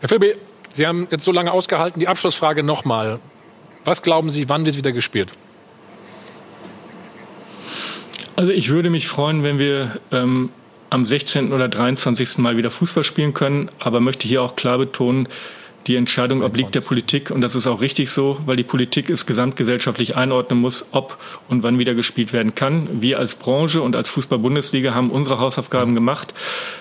[0.00, 0.34] Herr Philby,
[0.74, 1.98] Sie haben jetzt so lange ausgehalten.
[1.98, 3.18] Die Abschlussfrage nochmal.
[3.84, 5.30] Was glauben Sie, wann wird wieder gespielt?
[8.38, 10.50] Also ich würde mich freuen, wenn wir ähm,
[10.90, 11.52] am 16.
[11.52, 12.38] oder 23.
[12.38, 15.26] Mal wieder Fußball spielen können, aber möchte hier auch klar betonen,
[15.86, 19.24] die Entscheidung obliegt der Politik und das ist auch richtig so, weil die Politik es
[19.24, 21.18] gesamtgesellschaftlich einordnen muss, ob
[21.48, 23.00] und wann wieder gespielt werden kann.
[23.00, 26.34] Wir als Branche und als Fußball-Bundesliga haben unsere Hausaufgaben gemacht,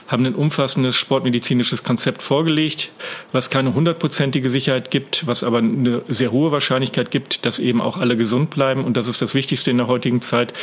[0.07, 2.91] haben ein umfassendes sportmedizinisches Konzept vorgelegt,
[3.31, 7.97] was keine hundertprozentige Sicherheit gibt, was aber eine sehr hohe Wahrscheinlichkeit gibt, dass eben auch
[7.97, 10.53] alle gesund bleiben und das ist das Wichtigste in der heutigen Zeit.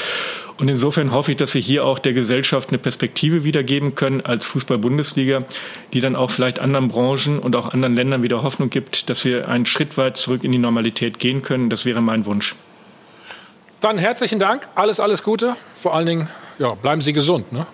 [0.59, 4.47] Und insofern hoffe ich, dass wir hier auch der Gesellschaft eine Perspektive wiedergeben können als
[4.47, 5.45] Fußball-Bundesliga,
[5.93, 9.49] die dann auch vielleicht anderen Branchen und auch anderen Ländern wieder Hoffnung gibt, dass wir
[9.49, 11.71] einen Schritt weit zurück in die Normalität gehen können.
[11.71, 12.57] Das wäre mein Wunsch.
[13.81, 15.55] Dann herzlichen Dank, alles, alles Gute.
[15.75, 17.53] Vor allen Dingen, ja, bleiben Sie gesund.
[17.53, 17.67] Ne?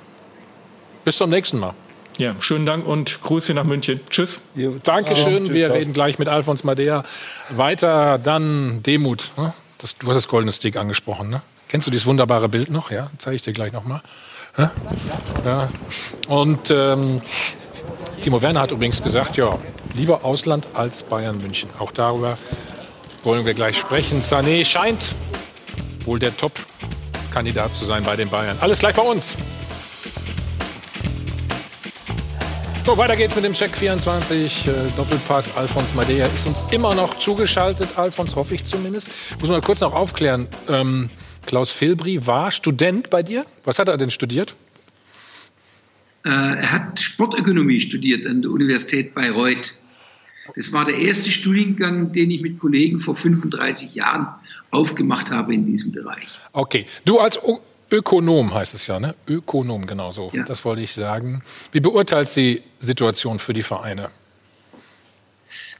[1.05, 1.73] Bis zum nächsten Mal.
[2.19, 4.01] Ja, schönen Dank und Grüße nach München.
[4.11, 4.41] Tschüss.
[4.55, 5.55] Jo, Dankeschön.
[5.55, 7.05] Wir reden gleich mit Alfons Madea
[7.49, 8.19] weiter.
[8.19, 9.31] Dann Demut.
[9.39, 9.55] Ne?
[9.79, 11.31] Das, du hast das Goldene Stick angesprochen.
[11.31, 11.41] Ne?
[11.69, 12.91] Kennst du dieses wunderbare Bild noch?
[12.91, 14.03] Ja, zeige ich dir gleich nochmal.
[14.59, 14.71] Ja?
[15.45, 15.69] ja.
[16.29, 17.23] Und ähm,
[18.21, 19.57] Timo Werner hat übrigens gesagt, ja,
[19.95, 21.69] lieber Ausland als Bayern München.
[21.79, 22.39] Auch darüber
[23.23, 24.23] wollen wir gleich sprechen.
[24.23, 25.15] Sané scheint
[26.05, 28.57] wohl der Top-Kandidat zu sein bei den Bayern.
[28.61, 29.37] Alles gleich bei uns.
[32.87, 34.67] So, weiter geht's mit dem Check 24.
[34.67, 35.55] Äh, Doppelpass.
[35.55, 37.99] Alfons Madea ist uns immer noch zugeschaltet.
[37.99, 39.11] Alfons, hoffe ich zumindest.
[39.39, 40.49] Muss man kurz noch aufklären.
[40.69, 41.11] Ähm,
[41.47, 43.45] Klaus Filbri war Student bei dir.
[43.65, 44.55] Was hat er denn studiert?
[46.25, 49.79] Äh, er hat Sportökonomie studiert an der Universität Bayreuth.
[50.57, 54.27] Das war der erste Studiengang, den ich mit Kollegen vor 35 Jahren
[54.71, 56.29] aufgemacht habe in diesem Bereich.
[56.53, 57.57] Okay, du als Ö
[57.93, 59.17] Ökonom heißt es ja, ne?
[59.27, 60.31] Ökonom, genau so.
[60.33, 60.45] Ja.
[60.45, 61.43] Das wollte ich sagen.
[61.73, 64.11] Wie beurteilst du die Situation für die Vereine?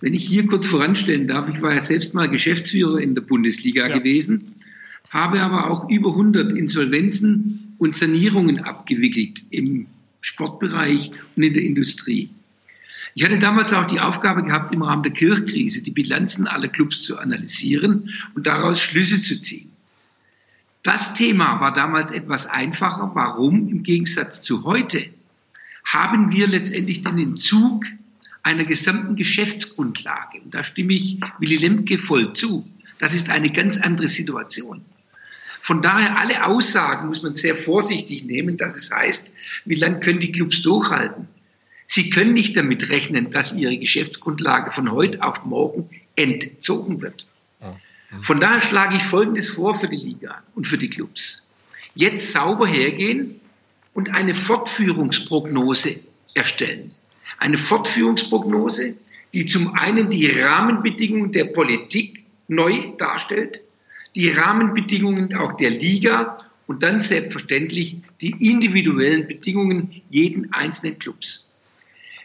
[0.01, 3.87] Wenn ich hier kurz voranstellen darf, ich war ja selbst mal Geschäftsführer in der Bundesliga
[3.87, 3.97] ja.
[3.97, 4.57] gewesen
[5.11, 9.87] habe aber auch über 100 Insolvenzen und Sanierungen abgewickelt im
[10.21, 12.31] Sportbereich und in der Industrie.
[13.15, 17.03] Ich hatte damals auch die Aufgabe gehabt, im Rahmen der Kirchkrise die Bilanzen aller Clubs
[17.03, 19.71] zu analysieren und daraus Schlüsse zu ziehen.
[20.83, 23.11] Das Thema war damals etwas einfacher.
[23.15, 23.69] Warum?
[23.69, 25.05] Im Gegensatz zu heute
[25.85, 27.85] haben wir letztendlich den Entzug
[28.43, 30.41] einer gesamten Geschäftsgrundlage.
[30.41, 32.67] Und da stimme ich Willy Lemke voll zu.
[32.99, 34.83] Das ist eine ganz andere Situation.
[35.61, 39.35] Von daher alle Aussagen muss man sehr vorsichtig nehmen, dass es heißt,
[39.67, 41.29] wie lange können die Clubs durchhalten.
[41.85, 47.27] Sie können nicht damit rechnen, dass ihre Geschäftsgrundlage von heute auf morgen entzogen wird.
[48.23, 51.47] Von daher schlage ich Folgendes vor für die Liga und für die Clubs.
[51.95, 53.41] Jetzt sauber hergehen
[53.93, 56.01] und eine Fortführungsprognose
[56.35, 56.93] erstellen.
[57.39, 58.95] Eine Fortführungsprognose,
[59.33, 63.63] die zum einen die Rahmenbedingungen der Politik neu darstellt,
[64.15, 71.49] die Rahmenbedingungen auch der Liga und dann selbstverständlich die individuellen Bedingungen jeden einzelnen Clubs.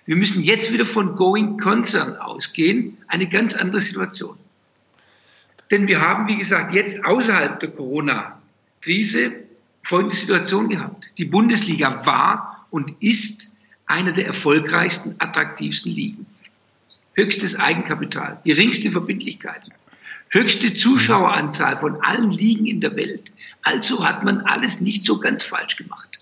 [0.05, 4.37] Wir müssen jetzt wieder von Going Concern ausgehen, eine ganz andere Situation.
[5.71, 9.33] Denn wir haben, wie gesagt, jetzt außerhalb der Corona-Krise
[9.81, 11.09] folgende Situation gehabt.
[11.17, 13.51] Die Bundesliga war und ist
[13.87, 16.25] einer der erfolgreichsten, attraktivsten Ligen.
[17.13, 19.71] Höchstes Eigenkapital, geringste Verbindlichkeiten,
[20.35, 23.31] höchste Zuschaueranzahl von allen Ligen in der Welt.
[23.61, 26.19] Also hat man alles nicht so ganz falsch gemacht.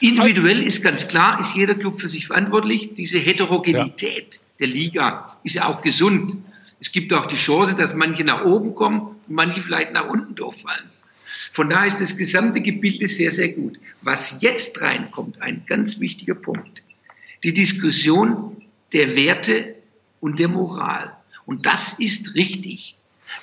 [0.00, 2.94] Individuell ist ganz klar, ist jeder Club für sich verantwortlich.
[2.94, 4.40] Diese Heterogenität ja.
[4.60, 6.36] der Liga ist ja auch gesund.
[6.80, 10.34] Es gibt auch die Chance, dass manche nach oben kommen und manche vielleicht nach unten
[10.34, 10.90] durchfallen.
[11.52, 13.78] Von daher ist das gesamte Gebilde sehr, sehr gut.
[14.02, 16.82] Was jetzt reinkommt, ein ganz wichtiger Punkt,
[17.42, 18.62] die Diskussion
[18.92, 19.76] der Werte
[20.20, 21.15] und der Moral.
[21.46, 22.96] Und das ist richtig,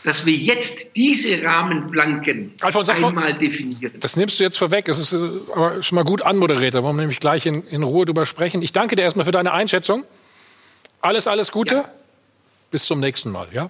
[0.03, 3.93] dass wir jetzt diese Rahmenplanken Alfons, einmal definieren.
[3.99, 4.85] Das nimmst du jetzt vorweg.
[4.85, 5.17] Das ist äh,
[5.55, 6.75] aber schon mal gut anmoderiert.
[6.75, 8.61] Da wollen wir nämlich gleich in, in Ruhe drüber sprechen.
[8.61, 10.03] Ich danke dir erstmal für deine Einschätzung.
[11.01, 11.75] Alles, alles Gute.
[11.75, 11.89] Ja.
[12.71, 13.47] Bis zum nächsten Mal.
[13.53, 13.69] Ja?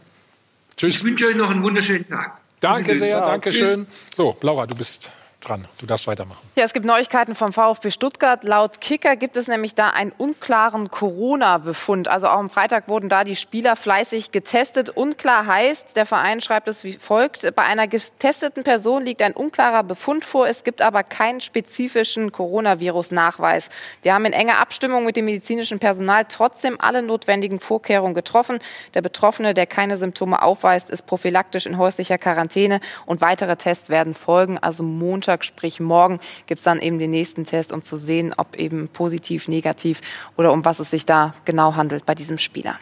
[0.78, 0.98] Tschüss.
[0.98, 2.40] Ich wünsche euch noch einen wunderschönen Tag.
[2.60, 3.86] Danke sehr, danke schön.
[4.16, 5.12] So, Laura, du bist
[5.44, 5.68] dran.
[5.78, 6.40] Du darfst weitermachen.
[6.56, 8.44] Ja, es gibt Neuigkeiten vom VfB Stuttgart.
[8.44, 12.08] Laut Kicker gibt es nämlich da einen unklaren Corona-Befund.
[12.08, 14.90] Also auch am Freitag wurden da die Spieler fleißig getestet.
[14.90, 17.56] Unklar heißt, der Verein schreibt es wie folgt.
[17.56, 20.48] Bei einer getesteten Person liegt ein unklarer Befund vor.
[20.48, 23.70] Es gibt aber keinen spezifischen Coronavirus-Nachweis.
[24.02, 28.60] Wir haben in enger Abstimmung mit dem medizinischen Personal trotzdem alle notwendigen Vorkehrungen getroffen.
[28.94, 34.14] Der Betroffene, der keine Symptome aufweist, ist prophylaktisch in häuslicher Quarantäne und weitere Tests werden
[34.14, 34.58] folgen.
[34.58, 38.34] Also Montag Montag, sprich morgen, gibt es dann eben den nächsten Test, um zu sehen,
[38.38, 40.02] ob eben positiv, negativ
[40.38, 42.78] oder um was es sich da genau handelt bei diesem Spieler.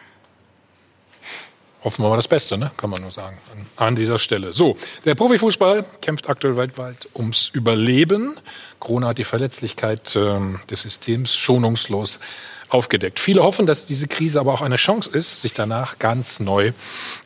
[1.82, 2.70] Hoffen wir mal das Beste, ne?
[2.76, 3.36] kann man nur sagen,
[3.76, 4.52] an, dieser Stelle.
[4.52, 8.36] So, der Profifußball kämpft aktuell weltweit ums Überleben.
[8.78, 10.38] Corona hat die Verletzlichkeit äh,
[10.70, 12.20] des Systems schonungslos
[12.68, 13.18] aufgedeckt.
[13.18, 16.72] Viele hoffen, dass diese Krise aber auch eine Chance ist, sich danach ganz neu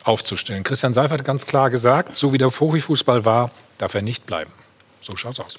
[0.03, 0.63] aufzustellen.
[0.63, 4.51] Christian Seifert hat ganz klar gesagt, so wie der Profifußball war, darf er nicht bleiben.
[5.09, 5.57] So schaut's aus.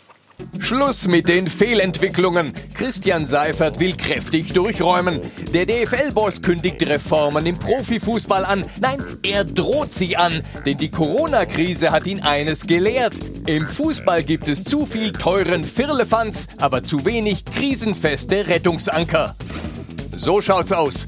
[0.58, 2.52] Schluss mit den Fehlentwicklungen.
[2.74, 5.22] Christian Seifert will kräftig durchräumen.
[5.54, 8.66] Der DFL-Boss kündigt Reformen im Profifußball an.
[8.78, 13.14] Nein, er droht sie an, denn die Corona-Krise hat ihn eines gelehrt.
[13.46, 19.34] Im Fußball gibt es zu viel teuren Firlefanz, aber zu wenig krisenfeste Rettungsanker.
[20.14, 21.06] So schaut's aus.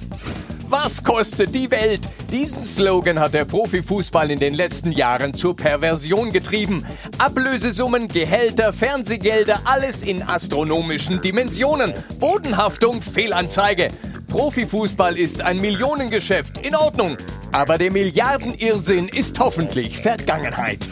[0.71, 2.09] Was kostet die Welt?
[2.31, 6.87] Diesen Slogan hat der Profifußball in den letzten Jahren zur Perversion getrieben.
[7.19, 11.93] Ablösesummen, Gehälter, Fernsehgelder, alles in astronomischen Dimensionen.
[12.21, 13.89] Bodenhaftung, Fehlanzeige.
[14.29, 17.17] Profifußball ist ein Millionengeschäft, in Ordnung.
[17.51, 20.89] Aber der Milliardenirrsinn ist hoffentlich Vergangenheit.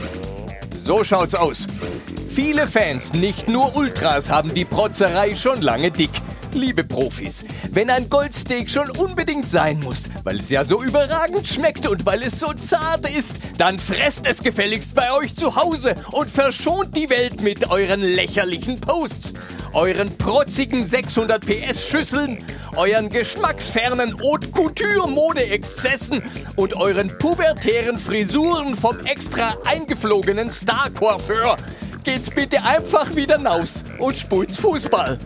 [0.75, 1.69] So schaut's aus.
[2.27, 6.11] Viele Fans, nicht nur Ultras, haben die Protzerei schon lange dick.
[6.55, 11.87] Liebe Profis, wenn ein Goldsteak schon unbedingt sein muss, weil es ja so überragend schmeckt
[11.87, 16.31] und weil es so zart ist, dann fresst es gefälligst bei euch zu Hause und
[16.31, 19.35] verschont die Welt mit euren lächerlichen Posts,
[19.73, 22.45] euren protzigen 600 PS Schüsseln,
[22.77, 26.23] euren geschmacksfernen Haute Couture Mode-Exzessen
[26.57, 31.57] und euren pubertären Frisuren vom extra eingeflogenen Star-Coiffeur.
[32.05, 35.19] Geht's bitte einfach wieder naus und spult's Fußball.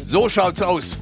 [0.00, 0.98] So schaut's aus.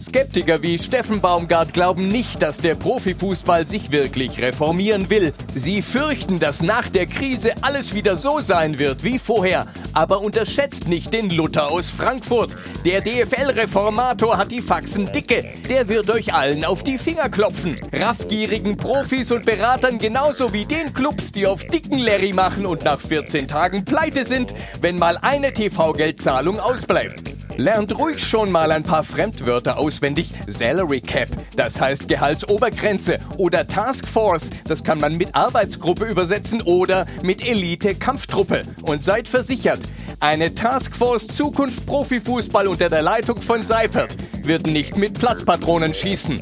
[0.00, 5.32] Skeptiker wie Steffen Baumgart glauben nicht, dass der Profifußball sich wirklich reformieren will.
[5.56, 9.66] Sie fürchten, dass nach der Krise alles wieder so sein wird wie vorher.
[9.94, 12.54] Aber unterschätzt nicht den Luther aus Frankfurt.
[12.84, 15.44] Der DFL-Reformator hat die Faxen dicke.
[15.68, 17.80] Der wird euch allen auf die Finger klopfen.
[17.92, 23.00] Raffgierigen Profis und Beratern genauso wie den Clubs, die auf dicken Larry machen und nach
[23.00, 27.38] 14 Tagen pleite sind, wenn mal eine TV-Geldzahlung ausbleibt.
[27.58, 30.32] Lernt ruhig schon mal ein paar Fremdwörter auswendig.
[30.46, 33.18] Salary Cap, das heißt Gehaltsobergrenze.
[33.38, 38.62] Oder Task Force, das kann man mit Arbeitsgruppe übersetzen oder mit Elite Kampftruppe.
[38.82, 39.80] Und seid versichert,
[40.20, 46.40] eine Taskforce Zukunft Profifußball unter der Leitung von Seifert wird nicht mit Platzpatronen schießen.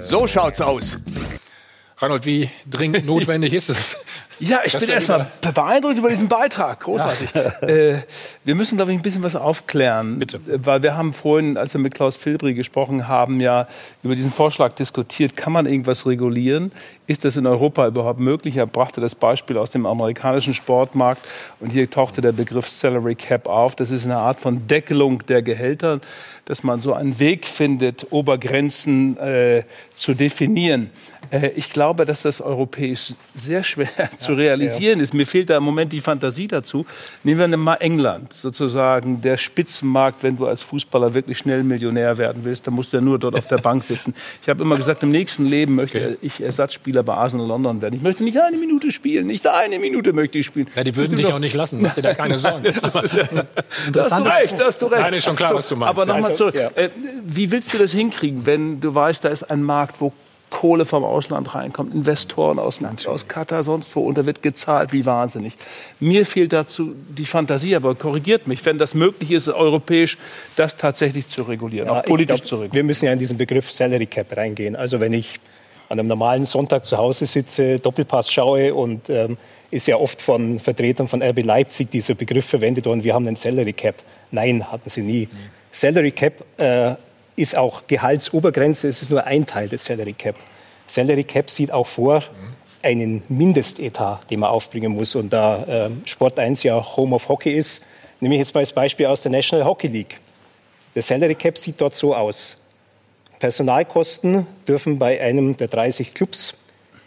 [0.00, 0.98] So schaut's aus.
[2.00, 3.98] Reinhold, wie dringend notwendig ist es?
[4.38, 6.80] Ja, ich bin erstmal beeindruckt über diesen Beitrag.
[6.80, 7.30] Großartig.
[7.34, 7.40] Ja.
[7.60, 8.02] Äh,
[8.44, 10.18] wir müssen, glaube ich, ein bisschen was aufklären.
[10.18, 10.40] Bitte.
[10.46, 13.68] Weil wir haben vorhin, als wir mit Klaus Filbri gesprochen haben, ja
[14.02, 16.72] über diesen Vorschlag diskutiert, kann man irgendwas regulieren?
[17.06, 18.56] Ist das in Europa überhaupt möglich?
[18.56, 21.22] Er brachte das Beispiel aus dem amerikanischen Sportmarkt
[21.60, 23.76] und hier tauchte der Begriff Salary Cap auf.
[23.76, 26.00] Das ist eine Art von Deckelung der Gehälter,
[26.46, 29.64] dass man so einen Weg findet, Obergrenzen äh,
[29.94, 30.90] zu definieren.
[31.30, 35.02] Äh, ich glaube, dass das europäisch sehr schwer zu realisieren ja.
[35.02, 35.14] ist.
[35.14, 36.86] Mir fehlt da im Moment die Fantasie dazu.
[37.24, 42.44] Nehmen wir mal England, sozusagen der Spitzenmarkt, wenn du als Fußballer wirklich schnell Millionär werden
[42.44, 44.14] willst, dann musst du ja nur dort auf der Bank sitzen.
[44.42, 46.16] Ich habe immer gesagt, im nächsten Leben möchte okay.
[46.22, 47.94] ich Ersatzspieler bei Arsenal London werden.
[47.94, 50.68] Ich möchte nicht eine Minute spielen, nicht eine Minute möchte ich spielen.
[50.74, 52.64] Ja, die würden dich auch nicht lassen, mach dir da keine Sorgen.
[52.80, 53.24] das ist, ja,
[53.92, 55.02] da hast du recht, da hast du recht.
[55.02, 55.90] Nein, ist schon klar, so, was du meinst.
[55.90, 56.54] Aber nochmal also, zurück.
[56.54, 56.70] Ja.
[56.74, 56.90] Äh,
[57.24, 60.12] wie willst du das hinkriegen, wenn du weißt, da ist ein Markt, wo
[60.50, 65.06] Kohle vom Ausland reinkommt, Investoren aus, aus Katar, sonst wo, und da wird gezahlt wie
[65.06, 65.56] wahnsinnig.
[66.00, 70.18] Mir fehlt dazu die Fantasie, aber korrigiert mich, wenn das möglich ist, europäisch
[70.56, 72.74] das tatsächlich zu regulieren, ja, auch politisch glaub, zu regulieren.
[72.74, 74.76] Wir müssen ja in diesen Begriff Salary Cap reingehen.
[74.76, 75.38] Also wenn ich
[75.88, 79.36] an einem normalen Sonntag zu Hause sitze, Doppelpass schaue und ähm,
[79.70, 83.36] ist ja oft von Vertretern von RB Leipzig dieser Begriff verwendet worden, wir haben einen
[83.36, 83.96] Salary Cap.
[84.30, 85.28] Nein, hatten sie nie.
[85.30, 85.36] Mhm.
[85.72, 86.94] Salary Cap äh,
[87.40, 90.36] ist auch Gehaltsobergrenze, es ist nur ein Teil des Salary Cap.
[90.86, 92.22] Salary Cap sieht auch vor
[92.82, 95.14] einen Mindestetat, den man aufbringen muss.
[95.14, 97.82] Und da äh, Sport 1 ja Home of Hockey ist,
[98.20, 100.18] nehme ich jetzt mal das Beispiel aus der National Hockey League.
[100.94, 102.58] Der Salary Cap sieht dort so aus.
[103.38, 106.54] Personalkosten dürfen bei einem der 30 Clubs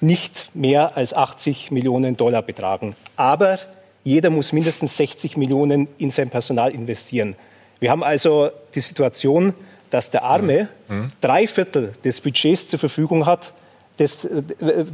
[0.02, 2.96] nicht mehr als 80 Millionen Dollar betragen.
[3.16, 3.60] Aber
[4.04, 7.36] jeder muss mindestens 60 Millionen in sein Personal investieren.
[7.80, 9.54] Wir haben also die Situation,
[9.94, 11.12] dass der Arme mhm.
[11.22, 13.54] drei Viertel des Budgets zur Verfügung hat,
[13.98, 14.28] das,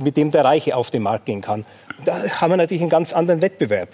[0.03, 1.65] mit dem der Reiche auf den Markt gehen kann.
[2.03, 3.87] Da haben wir natürlich einen ganz anderen Wettbewerb.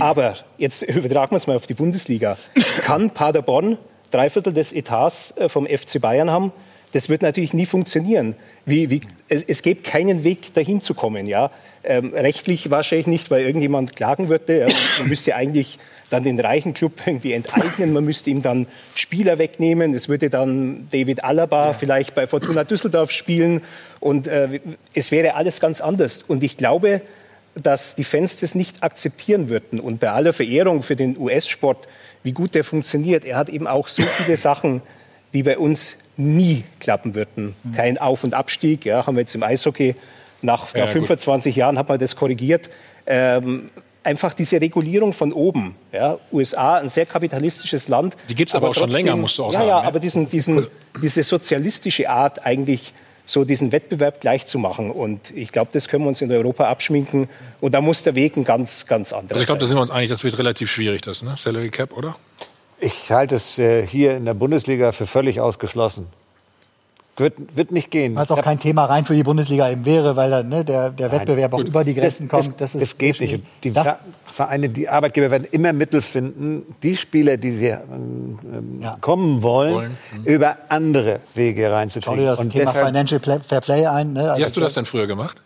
[0.00, 2.36] Aber jetzt übertragen wir es mal auf die Bundesliga.
[2.82, 3.78] Kann Paderborn
[4.10, 6.52] drei Viertel des Etats äh, vom FC Bayern haben?
[6.92, 8.34] Das wird natürlich nie funktionieren.
[8.66, 11.26] Wie, wie, es, es gibt keinen Weg, dahin zu kommen.
[11.26, 11.50] Ja?
[11.84, 14.60] Ähm, rechtlich wahrscheinlich nicht, weil irgendjemand klagen würde.
[14.60, 14.66] Ja?
[14.98, 15.78] Man müsste eigentlich
[16.10, 17.92] dann den reichen Club irgendwie enteignen.
[17.92, 19.94] Man müsste ihm dann Spieler wegnehmen.
[19.94, 21.72] Es würde dann David Alaba ja.
[21.72, 23.62] vielleicht bei Fortuna Düsseldorf spielen.
[24.00, 24.60] Und äh,
[24.94, 26.22] es wäre alles ganz anders.
[26.22, 27.02] Und ich glaube,
[27.54, 29.80] dass die Fans das nicht akzeptieren würden.
[29.80, 31.86] Und bei aller Verehrung für den US-Sport,
[32.22, 34.82] wie gut der funktioniert, er hat eben auch so viele Sachen,
[35.32, 37.54] die bei uns nie klappen würden.
[37.62, 37.74] Mhm.
[37.74, 39.94] Kein Auf- und Abstieg, ja, haben wir jetzt im Eishockey.
[40.42, 41.58] Nach, ja, nach 25 gut.
[41.58, 42.70] Jahren hat man das korrigiert.
[43.06, 43.70] Ähm,
[44.02, 45.74] einfach diese Regulierung von oben.
[45.92, 48.16] Ja, USA, ein sehr kapitalistisches Land.
[48.28, 49.68] Die gibt es aber, aber, auch trotzdem, schon länger, musst du auch ja, sagen.
[49.68, 49.86] Ja, ne?
[49.86, 50.66] aber diesen, diesen,
[51.02, 52.92] diese sozialistische Art eigentlich
[53.26, 54.90] so diesen Wettbewerb gleich zu machen.
[54.90, 57.28] Und ich glaube, das können wir uns in Europa abschminken.
[57.60, 59.82] Und da muss der Weg ein ganz, ganz anderer also ich glaube, da sind wir
[59.82, 61.34] uns einig, das wird relativ schwierig, das, ne?
[61.36, 62.16] Salary Cap, oder?
[62.80, 66.06] Ich halte es äh, hier in der Bundesliga für völlig ausgeschlossen.
[67.16, 68.16] Wird, wird nicht gehen.
[68.16, 71.12] Weil es auch kein Thema rein für die Bundesliga eben wäre, weil ne, der, der
[71.12, 72.60] Wettbewerb auch über die Grenzen das, kommt.
[72.60, 73.44] Das, es geht nicht.
[73.62, 78.96] Die das, Vereine, die Arbeitgeber werden immer Mittel finden, die Spieler, die sie ähm, ja.
[79.02, 79.98] kommen wollen, wollen.
[80.16, 80.24] Mhm.
[80.24, 82.14] über andere Wege reinzukriegen.
[82.14, 84.14] Schau dir das Und Thema deshalb, Financial Fair Play ein.
[84.14, 84.22] Ne?
[84.22, 85.36] Also Wie hast du das denn früher gemacht?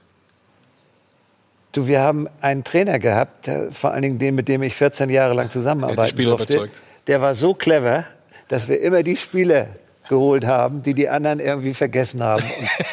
[1.72, 5.34] Du, wir haben einen Trainer gehabt, vor allen Dingen den, mit dem ich 14 Jahre
[5.34, 6.52] lang zusammenarbeiten durfte.
[6.54, 6.76] Überzeugt.
[7.06, 8.04] Der war so clever,
[8.48, 9.68] dass wir immer die Spieler
[10.08, 12.44] geholt haben, die die anderen irgendwie vergessen haben.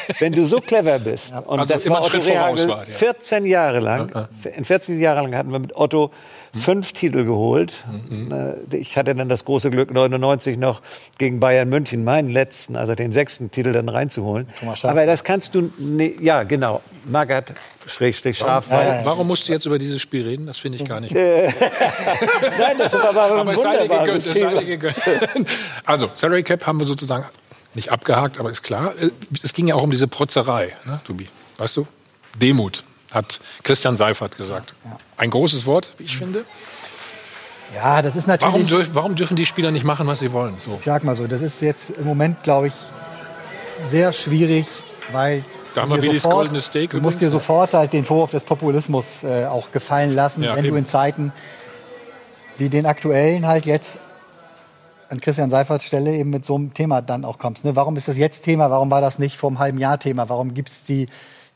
[0.08, 1.40] Und wenn du so clever bist, ja.
[1.40, 5.58] und also das war Otto Rehagel 14 Jahre lang, in 14 Jahren lang hatten wir
[5.58, 6.10] mit Otto
[6.58, 7.72] fünf Titel geholt.
[8.08, 8.32] Mhm.
[8.72, 10.82] Ich hatte dann das große Glück, 99 noch
[11.18, 14.48] gegen Bayern München meinen letzten, also den sechsten Titel dann reinzuholen.
[14.82, 17.54] Aber das kannst du, ne, ja genau, Magath
[17.86, 18.66] Schrägstrich scharf.
[18.68, 20.46] Warum, warum, musst du jetzt über dieses Spiel reden?
[20.46, 21.14] Das finde ich gar nicht.
[21.14, 24.96] Nein, das war aber, aber es sei dir gegönnt, es sei dir gegönnt.
[25.84, 27.24] Also, Salary Cap haben wir sozusagen
[27.74, 28.94] nicht abgehakt, aber ist klar.
[29.00, 29.10] Äh,
[29.42, 31.28] es ging ja auch um diese Protzerei, ne, Tobi.
[31.56, 31.86] Weißt du?
[32.40, 34.74] Demut hat Christian Seifert gesagt.
[34.84, 34.96] Ja.
[35.16, 36.44] Ein großes Wort, wie ich finde.
[37.74, 38.52] Ja, das ist natürlich.
[38.52, 40.54] Warum, dürf, warum, dürfen die Spieler nicht machen, was sie wollen?
[40.58, 40.76] So.
[40.78, 42.74] Ich sag mal so, das ist jetzt im Moment, glaube ich,
[43.82, 44.66] sehr schwierig,
[45.10, 45.44] weil.
[45.74, 46.90] Da haben wir wie das goldene Steak.
[46.90, 50.66] Du musst dir sofort halt den Vorwurf des Populismus äh, auch gefallen lassen, ja, wenn
[50.66, 50.74] eben.
[50.74, 51.32] du in Zeiten
[52.58, 53.98] wie den aktuellen halt jetzt
[55.08, 57.64] an Christian Seiferts Stelle eben mit so einem Thema dann auch kommst.
[57.64, 57.74] Ne?
[57.74, 58.70] Warum ist das jetzt Thema?
[58.70, 60.28] Warum war das nicht vor einem halben Jahr Thema?
[60.28, 61.06] Warum gibt es die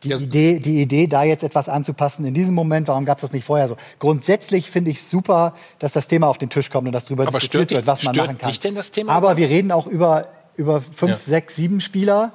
[0.06, 0.18] die, ja.
[0.18, 3.44] Idee, die Idee, da jetzt etwas anzupassen in diesem Moment, warum gab es das nicht
[3.44, 3.76] vorher so?
[3.98, 7.26] Grundsätzlich finde ich es super, dass das Thema auf den Tisch kommt und dass darüber
[7.26, 9.08] diskutiert wird, was man machen kann.
[9.08, 11.16] Aber wir reden auch über, über fünf, ja.
[11.16, 12.32] sechs, sieben Spieler,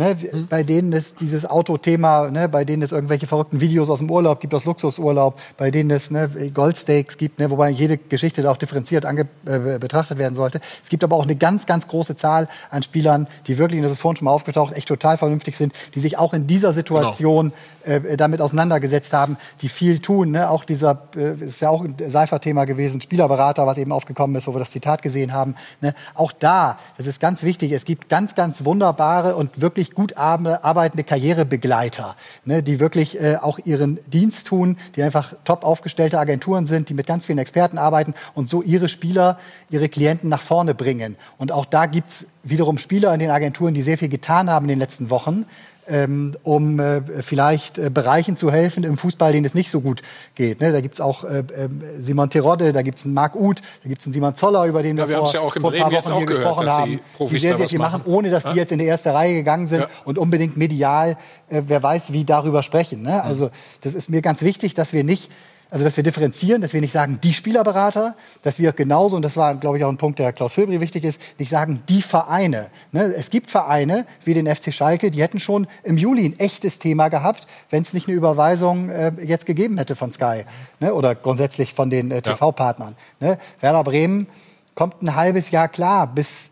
[0.00, 0.46] Ne, hm.
[0.48, 4.40] Bei denen es dieses Autothema, ne, bei denen es irgendwelche verrückten Videos aus dem Urlaub
[4.40, 8.56] gibt, aus Luxusurlaub, bei denen es ne, Goldsteaks gibt, ne, wobei jede Geschichte da auch
[8.56, 10.62] differenziert ange, äh, betrachtet werden sollte.
[10.82, 13.92] Es gibt aber auch eine ganz, ganz große Zahl an Spielern, die wirklich, und das
[13.92, 17.50] ist vorhin schon mal aufgetaucht, echt total vernünftig sind, die sich auch in dieser Situation
[17.50, 17.56] genau.
[17.84, 20.32] Äh, damit auseinandergesetzt haben, die viel tun.
[20.32, 20.50] Ne?
[20.50, 24.54] Auch dieser, äh, ist ja auch ein Seifer-Thema gewesen, Spielerberater, was eben aufgekommen ist, wo
[24.54, 25.54] wir das Zitat gesehen haben.
[25.80, 25.94] Ne?
[26.14, 31.04] Auch da, das ist ganz wichtig, es gibt ganz, ganz wunderbare und wirklich gut arbeitende
[31.04, 36.88] Karrierebegleiter, ne, die wirklich äh, auch ihren Dienst tun, die einfach top aufgestellte Agenturen sind,
[36.88, 39.38] die mit ganz vielen Experten arbeiten und so ihre Spieler,
[39.70, 41.16] ihre Klienten nach vorne bringen.
[41.38, 44.70] Und auch da gibt's wiederum Spieler in den Agenturen, die sehr viel getan haben in
[44.70, 45.46] den letzten Wochen,
[45.88, 50.02] ähm, um äh, vielleicht äh, Bereichen zu helfen im Fußball, denen es nicht so gut
[50.34, 50.60] geht.
[50.60, 50.72] Ne?
[50.72, 54.12] Da gibt's auch äh, ähm, Simon Terodde, da gibt's einen Marc Uth, da gibt's einen
[54.12, 56.26] Simon Zoller, über den ja, wir, wir vor, ja auch vor ein paar Wochen hier
[56.26, 58.52] gehört, gesprochen haben, die sehr, sehr viel machen, ohne dass ja?
[58.52, 59.88] die jetzt in die erste Reihe gegangen sind ja.
[60.04, 61.16] und unbedingt medial,
[61.48, 63.02] äh, wer weiß, wie darüber sprechen.
[63.02, 63.22] Ne?
[63.22, 63.50] Also
[63.80, 65.30] das ist mir ganz wichtig, dass wir nicht
[65.70, 69.36] also, dass wir differenzieren, dass wir nicht sagen, die Spielerberater, dass wir genauso, und das
[69.36, 72.70] war, glaube ich, auch ein Punkt, der Klaus Filbri wichtig ist, nicht sagen, die Vereine.
[72.90, 73.14] Ne?
[73.16, 77.08] Es gibt Vereine wie den FC Schalke, die hätten schon im Juli ein echtes Thema
[77.08, 80.44] gehabt, wenn es nicht eine Überweisung äh, jetzt gegeben hätte von Sky
[80.80, 80.92] ne?
[80.92, 82.96] oder grundsätzlich von den äh, TV-Partnern.
[83.20, 83.38] Ne?
[83.60, 84.26] Werder Bremen
[84.74, 86.50] kommt ein halbes Jahr klar, bis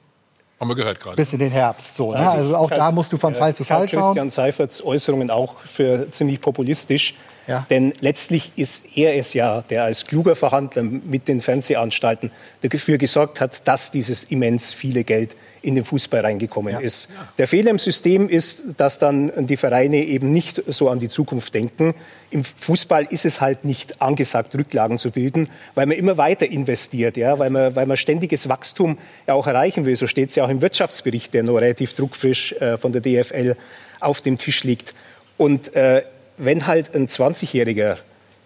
[0.60, 1.14] haben wir gehört gerade.
[1.14, 1.94] Bis in den Herbst.
[1.94, 2.28] So, ne?
[2.28, 4.02] Also auch da musst du von Fall zu Fall schauen.
[4.02, 7.14] Christian Seiferts Äußerungen auch für ziemlich populistisch.
[7.48, 7.66] Ja.
[7.70, 12.30] Denn letztlich ist er es ja, der als kluger Verhandler mit den Fernsehanstalten
[12.60, 16.78] dafür gesorgt hat, dass dieses immens viele Geld in den Fußball reingekommen ja.
[16.78, 17.08] ist.
[17.36, 21.54] Der Fehler im System ist, dass dann die Vereine eben nicht so an die Zukunft
[21.54, 21.94] denken.
[22.30, 27.16] Im Fußball ist es halt nicht angesagt, Rücklagen zu bilden, weil man immer weiter investiert,
[27.16, 29.96] ja, weil, man, weil man ständiges Wachstum ja auch erreichen will.
[29.96, 33.56] So steht es ja auch im Wirtschaftsbericht, der noch relativ druckfrisch äh, von der DFL
[34.00, 34.94] auf dem Tisch liegt.
[35.38, 36.02] Und äh,
[36.38, 37.96] wenn halt ein 20-Jähriger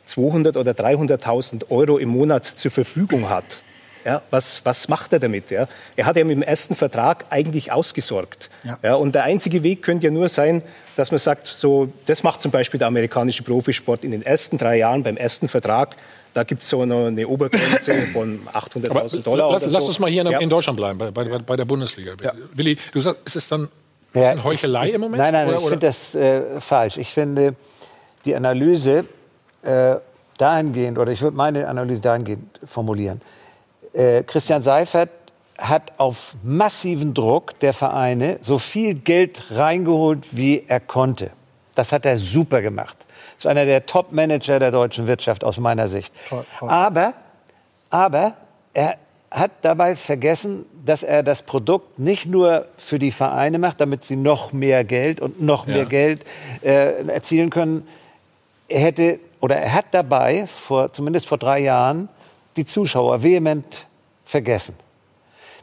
[0.06, 3.60] 200 oder 300.000 Euro im Monat zur Verfügung hat,
[4.04, 5.50] ja, was, was macht er damit?
[5.50, 5.68] Ja?
[5.94, 8.50] Er hat ja mit dem ersten Vertrag eigentlich ausgesorgt.
[8.64, 8.78] Ja.
[8.82, 8.94] ja.
[8.94, 10.62] und der einzige Weg könnte ja nur sein,
[10.96, 14.78] dass man sagt, so, das macht zum Beispiel der amerikanische Profisport in den ersten drei
[14.78, 15.96] Jahren beim ersten Vertrag.
[16.34, 19.52] Da gibt es so eine, eine, Obergrenze von 800.000 Dollar.
[19.52, 19.88] Lass, oder lass so.
[19.88, 22.14] uns mal hier in, in Deutschland bleiben, bei, bei, bei der Bundesliga.
[22.54, 23.68] Willi, du sagst, ist es dann
[24.14, 25.22] ja, Heuchelei ich, im Moment?
[25.22, 26.98] Nein, nein, oder, ich finde das äh, falsch.
[26.98, 27.54] Ich finde
[28.24, 29.06] die Analyse
[29.62, 29.96] äh,
[30.38, 33.20] dahingehend, oder ich würde meine Analyse dahingehend formulieren.
[33.92, 35.10] Äh, Christian Seifert
[35.58, 41.30] hat auf massiven Druck der Vereine so viel Geld reingeholt, wie er konnte.
[41.74, 42.96] Das hat er super gemacht.
[43.36, 46.12] Das ist einer der Top-Manager der deutschen Wirtschaft aus meiner Sicht.
[46.28, 46.68] Voll, voll.
[46.68, 47.14] Aber,
[47.90, 48.34] aber
[48.74, 48.96] er
[49.30, 54.16] hat dabei vergessen, dass er das Produkt nicht nur für die Vereine macht, damit sie
[54.16, 55.74] noch mehr Geld und noch ja.
[55.74, 56.24] mehr Geld
[56.62, 57.86] äh, erzielen können.
[58.72, 62.08] Er hätte oder er hat dabei, vor, zumindest vor drei Jahren,
[62.56, 63.86] die Zuschauer vehement
[64.24, 64.76] vergessen.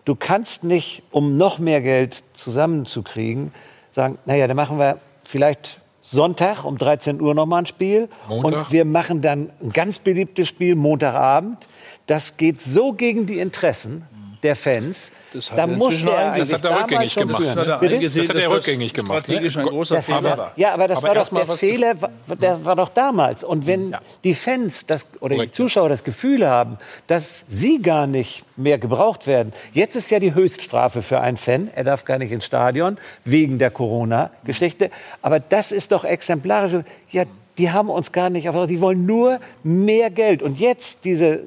[0.06, 3.52] Du kannst nicht, um noch mehr Geld zusammenzukriegen,
[3.92, 8.10] sagen, naja, dann machen wir vielleicht Sonntag um 13 Uhr nochmal ein Spiel.
[8.28, 8.58] Montag.
[8.60, 11.68] Und wir machen dann ein ganz beliebtes Spiel Montagabend.
[12.06, 14.04] Das geht so gegen die Interessen
[14.44, 15.12] der Fans.
[15.34, 17.44] Das hat, da muss er das hat er rückgängig gemacht.
[17.44, 19.24] Das hat er, das hat er rückgängig gemacht.
[19.26, 20.54] Strategisch ein großer Fehler war.
[20.56, 21.94] Ja, aber das aber war doch der Fehler,
[22.42, 23.44] der war doch damals.
[23.44, 24.02] Und wenn ja.
[24.24, 25.52] die Fans das, oder Korrekt.
[25.52, 29.54] die Zuschauer das Gefühl haben, dass sie gar nicht mehr gebraucht werden.
[29.74, 31.70] Jetzt ist ja die Höchststrafe für einen Fan.
[31.76, 34.90] Er darf gar nicht ins Stadion wegen der Corona-Geschichte.
[35.22, 36.84] Aber das ist doch exemplarisch.
[37.12, 37.24] Ja,
[37.58, 38.68] die haben uns gar nicht auf.
[38.68, 40.42] Die wollen nur mehr Geld.
[40.42, 41.44] Und jetzt diese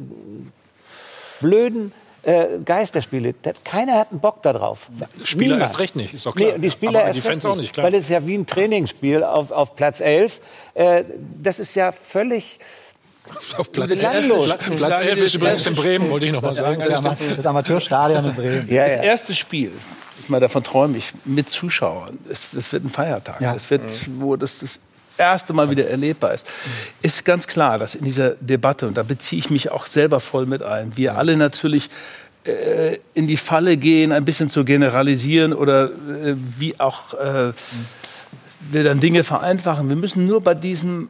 [1.40, 1.92] blöden
[2.22, 3.34] äh, Geisterspiele.
[3.64, 4.88] Keiner hat einen Bock darauf.
[5.24, 5.62] Spieler Niemand.
[5.62, 6.52] erst recht nicht, ist doch klar.
[6.52, 7.86] Nee, die Spieler Aber erst die Fans auch nicht, klar.
[7.86, 10.40] Weil es ist ja wie ein Trainingsspiel auf, auf Platz 11.
[10.74, 11.04] Äh,
[11.42, 12.58] das ist ja völlig...
[13.56, 14.76] Auf Platz 11.
[14.76, 16.82] Platz 11 ist übrigens in Bremen, wollte ich noch mal sagen.
[17.36, 18.68] Das Amateurstadion in Bremen.
[18.68, 18.96] Ja, ja.
[18.96, 19.70] Das erste Spiel,
[20.20, 22.18] ich meine, davon träume ich, mit Zuschauern.
[22.28, 23.40] Es, das wird ein Feiertag.
[23.40, 23.54] Ja.
[23.54, 23.82] Das wird,
[24.18, 24.80] wo das, das
[25.18, 26.46] erste Mal wieder erlebbar ist,
[27.02, 30.46] ist ganz klar, dass in dieser Debatte, und da beziehe ich mich auch selber voll
[30.46, 31.90] mit ein, wir alle natürlich
[32.44, 37.52] äh, in die Falle gehen, ein bisschen zu generalisieren oder äh, wie auch äh,
[38.70, 39.88] wir dann Dinge vereinfachen.
[39.88, 41.08] Wir müssen nur bei diesem,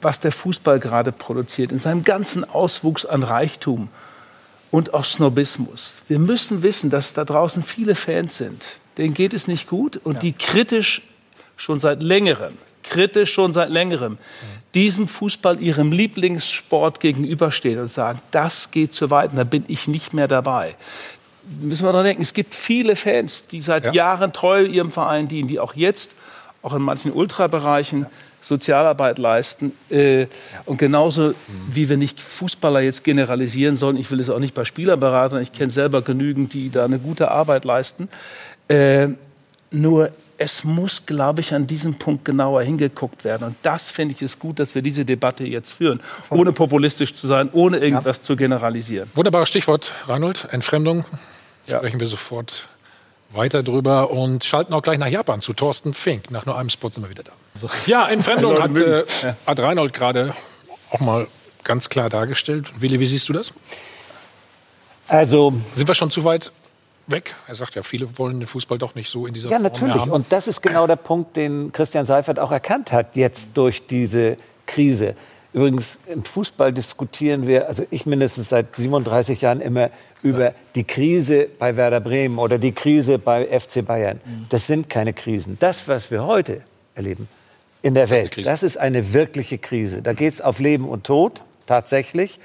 [0.00, 3.88] was der Fußball gerade produziert, in seinem ganzen Auswuchs an Reichtum
[4.70, 5.98] und auch Snobismus.
[6.08, 10.14] Wir müssen wissen, dass da draußen viele Fans sind, denen geht es nicht gut und
[10.14, 10.20] ja.
[10.20, 11.02] die kritisch
[11.56, 12.54] schon seit längerem
[12.90, 14.18] kritisch schon seit längerem
[14.76, 19.88] diesem Fußball ihrem Lieblingssport gegenüberstehen und sagen, das geht zu weit und da bin ich
[19.88, 20.76] nicht mehr dabei.
[21.62, 23.92] Müssen wir daran denken, es gibt viele Fans, die seit ja.
[23.92, 26.14] Jahren treu ihrem Verein dienen, die auch jetzt,
[26.60, 28.10] auch in manchen Ultrabereichen, ja.
[28.42, 29.72] Sozialarbeit leisten.
[29.90, 30.28] Äh, ja.
[30.66, 31.34] Und genauso
[31.72, 35.52] wie wir nicht Fußballer jetzt generalisieren sollen, ich will es auch nicht bei Spielerberatern, ich
[35.52, 38.08] kenne selber genügend, die da eine gute Arbeit leisten.
[38.68, 39.08] Äh,
[39.70, 43.48] nur es muss, glaube ich, an diesem Punkt genauer hingeguckt werden.
[43.48, 46.00] Und das finde ich es gut, dass wir diese Debatte jetzt führen,
[46.30, 48.22] ohne populistisch zu sein, ohne irgendwas ja.
[48.22, 49.10] zu generalisieren.
[49.14, 50.48] Wunderbares Stichwort, Reinhold.
[50.50, 51.04] Entfremdung.
[51.66, 51.78] Ja.
[51.78, 52.68] Sprechen wir sofort
[53.30, 56.30] weiter drüber und schalten auch gleich nach Japan zu Thorsten Fink.
[56.30, 57.32] Nach nur einem Spot sind wir wieder da.
[57.86, 59.04] Ja, Entfremdung hat, äh,
[59.46, 60.34] hat Reinhold gerade
[60.90, 61.26] auch mal
[61.64, 62.72] ganz klar dargestellt.
[62.78, 63.52] Willi, wie siehst du das?
[65.08, 66.52] Also sind wir schon zu weit
[67.06, 67.34] weg?
[67.46, 69.94] Er sagt ja, viele wollen den Fußball doch nicht so in dieser ja, Form natürlich.
[69.96, 70.10] haben.
[70.10, 74.36] Und das ist genau der Punkt, den Christian Seifert auch erkannt hat jetzt durch diese
[74.66, 75.14] Krise.
[75.52, 79.90] Übrigens, im Fußball diskutieren wir, also ich mindestens seit 37 Jahren immer
[80.22, 84.20] über die Krise bei Werder Bremen oder die Krise bei FC Bayern.
[84.50, 85.56] Das sind keine Krisen.
[85.60, 86.62] Das, was wir heute
[86.94, 87.28] erleben
[87.82, 90.02] in der Welt, das ist eine wirkliche Krise.
[90.02, 92.40] Da geht es auf Leben und Tod, tatsächlich.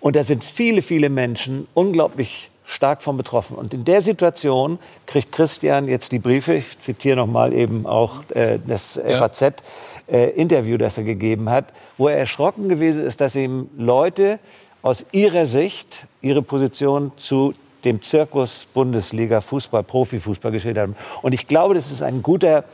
[0.00, 3.56] Und da sind viele, viele Menschen unglaublich stark von betroffen.
[3.56, 8.22] Und in der Situation kriegt Christian jetzt die Briefe, ich zitiere noch mal eben auch
[8.30, 9.16] äh, das ja.
[9.16, 11.66] FAZ-Interview, äh, das er gegeben hat,
[11.98, 14.38] wo er erschrocken gewesen ist, dass ihm Leute
[14.82, 20.96] aus ihrer Sicht ihre Position zu dem Zirkus Bundesliga Fußball, Profifußball geschildert haben.
[21.22, 22.64] Und ich glaube, das ist ein guter,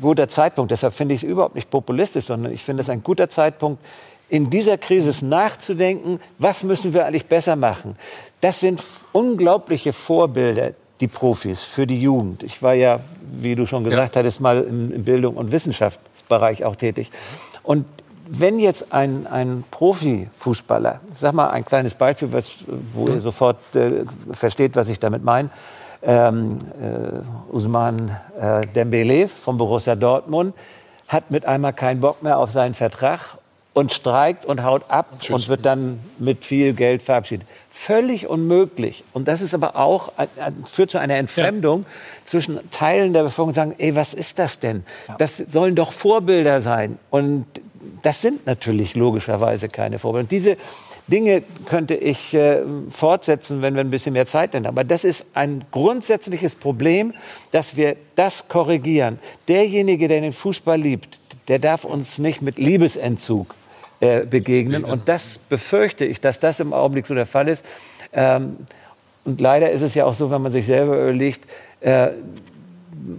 [0.00, 0.70] guter Zeitpunkt.
[0.70, 3.82] Deshalb finde ich es überhaupt nicht populistisch, sondern ich finde es ein guter Zeitpunkt,
[4.34, 7.94] in dieser Krise nachzudenken, was müssen wir eigentlich besser machen.
[8.40, 8.82] Das sind
[9.12, 12.42] unglaubliche Vorbilder, die Profis für die Jugend.
[12.42, 12.98] Ich war ja,
[13.30, 14.18] wie du schon gesagt ja.
[14.18, 17.12] hattest, mal im, Bildung- und Wissenschaftsbereich auch tätig.
[17.62, 17.86] Und
[18.28, 23.58] wenn jetzt ein, ein Profifußballer, ich sag mal ein kleines Beispiel, was, wo ihr sofort
[23.76, 25.50] äh, versteht, was ich damit meine,
[26.02, 30.54] ähm, äh, Usman äh, Dembele von Borussia Dortmund
[31.06, 33.38] hat mit einmal keinen Bock mehr auf seinen Vertrag
[33.74, 35.34] und streikt und haut ab Tschüss.
[35.34, 37.46] und wird dann mit viel Geld verabschiedet.
[37.68, 39.04] Völlig unmöglich.
[39.12, 40.12] Und das ist aber auch,
[40.70, 41.86] führt zu einer Entfremdung ja.
[42.24, 44.84] zwischen Teilen der Bevölkerung, die sagen, ey, was ist das denn?
[45.08, 45.16] Ja.
[45.18, 46.98] Das sollen doch Vorbilder sein.
[47.10, 47.46] Und
[48.02, 50.22] das sind natürlich logischerweise keine Vorbilder.
[50.22, 50.56] Und diese
[51.08, 54.66] Dinge könnte ich äh, fortsetzen, wenn wir ein bisschen mehr Zeit hätten.
[54.66, 57.12] Aber das ist ein grundsätzliches Problem,
[57.50, 59.18] dass wir das korrigieren.
[59.48, 61.18] Derjenige, der den Fußball liebt,
[61.48, 63.54] der darf uns nicht mit Liebesentzug
[64.04, 64.84] äh, begegnen.
[64.84, 67.64] Und das befürchte ich, dass das im Augenblick so der Fall ist.
[68.12, 68.56] Ähm,
[69.24, 71.46] und leider ist es ja auch so, wenn man sich selber überlegt,
[71.80, 72.10] äh,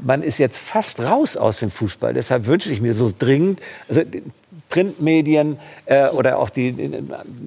[0.03, 2.13] man ist jetzt fast raus aus dem Fußball.
[2.13, 4.01] Deshalb wünsche ich mir so dringend, also
[4.75, 6.75] Printmedien äh, oder auch die,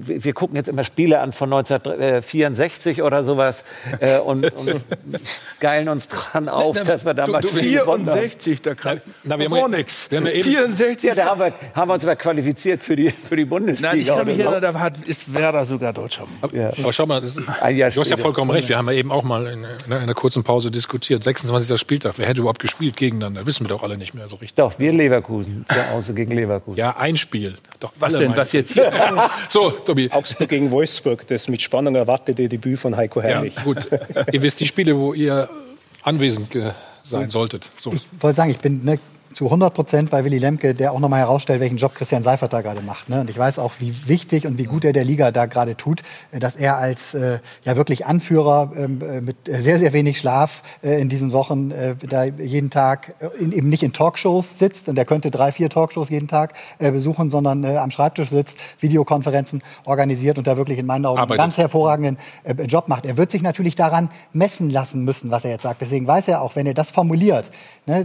[0.01, 3.65] wir gucken jetzt immer Spiele an von 1964 oder sowas
[4.01, 4.81] äh, und, und
[5.61, 9.39] geilen uns dran auf, na, na, dass wir damals du, du, 64, da kann na,
[9.39, 10.09] wir haben nichts.
[10.09, 13.91] 64, ja, da haben wir, haben wir uns aber qualifiziert für die, für die Bundesliga.
[13.91, 16.27] Nein, ich kann mich erinnern, da hat, ist Werder sogar Deutscher.
[16.53, 16.71] Ja.
[16.79, 18.71] Aber schau mal, ist, du hast ja vollkommen recht.
[18.71, 21.23] Wir haben ja eben auch mal in, in einer kurzen Pause diskutiert.
[21.23, 21.79] 26.
[21.79, 23.45] Spieltag, wer hätte überhaupt gespielt gegeneinander?
[23.45, 24.55] Wissen wir doch alle nicht mehr so richtig.
[24.55, 26.79] Doch, wir Leverkusen, zu Hause gegen Leverkusen.
[26.79, 27.55] Ja, ein Spiel.
[27.81, 28.75] Doch, was denn, was jetzt?
[29.49, 30.11] so, Tobi.
[30.11, 33.55] Augsburg gegen Wolfsburg, das mit Spannung erwartete Debüt von Heiko Herrlich.
[33.57, 33.89] Ja, gut.
[34.33, 35.49] ihr wisst die Spiele, wo ihr
[36.03, 36.57] anwesend
[37.03, 37.69] sein solltet.
[37.77, 37.93] So.
[37.93, 38.99] Ich wollte sagen, ich bin ne,
[39.33, 42.63] zu 100 Prozent bei Willy Lemke, der auch nochmal herausstellt, welchen Job Christian Seifert da
[42.63, 43.09] gerade macht.
[43.09, 43.21] Ne?
[43.21, 46.03] Und ich weiß auch, wie wichtig und wie gut er der Liga da gerade tut,
[46.33, 50.63] äh, dass er als äh, ja wirklich Anführer ähm, äh, mit sehr, sehr wenig Schlaf
[50.83, 54.89] äh, in diesen Wochen äh, da jeden Tag äh, in, eben nicht in Talkshows sitzt
[54.89, 60.39] und er könnte drei, vier Talkshows jeden Tag besuchen, sondern am Schreibtisch sitzt, Videokonferenzen organisiert
[60.39, 61.41] und da wirklich in meinen Augen Arbeitet.
[61.41, 62.19] einen ganz hervorragenden
[62.67, 63.07] Job macht.
[63.07, 65.81] Er wird sich natürlich daran messen lassen müssen, was er jetzt sagt.
[65.81, 67.51] Deswegen weiß er auch, wenn er das formuliert,
[67.87, 68.05] ne,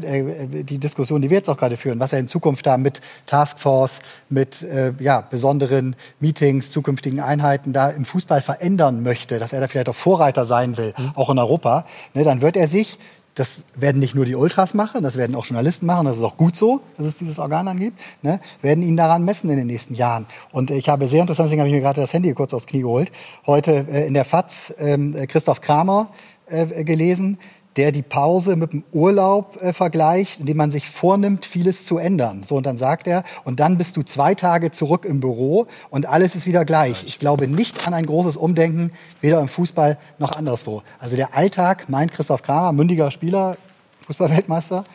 [0.63, 3.99] die Diskussion die wir jetzt auch gerade führen, was er in Zukunft da mit Taskforce,
[4.29, 9.67] mit äh, ja, besonderen Meetings, zukünftigen Einheiten da im Fußball verändern möchte, dass er da
[9.67, 11.11] vielleicht auch Vorreiter sein will, mhm.
[11.15, 12.97] auch in Europa, ne, dann wird er sich
[13.35, 16.37] das werden nicht nur die Ultras machen, das werden auch Journalisten machen, das ist auch
[16.37, 19.67] gut so, dass es dieses Organ dann gibt, ne, werden ihn daran messen in den
[19.67, 20.27] nächsten Jahren.
[20.51, 22.81] Und ich habe sehr interessant, deswegen habe ich mir gerade das Handy kurz aufs Knie
[22.81, 23.11] geholt,
[23.47, 26.09] heute äh, in der FAZ äh, Christoph Kramer
[26.47, 27.39] äh, gelesen,
[27.75, 32.43] der die Pause mit dem Urlaub äh, vergleicht, indem man sich vornimmt, vieles zu ändern.
[32.43, 36.05] So, und dann sagt er, und dann bist du zwei Tage zurück im Büro und
[36.05, 37.03] alles ist wieder gleich.
[37.05, 38.91] Ich glaube nicht an ein großes Umdenken,
[39.21, 40.83] weder im Fußball noch anderswo.
[40.99, 43.57] Also der Alltag, meint Christoph Kramer, mündiger Spieler,
[44.05, 44.85] Fußballweltmeister,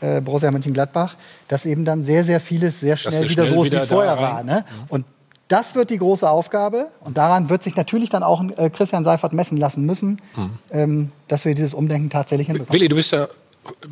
[0.00, 1.16] äh, Borussia Mönchengladbach,
[1.48, 4.42] dass eben dann sehr, sehr vieles sehr schnell, wieder so ist, wie vorher war.
[4.42, 4.64] Ne?
[4.88, 5.04] Und
[5.50, 9.32] das wird die große Aufgabe und daran wird sich natürlich dann auch äh, Christian Seifert
[9.32, 10.58] messen lassen müssen, mhm.
[10.70, 12.72] ähm, dass wir dieses Umdenken tatsächlich hinbekommen.
[12.72, 13.26] Willi, du bist ja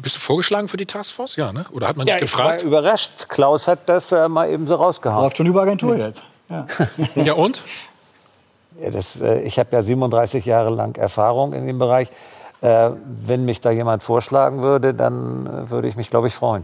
[0.00, 1.36] bist du vorgeschlagen für die Taskforce?
[1.36, 1.66] Ja, ne?
[1.72, 2.62] Oder hat man dich ja, gefragt?
[2.62, 3.28] Ich war überrascht.
[3.28, 5.24] Klaus hat das äh, mal eben so rausgehauen.
[5.24, 6.06] Läuft schon über Agentur ja.
[6.06, 6.24] jetzt.
[6.48, 6.66] Ja,
[7.14, 7.62] ja und?
[8.80, 12.10] Ja, das, äh, ich habe ja 37 Jahre lang Erfahrung in dem Bereich.
[12.60, 16.62] Äh, wenn mich da jemand vorschlagen würde, dann äh, würde ich mich, glaube ich, freuen.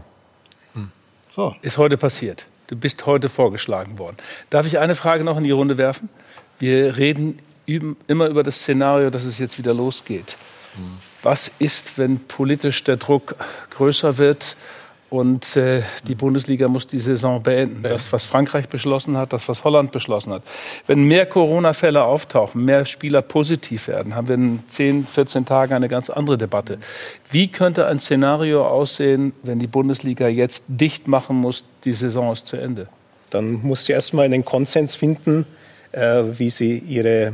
[0.75, 0.91] Hm.
[1.29, 1.53] So.
[1.61, 2.47] Ist heute passiert.
[2.67, 4.17] Du bist heute vorgeschlagen worden.
[4.49, 6.09] Darf ich eine Frage noch in die Runde werfen?
[6.59, 10.37] Wir reden immer über das Szenario, dass es jetzt wieder losgeht.
[11.23, 13.35] Was ist, wenn politisch der Druck
[13.71, 14.55] größer wird?
[15.09, 17.83] Und äh, die Bundesliga muss die Saison beenden.
[17.83, 20.41] Das, was Frankreich beschlossen hat, das, was Holland beschlossen hat.
[20.87, 25.89] Wenn mehr Corona-Fälle auftauchen, mehr Spieler positiv werden, haben wir in 10, 14 Tagen eine
[25.89, 26.79] ganz andere Debatte.
[27.29, 32.47] Wie könnte ein Szenario aussehen, wenn die Bundesliga jetzt dicht machen muss, die Saison ist
[32.47, 32.87] zu Ende?
[33.29, 35.45] Dann muss sie erstmal einen Konsens finden,
[35.91, 37.33] äh, wie sie ihre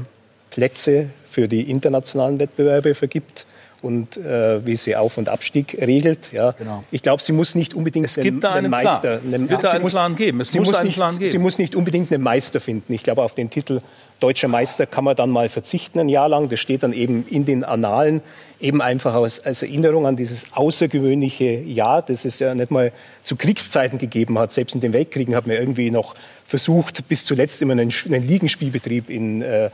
[0.50, 3.46] Plätze für die internationalen Wettbewerbe vergibt
[3.82, 6.32] und äh, wie sie Auf- und Abstieg regelt.
[6.32, 6.52] Ja.
[6.52, 6.84] Genau.
[6.92, 9.18] Ich glaube, sie muss nicht unbedingt es gibt da einen Meister.
[9.18, 9.44] Plan.
[9.44, 10.42] Es wird da einen muss, Plan geben.
[10.42, 11.32] Es sie muss muss einen nicht, Plan geben.
[11.32, 12.94] Sie muss nicht unbedingt einen Meister finden.
[12.94, 13.82] Ich glaube, auf den Titel
[14.20, 16.48] Deutscher Meister kann man dann mal verzichten ein Jahr lang.
[16.48, 18.22] Das steht dann eben in den Annalen,
[18.60, 22.92] eben einfach als, als Erinnerung an dieses außergewöhnliche Jahr, das es ja nicht mal
[23.24, 24.54] zu Kriegszeiten gegeben hat.
[24.54, 26.14] Selbst in den Weltkriegen hat man irgendwie noch
[26.46, 29.72] versucht, bis zuletzt immer einen, einen Ligenspielbetrieb in äh,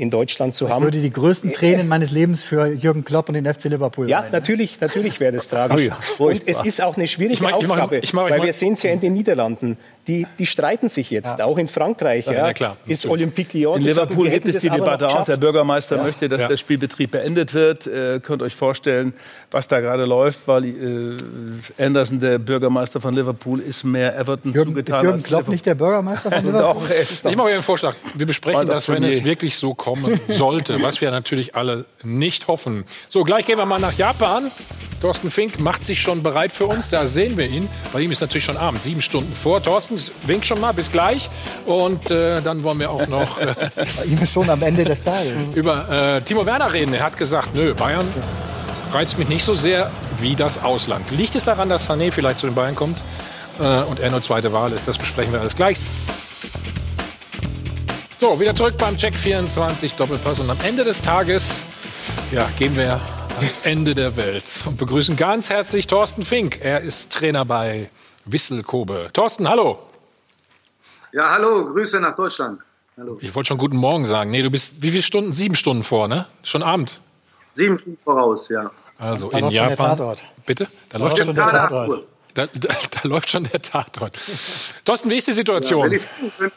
[0.00, 0.82] in Deutschland zu Ich haben.
[0.82, 4.30] würde die größten Tränen meines Lebens für Jürgen Klopp und den FC Liverpool Ja, sein.
[4.32, 5.90] natürlich, natürlich wäre das tragisch.
[6.18, 8.30] Oh ja, und es ist auch eine schwierige Ich ich mach- Aufgabe, ich mach- ich
[8.32, 9.76] weil mach- wir sehen es ja in den Niederlanden.
[10.06, 12.26] Die, die streiten sich jetzt, auch in Frankreich.
[12.26, 13.06] Ja, Ja, klar, ist.
[13.06, 13.76] Olympique Lyon.
[13.76, 15.24] In sagen, Liverpool wir gibt es die Debatte auch.
[15.24, 15.36] Der.
[15.36, 16.02] Bürgermeister Ja.
[16.02, 16.48] möchte, dass Ja.
[16.48, 17.86] der Spielbetrieb beendet wird.
[17.86, 19.12] Äh, könnt euch vorstellen,
[19.50, 24.70] was da gerade läuft, weil äh, Anderson, der Bürgermeister von Liverpool, ist mehr Everton Jürgen,
[24.70, 25.52] ist zugetan Jürgen als Klopp Liverpool.
[25.54, 26.74] nicht der Bürgermeister von Liverpool?
[26.88, 27.94] Doch, ist Ich mache einen Vorschlag.
[28.14, 32.84] Wir besprechen das, wenn es wirklich so kommen sollte, was wir natürlich alle nicht hoffen.
[33.08, 34.50] So, gleich gehen wir mal nach Japan.
[35.00, 36.90] Thorsten Fink macht sich schon bereit für uns.
[36.90, 37.68] Da sehen wir ihn.
[37.92, 39.62] Bei ihm ist natürlich schon Abend, sieben Stunden vor.
[39.62, 39.89] Thorsten,
[40.26, 41.28] wink schon mal, bis gleich.
[41.66, 43.54] Und äh, dann wollen wir auch noch äh,
[44.06, 45.34] ihm schon am Ende des Tages.
[45.54, 46.94] über äh, Timo Werner reden.
[46.94, 48.06] Er hat gesagt, nö, Bayern
[48.92, 49.90] reizt mich nicht so sehr
[50.20, 51.10] wie das Ausland.
[51.10, 52.98] Liegt es daran, dass Sané vielleicht zu den Bayern kommt
[53.60, 54.88] äh, und er nur zweite Wahl ist?
[54.88, 55.78] Das besprechen wir alles gleich.
[58.18, 60.40] So, wieder zurück beim Check 24 Doppelpass.
[60.40, 61.64] Und am Ende des Tages
[62.32, 63.00] ja, gehen wir
[63.38, 66.58] ans Ende der Welt und begrüßen ganz herzlich Thorsten Fink.
[66.62, 67.88] Er ist Trainer bei
[68.24, 69.08] Wissel Kobe.
[69.12, 69.78] Thorsten, hallo.
[71.12, 72.60] Ja, hallo, Grüße nach Deutschland.
[72.96, 73.18] Hallo.
[73.20, 74.30] Ich wollte schon guten Morgen sagen.
[74.30, 75.32] Nee, du bist wie viele Stunden?
[75.32, 76.26] Sieben Stunden vor, ne?
[76.42, 77.00] Schon Abend.
[77.52, 78.70] Sieben Stunden voraus, ja.
[78.98, 79.96] Also Da in läuft schon der Japan.
[79.96, 80.24] Tatort.
[80.46, 80.68] Bitte?
[80.90, 81.72] Da, Da läuft schon der Tatort.
[81.72, 82.06] 8 Uhr.
[82.34, 82.68] Da, da,
[83.02, 84.16] da läuft schon der Tatort.
[84.84, 85.88] Thorsten, wie ist die Ja, Situation?
[85.90, 86.52] könnte.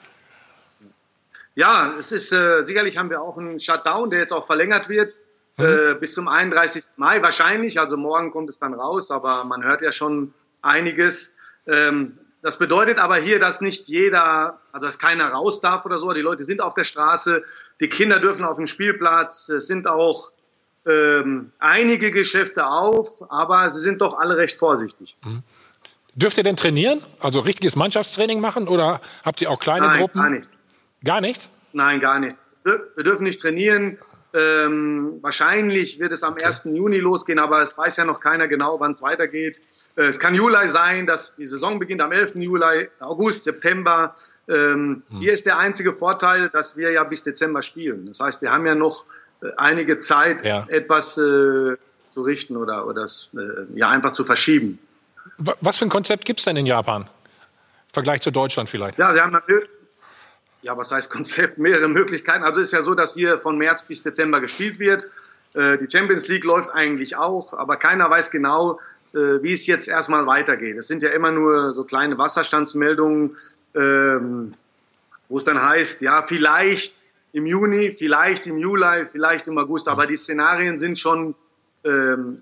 [1.55, 5.17] ja, es ist äh, sicherlich haben wir auch einen Shutdown, der jetzt auch verlängert wird
[5.57, 6.83] äh, bis zum 31.
[6.97, 7.79] Mai wahrscheinlich.
[7.79, 11.32] Also morgen kommt es dann raus, aber man hört ja schon einiges.
[11.67, 16.11] Ähm, das bedeutet aber hier, dass nicht jeder, also dass keiner raus darf oder so.
[16.11, 17.43] Die Leute sind auf der Straße,
[17.79, 19.47] die Kinder dürfen auf den Spielplatz.
[19.47, 20.31] Es sind auch
[20.85, 25.15] ähm, einige Geschäfte auf, aber sie sind doch alle recht vorsichtig.
[26.15, 27.01] Dürft ihr denn trainieren?
[27.21, 30.21] Also richtiges Mannschaftstraining machen oder habt ihr auch kleine Nein, Gruppen?
[30.21, 30.49] gar nicht.
[31.03, 31.49] Gar nicht?
[31.71, 32.35] Nein, gar nicht.
[32.65, 33.97] Wir wir dürfen nicht trainieren.
[34.33, 36.65] Ähm, wahrscheinlich wird es am 1.
[36.65, 39.61] Juni losgehen, aber es weiß ja noch keiner genau, wann es weitergeht.
[39.95, 42.35] Äh, es kann Juli sein, dass die Saison beginnt am 11.
[42.35, 44.15] Juli, August, September.
[44.47, 45.19] Ähm, Hm.
[45.19, 48.05] Hier ist der einzige Vorteil, dass wir ja bis Dezember spielen.
[48.07, 49.05] Das heißt, wir haben ja noch
[49.41, 50.65] äh, einige Zeit, Ja.
[50.69, 51.75] etwas äh,
[52.11, 53.39] zu richten oder, oder es, äh,
[53.77, 54.79] ja einfach zu verschieben.
[55.37, 57.03] Wa- Was für ein Konzept gibt es denn in Japan?
[57.03, 57.07] Im
[57.93, 58.97] Vergleich zu Deutschland vielleicht.
[58.97, 59.67] Ja, Sie haben natürlich,
[60.61, 61.57] ja, was heißt Konzept?
[61.57, 62.43] Mehrere Möglichkeiten.
[62.43, 65.07] Also ist ja so, dass hier von März bis Dezember gespielt wird.
[65.53, 68.79] Äh, Die Champions League läuft eigentlich auch, aber keiner weiß genau,
[69.13, 70.75] wie es jetzt erstmal weitergeht.
[70.77, 73.35] Es sind ja immer nur so kleine Wasserstandsmeldungen,
[73.75, 74.53] ähm,
[75.29, 76.99] wo es dann heißt, ja, vielleicht
[77.31, 81.35] im Juni, vielleicht im Juli, vielleicht im August, aber die Szenarien sind schon,
[81.83, 82.41] ähm,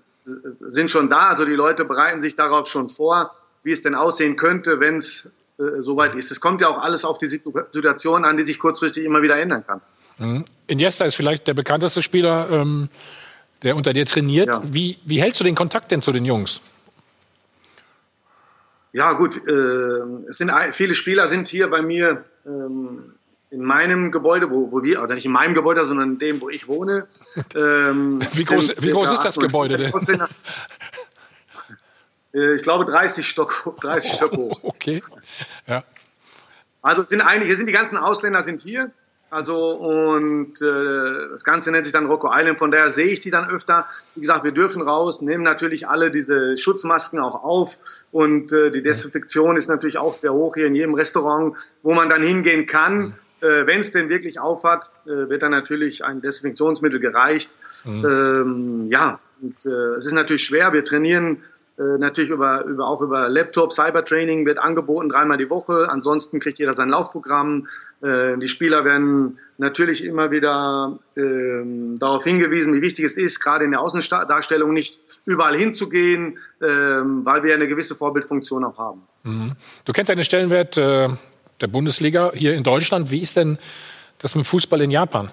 [0.60, 1.28] sind schon da.
[1.28, 5.30] Also die Leute bereiten sich darauf schon vor, wie es denn aussehen könnte, wenn es
[5.58, 6.30] äh, soweit ist.
[6.30, 9.38] Es kommt ja auch alles auf die Situ- Situation an, die sich kurzfristig immer wieder
[9.38, 9.80] ändern kann.
[10.18, 10.44] Mhm.
[10.66, 12.88] Iniesta ist vielleicht der bekannteste Spieler, ähm,
[13.62, 14.48] der unter dir trainiert.
[14.48, 14.62] Ja.
[14.64, 16.60] Wie, wie hältst du den Kontakt denn zu den Jungs?
[18.92, 19.50] Ja, gut, äh,
[20.28, 23.14] es sind viele Spieler sind hier bei mir ähm,
[23.50, 26.48] in meinem Gebäude, wo, wo wir, oder nicht in meinem Gebäude, sondern in dem, wo
[26.50, 27.06] ich wohne.
[27.54, 29.92] Ähm, Wie groß- wie groß ist das 800 Gebäude denn?
[32.34, 34.58] Äh, Ich glaube 30 Stock, 30 Stock hoch.
[34.62, 35.02] Okay.
[35.66, 35.84] Ja.
[36.80, 38.90] Also es sind einige, sind die ganzen Ausländer sind hier.
[39.32, 42.58] Also und äh, das Ganze nennt sich dann Rocco Island.
[42.58, 43.86] Von daher sehe ich die dann öfter.
[44.14, 47.78] Wie gesagt, wir dürfen raus, nehmen natürlich alle diese Schutzmasken auch auf
[48.10, 52.10] und äh, die Desinfektion ist natürlich auch sehr hoch hier in jedem Restaurant, wo man
[52.10, 53.14] dann hingehen kann.
[53.40, 57.54] Äh, Wenn es denn wirklich aufhat, äh, wird dann natürlich ein Desinfektionsmittel gereicht.
[57.86, 60.74] Ähm, ja, und, äh, es ist natürlich schwer.
[60.74, 61.42] Wir trainieren
[61.76, 65.88] natürlich über, über, auch über Laptop, Cybertraining wird angeboten, dreimal die Woche.
[65.88, 67.68] Ansonsten kriegt jeder sein Laufprogramm.
[68.02, 71.22] Äh, die Spieler werden natürlich immer wieder äh,
[71.98, 77.42] darauf hingewiesen, wie wichtig es ist, gerade in der Außendarstellung nicht überall hinzugehen, äh, weil
[77.42, 79.02] wir eine gewisse Vorbildfunktion auch haben.
[79.22, 79.52] Mhm.
[79.84, 81.08] Du kennst einen Stellenwert äh,
[81.60, 83.10] der Bundesliga hier in Deutschland.
[83.10, 83.58] Wie ist denn
[84.18, 85.30] das mit Fußball in Japan?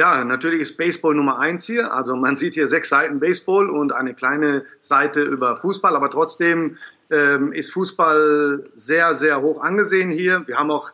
[0.00, 1.92] Ja, natürlich ist Baseball Nummer eins hier.
[1.92, 6.78] Also man sieht hier sechs Seiten Baseball und eine kleine Seite über Fußball, aber trotzdem
[7.10, 10.42] ähm, ist Fußball sehr, sehr hoch angesehen hier.
[10.46, 10.92] Wir haben auch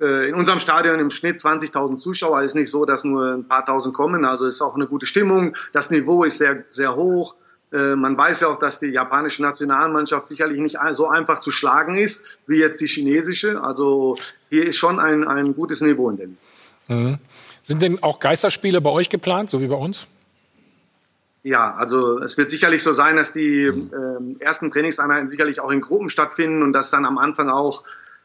[0.00, 2.40] äh, in unserem Stadion im Schnitt 20.000 Zuschauer.
[2.40, 4.24] Es ist nicht so, dass nur ein paar tausend kommen.
[4.24, 5.54] Also es ist auch eine gute Stimmung.
[5.74, 7.36] Das Niveau ist sehr, sehr hoch.
[7.72, 11.98] Äh, man weiß ja auch, dass die japanische Nationalmannschaft sicherlich nicht so einfach zu schlagen
[11.98, 13.62] ist wie jetzt die chinesische.
[13.62, 14.16] Also
[14.48, 16.38] hier ist schon ein, ein gutes Niveau in der Liga.
[16.88, 17.18] Mhm.
[17.66, 20.06] Sind denn auch Geisterspiele bei euch geplant, so wie bei uns?
[21.42, 25.80] Ja, also es wird sicherlich so sein, dass die äh, ersten Trainingseinheiten sicherlich auch in
[25.80, 27.82] Gruppen stattfinden und dass dann am Anfang auch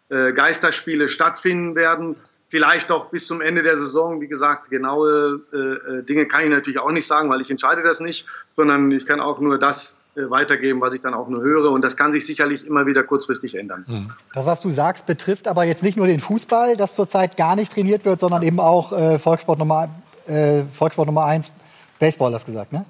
[0.10, 2.18] äh, Geisterspiele stattfinden werden.
[2.50, 4.22] Vielleicht auch bis zum Ende der Saison.
[4.22, 7.82] Wie gesagt, genaue äh, äh Dinge kann ich natürlich auch nicht sagen, weil ich entscheide
[7.82, 11.72] das nicht, sondern ich kann auch nur das weitergeben, was ich dann auch nur höre.
[11.72, 13.86] Und das kann sich sicherlich immer wieder kurzfristig ändern.
[13.88, 14.12] Hm.
[14.34, 17.72] Das, was du sagst, betrifft aber jetzt nicht nur den Fußball, das zurzeit gar nicht
[17.72, 19.90] trainiert wird, sondern eben auch äh, Volkssport, Nummer,
[20.28, 21.52] äh, Volkssport Nummer 1,
[22.00, 22.86] Baseball, das gesagt, ne?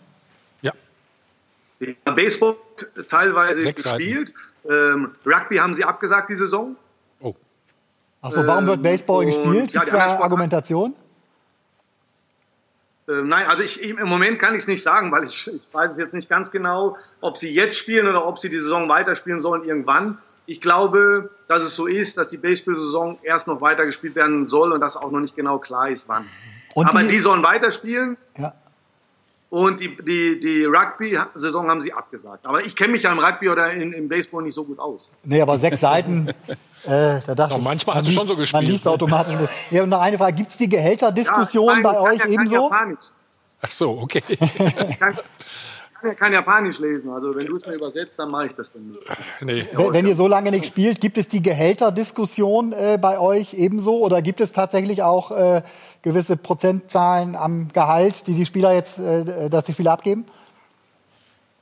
[0.62, 0.74] Ja.
[2.06, 2.56] Baseball
[3.08, 4.34] teilweise Sechs gespielt.
[4.70, 6.76] Ähm, Rugby haben sie abgesagt die Saison.
[7.20, 7.34] Oh.
[8.22, 9.72] Achso, warum wird Baseball ähm, gespielt?
[9.72, 10.96] Gibt es ja, da Argumentation?
[13.08, 15.68] Äh, nein, also ich, ich, im Moment kann ich es nicht sagen, weil ich, ich
[15.72, 18.90] weiß es jetzt nicht ganz genau, ob sie jetzt spielen oder ob sie die Saison
[18.90, 20.18] weiterspielen sollen irgendwann.
[20.46, 24.82] Ich glaube, dass es so ist, dass die Baseball-Saison erst noch weitergespielt werden soll und
[24.82, 26.26] dass auch noch nicht genau klar ist, wann.
[26.74, 28.18] Und Aber die, die sollen weiterspielen.
[28.38, 28.54] Ja.
[29.52, 32.46] Und die, die, die Rugby-Saison haben sie abgesagt.
[32.46, 35.12] Aber ich kenne mich ja im Rugby oder in, im Baseball nicht so gut aus.
[35.26, 36.30] Nee, aber sechs Seiten,
[36.86, 38.64] äh, da dachte ich, manchmal hast du schon so gespielt.
[38.64, 39.36] Man liest automatisch.
[39.70, 42.56] Ja, und noch eine Frage, gibt es die Gehälterdiskussion ja, bei euch ja ebenso?
[42.56, 43.04] Japanisch.
[43.62, 44.24] Ach so, okay.
[44.30, 45.18] ich kann,
[46.04, 47.10] ja kein Japanisch lesen.
[47.10, 49.02] Also wenn du es mir übersetzt, dann mache ich das dann nicht.
[49.42, 49.68] Nee.
[49.74, 54.00] Wenn, wenn, ihr so lange nicht spielt, gibt es die Gehälterdiskussion äh, bei euch ebenso?
[54.00, 55.62] Oder gibt es tatsächlich auch äh,
[56.02, 60.26] gewisse Prozentzahlen am Gehalt, die die Spieler jetzt, äh, dass die Spieler abgeben?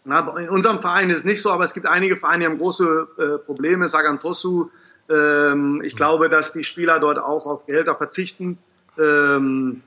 [0.05, 2.57] Na, in unserem Verein ist es nicht so, aber es gibt einige Vereine, die haben
[2.57, 3.89] große äh, Probleme.
[3.89, 4.69] Sagan Tosu,
[5.09, 8.57] ähm, ich glaube, dass die Spieler dort auch auf Gehälter verzichten.
[8.97, 9.81] Ähm,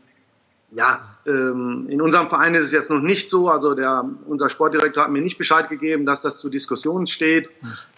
[0.71, 3.49] ja, in unserem Verein ist es jetzt noch nicht so.
[3.49, 7.51] Also der, unser Sportdirektor hat mir nicht Bescheid gegeben, dass das zur Diskussion steht.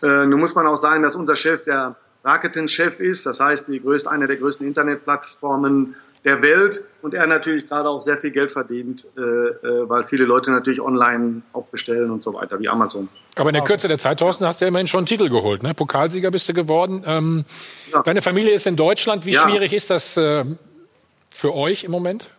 [0.03, 3.25] Äh, nun muss man auch sagen, dass unser Chef der Raketen-Chef ist.
[3.25, 5.95] Das heißt, die größte, eine der größten Internetplattformen
[6.25, 10.25] der Welt und er natürlich gerade auch sehr viel Geld verdient, äh, äh, weil viele
[10.25, 13.11] Leute natürlich online auch bestellen und so weiter, wie Amazon.
[13.37, 15.63] Aber in der Kürze der Zeit, Thorsten, hast du ja immerhin schon einen Titel geholt.
[15.63, 15.75] Ne?
[15.75, 17.03] Pokalsieger bist du geworden.
[17.07, 17.45] Ähm,
[17.93, 18.03] ja.
[18.03, 19.27] Deine Familie ist in Deutschland.
[19.27, 19.43] Wie ja.
[19.43, 20.47] schwierig ist das äh,
[21.29, 22.31] für euch im Moment?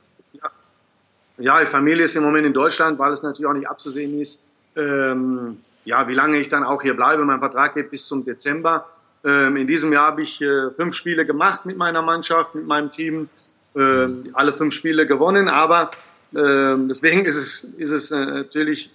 [1.37, 4.41] Ja, die Familie ist im Moment in Deutschland, weil es natürlich auch nicht abzusehen ist,
[4.75, 7.25] ähm, ja, wie lange ich dann auch hier bleibe.
[7.25, 8.85] Mein Vertrag geht bis zum Dezember.
[9.23, 12.91] Ähm, in diesem Jahr habe ich äh, fünf Spiele gemacht mit meiner Mannschaft, mit meinem
[12.91, 13.29] Team,
[13.75, 15.49] äh, alle fünf Spiele gewonnen.
[15.49, 15.91] Aber
[16.33, 18.89] äh, deswegen ist es, ist es äh, natürlich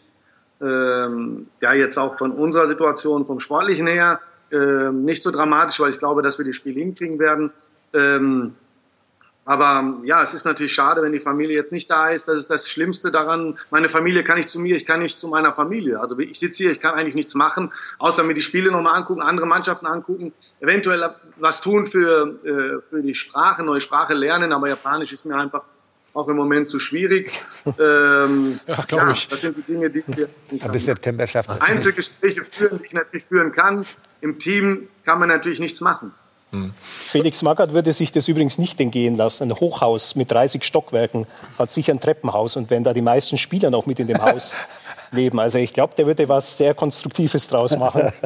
[0.60, 5.90] ähm, ja jetzt auch von unserer Situation, vom Sportlichen her, äh, nicht so dramatisch, weil
[5.90, 7.52] ich glaube, dass wir die Spiele hinkriegen werden.
[9.50, 12.28] Aber ja, es ist natürlich schade, wenn die Familie jetzt nicht da ist.
[12.28, 13.58] Das ist das Schlimmste daran.
[13.70, 15.98] Meine Familie kann nicht zu mir, ich kann nicht zu meiner Familie.
[15.98, 19.22] Also ich sitze hier, ich kann eigentlich nichts machen, außer mir die Spiele nochmal angucken,
[19.22, 24.52] andere Mannschaften angucken, eventuell was tun für, äh, für die Sprache, neue Sprache lernen.
[24.52, 25.66] Aber Japanisch ist mir einfach
[26.14, 27.32] auch im Moment zu schwierig.
[27.78, 29.28] Ähm, ja, glaube ja, ich.
[29.28, 30.28] Das sind die Dinge, die wir
[30.70, 31.60] bis September schaffen.
[31.60, 33.84] Einzelgespräche führen, die ich natürlich führen kann.
[34.20, 36.12] Im Team kann man natürlich nichts machen.
[36.78, 39.44] Felix Magath würde sich das übrigens nicht entgehen lassen.
[39.44, 41.26] Ein Hochhaus mit 30 Stockwerken
[41.58, 42.56] hat sicher ein Treppenhaus.
[42.56, 44.54] Und wenn da die meisten Spieler noch mit in dem Haus
[45.12, 48.12] leben, also ich glaube, der würde was sehr Konstruktives draus machen.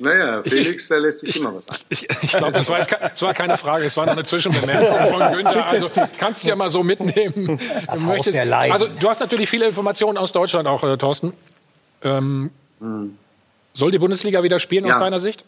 [0.00, 1.76] Naja, Felix, der lässt sich immer was an.
[1.88, 5.32] Ich, ich glaube, das, war das war keine Frage, es war noch eine Zwischenbemerkung von
[5.32, 5.66] Günther.
[5.66, 7.60] Also kannst du ja mal so mitnehmen.
[7.86, 11.32] Das der also du hast natürlich viele Informationen aus Deutschland auch, äh, Thorsten.
[12.02, 13.18] Ähm, hm.
[13.74, 14.94] Soll die Bundesliga wieder spielen ja.
[14.94, 15.44] aus deiner Sicht?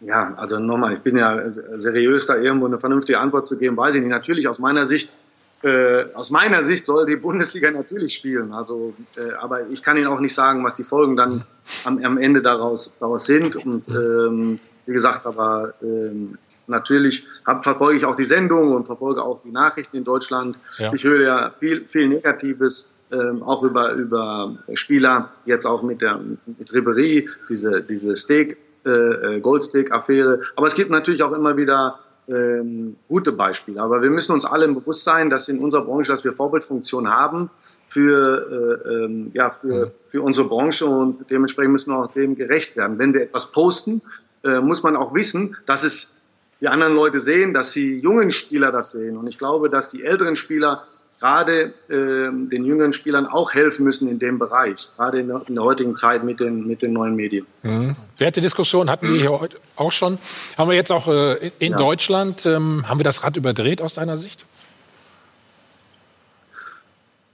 [0.00, 3.94] Ja, also nochmal, ich bin ja seriös, da irgendwo eine vernünftige Antwort zu geben, weiß
[3.94, 4.10] ich nicht.
[4.10, 5.16] Natürlich aus meiner Sicht,
[5.62, 8.52] äh, aus meiner Sicht soll die Bundesliga natürlich spielen.
[8.52, 11.44] Also, äh, aber ich kann Ihnen auch nicht sagen, was die Folgen dann
[11.84, 13.56] am, am Ende daraus, daraus sind.
[13.56, 19.22] Und ähm, wie gesagt, aber ähm, natürlich hab, verfolge ich auch die Sendung und verfolge
[19.22, 20.58] auch die Nachrichten in Deutschland.
[20.78, 20.94] Ja.
[20.94, 26.20] Ich höre ja viel, viel Negatives, ähm, auch über, über Spieler, jetzt auch mit der
[26.46, 30.40] mit Ribery, diese, diese Steak, äh, äh Goldsteak-Affäre.
[30.56, 31.98] Aber es gibt natürlich auch immer wieder
[32.30, 33.80] ähm, gute Beispiele.
[33.80, 37.10] Aber wir müssen uns alle im bewusst sein, dass in unserer Branche, dass wir Vorbildfunktion
[37.10, 37.50] haben
[37.88, 42.76] für, äh, ähm, ja, für, für unsere Branche und dementsprechend müssen wir auch dem gerecht
[42.76, 42.98] werden.
[42.98, 44.02] Wenn wir etwas posten,
[44.44, 46.14] äh, muss man auch wissen, dass es
[46.60, 49.16] die anderen Leute sehen, dass die jungen Spieler das sehen.
[49.16, 50.84] Und ich glaube, dass die älteren Spieler
[51.20, 55.54] gerade äh, den jüngeren Spielern auch helfen müssen in dem Bereich, gerade in der, in
[55.54, 57.46] der heutigen Zeit mit den, mit den neuen Medien.
[57.62, 57.94] Mhm.
[58.16, 60.18] Wertediskussion hatten wir hier heute auch schon.
[60.56, 61.76] Haben wir jetzt auch äh, in ja.
[61.76, 64.46] Deutschland, ähm, haben wir das Rad überdreht aus deiner Sicht?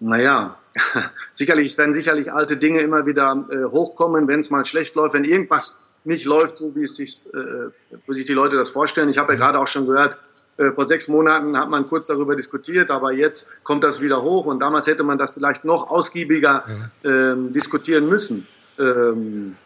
[0.00, 0.56] Naja,
[1.32, 5.24] sicherlich werden sicherlich alte Dinge immer wieder äh, hochkommen, wenn es mal schlecht läuft, wenn
[5.24, 7.70] irgendwas nicht läuft, so wie es sich, äh,
[8.06, 9.08] wie sich die Leute das vorstellen.
[9.08, 10.18] Ich habe ja gerade auch schon gehört,
[10.56, 14.46] äh, vor sechs Monaten hat man kurz darüber diskutiert, aber jetzt kommt das wieder hoch
[14.46, 16.64] und damals hätte man das vielleicht noch ausgiebiger
[17.04, 18.46] ähm, diskutieren müssen.
[18.78, 19.56] Ähm,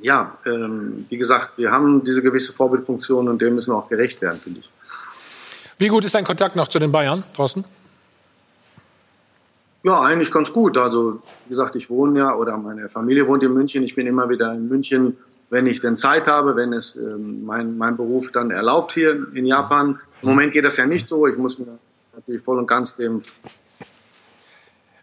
[0.00, 4.22] ja, ähm, wie gesagt, wir haben diese gewisse Vorbildfunktion und dem müssen wir auch gerecht
[4.22, 4.70] werden, finde ich.
[5.78, 7.64] Wie gut ist dein Kontakt noch zu den Bayern draußen?
[9.84, 10.76] Ja, eigentlich ganz gut.
[10.76, 13.82] Also, wie gesagt, ich wohne ja oder meine Familie wohnt in München.
[13.84, 15.16] Ich bin immer wieder in München
[15.50, 19.46] wenn ich denn Zeit habe, wenn es ähm, mein, mein Beruf dann erlaubt hier in
[19.46, 19.98] Japan.
[20.22, 21.26] Im Moment geht das ja nicht so.
[21.26, 21.78] Ich muss mir
[22.14, 23.22] natürlich voll und ganz dem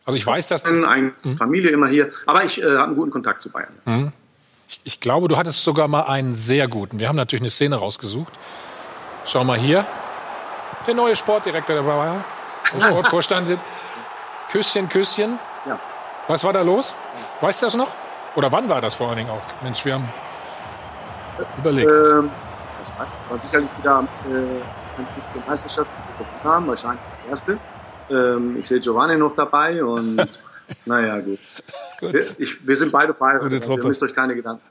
[0.06, 1.38] also ich weiß, dass das eine mhm.
[1.38, 3.74] Familie immer hier, aber ich äh, habe einen guten Kontakt zu Bayern.
[3.86, 4.12] Mhm.
[4.68, 7.00] Ich, ich, glaube, du hattest sogar mal einen sehr guten.
[7.00, 8.34] Wir haben natürlich eine Szene rausgesucht.
[9.26, 9.86] Schau mal hier,
[10.86, 12.24] der neue Sportdirektor der Bayern,
[12.74, 13.58] der Sportvorstand.
[14.52, 15.40] Küsschen, Küsschen.
[15.66, 15.80] Ja.
[16.28, 16.94] Was war da los?
[17.42, 17.92] Weißt du das noch?
[18.36, 19.42] Oder wann war das vor allen Dingen auch?
[19.64, 20.08] Mensch, wir haben
[21.58, 21.90] Überlegt.
[21.90, 22.30] Ähm,
[22.80, 25.90] das war sicherlich wieder äh, eine wichtige Meisterschaft
[26.44, 27.58] haben, wahrscheinlich die erste.
[28.10, 30.18] Ähm, ich sehe Giovanni noch dabei und
[30.86, 31.40] naja, gut.
[32.00, 32.14] gut.
[32.14, 33.68] Wir, ich, wir, sind beide verheiratet.
[33.68, 34.62] Ihr müsst euch keine Gedanken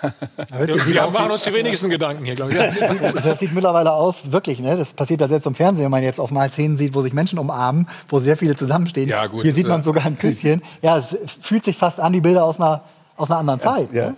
[0.00, 3.22] wir, wir machen uns die wenigsten Gedanken hier, glaube ich.
[3.22, 4.76] Das sieht mittlerweile aus, wirklich, ne?
[4.76, 7.12] Das passiert ja selbst im Fernsehen, wenn man jetzt auf mal Szenen sieht, wo sich
[7.12, 9.08] Menschen umarmen, wo sehr viele zusammenstehen.
[9.08, 10.62] Ja, gut, Hier sieht man sogar ein Küsschen.
[10.82, 12.82] Ja, es fühlt sich fast an, die Bilder aus einer,
[13.16, 13.92] aus einer anderen Zeit.
[13.92, 14.10] Ja.
[14.10, 14.16] Ne?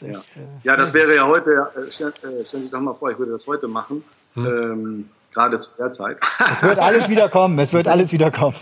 [0.00, 0.08] Ja.
[0.08, 0.76] Echt, äh, ja.
[0.76, 3.46] das wäre ja heute, äh, stell, äh, stell dich doch mal vor, ich würde das
[3.46, 4.04] heute machen.
[4.34, 4.46] Hm.
[4.46, 6.18] Ähm, gerade zu der Zeit.
[6.50, 8.56] Es wird alles wieder kommen, es wird alles wieder kommen.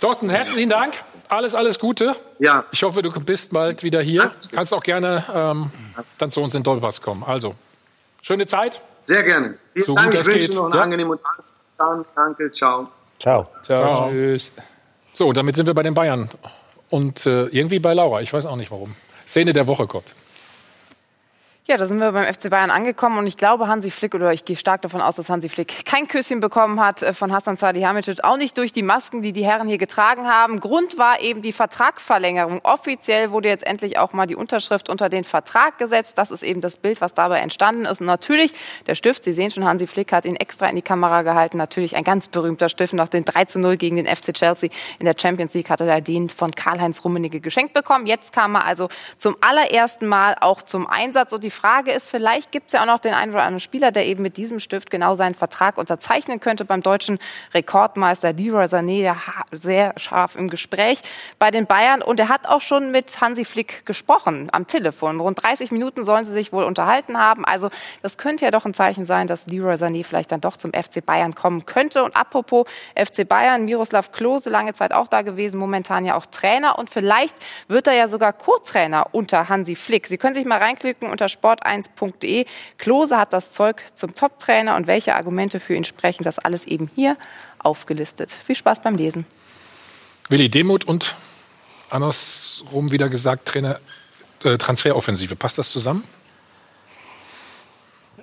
[0.00, 0.94] Thorsten, herzlichen Dank.
[1.28, 2.14] Alles, alles Gute.
[2.38, 2.64] Ja.
[2.72, 4.32] Ich hoffe, du bist bald wieder hier.
[4.50, 5.70] Kannst auch gerne ähm,
[6.18, 7.24] dann zu uns in Dolpas kommen.
[7.24, 7.54] Also,
[8.20, 8.82] schöne Zeit.
[9.04, 9.54] Sehr gerne.
[9.72, 10.10] Vielen so Dank.
[10.10, 10.54] Gut ich wünsche geht.
[10.54, 10.82] noch einen ja?
[10.82, 11.18] angenehmen
[11.78, 12.04] Tag.
[12.14, 12.88] Danke, ciao.
[13.18, 13.48] Ciao.
[13.62, 13.94] Ciao.
[13.94, 14.10] ciao.
[14.10, 14.52] Tschüss.
[15.14, 16.28] So, damit sind wir bei den Bayern.
[16.90, 18.20] Und äh, irgendwie bei Laura.
[18.20, 18.94] Ich weiß auch nicht warum.
[19.26, 20.12] Szene der Woche kommt.
[21.72, 24.44] Ja, da sind wir beim FC Bayern angekommen und ich glaube, Hansi Flick, oder ich
[24.44, 28.22] gehe stark davon aus, dass Hansi Flick kein Küsschen bekommen hat äh, von Hassan Salihamidzic,
[28.24, 30.60] auch nicht durch die Masken, die die Herren hier getragen haben.
[30.60, 32.60] Grund war eben die Vertragsverlängerung.
[32.62, 36.18] Offiziell wurde jetzt endlich auch mal die Unterschrift unter den Vertrag gesetzt.
[36.18, 38.02] Das ist eben das Bild, was dabei entstanden ist.
[38.02, 38.52] Und natürlich,
[38.86, 41.56] der Stift, Sie sehen schon, Hansi Flick hat ihn extra in die Kamera gehalten.
[41.56, 44.68] Natürlich ein ganz berühmter Stift nach den 3 zu 0 gegen den FC Chelsea
[44.98, 48.06] in der Champions League hatte er den von Karl-Heinz Rummenigge geschenkt bekommen.
[48.06, 52.50] Jetzt kam er also zum allerersten Mal auch zum Einsatz und die Frage ist, vielleicht
[52.50, 54.90] gibt es ja auch noch den einen oder anderen Spieler, der eben mit diesem Stift
[54.90, 57.20] genau seinen Vertrag unterzeichnen könnte beim deutschen
[57.54, 59.16] Rekordmeister Leroy Sané, der
[59.52, 61.00] sehr scharf im Gespräch
[61.38, 62.02] bei den Bayern.
[62.02, 65.20] Und er hat auch schon mit Hansi Flick gesprochen am Telefon.
[65.20, 67.44] Rund 30 Minuten sollen sie sich wohl unterhalten haben.
[67.44, 67.70] Also
[68.02, 71.06] das könnte ja doch ein Zeichen sein, dass Leroy Sané vielleicht dann doch zum FC
[71.06, 72.02] Bayern kommen könnte.
[72.02, 72.66] Und apropos
[72.96, 76.76] FC Bayern, Miroslav Klose, lange Zeit auch da gewesen, momentan ja auch Trainer.
[76.80, 77.36] Und vielleicht
[77.68, 80.08] wird er ja sogar Co-Trainer unter Hansi Flick.
[80.08, 82.46] Sie können sich mal reinklicken unter sport1.de.
[82.78, 86.90] Klose hat das Zeug zum Top-Trainer und welche Argumente für ihn sprechen, das alles eben
[86.94, 87.16] hier
[87.58, 88.30] aufgelistet.
[88.30, 89.26] Viel Spaß beim Lesen.
[90.28, 91.14] Willi Demuth und
[91.90, 93.78] andersrum wieder gesagt, Trainer
[94.44, 95.36] äh, Transferoffensive.
[95.36, 96.04] Passt das zusammen?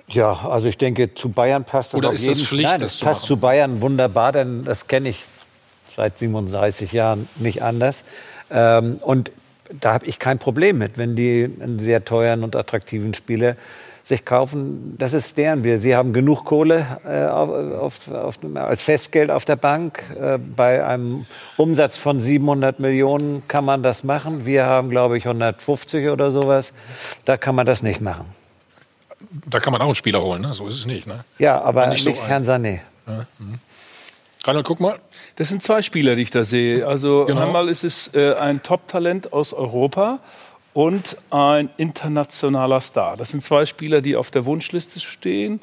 [0.08, 2.80] Ja, also ich denke, zu Bayern passt das Oder auf ist jeden das Pflicht, Nein,
[2.80, 5.24] das passt zu Bayern wunderbar, denn das kenne ich
[5.94, 8.04] seit 37 Jahren nicht anders.
[8.50, 9.30] Ähm, und
[9.78, 13.56] da habe ich kein Problem mit, wenn die einen sehr teuren und attraktiven Spieler
[14.02, 14.96] sich kaufen.
[14.98, 15.64] Das ist deren.
[15.64, 20.02] Wir, wir haben genug Kohle äh, auf, auf, auf, als Festgeld auf der Bank.
[20.18, 21.26] Äh, bei einem
[21.56, 24.46] Umsatz von 700 Millionen kann man das machen.
[24.46, 26.74] Wir haben, glaube ich, 150 oder sowas.
[27.24, 28.26] Da kann man das nicht machen.
[29.46, 30.54] Da kann man auch einen Spieler holen, ne?
[30.54, 31.06] so ist es nicht.
[31.06, 31.24] Ne?
[31.38, 32.80] Ja, aber nicht, nicht so Herrn Sané.
[33.06, 33.58] Ja, hm.
[34.44, 34.98] Reinhold, guck mal.
[35.36, 36.86] Das sind zwei Spieler, die ich da sehe.
[36.86, 37.42] Also genau.
[37.42, 40.20] einmal ist es äh, ein Top-Talent aus Europa
[40.72, 43.16] und ein internationaler Star.
[43.16, 45.60] Das sind zwei Spieler, die auf der Wunschliste stehen.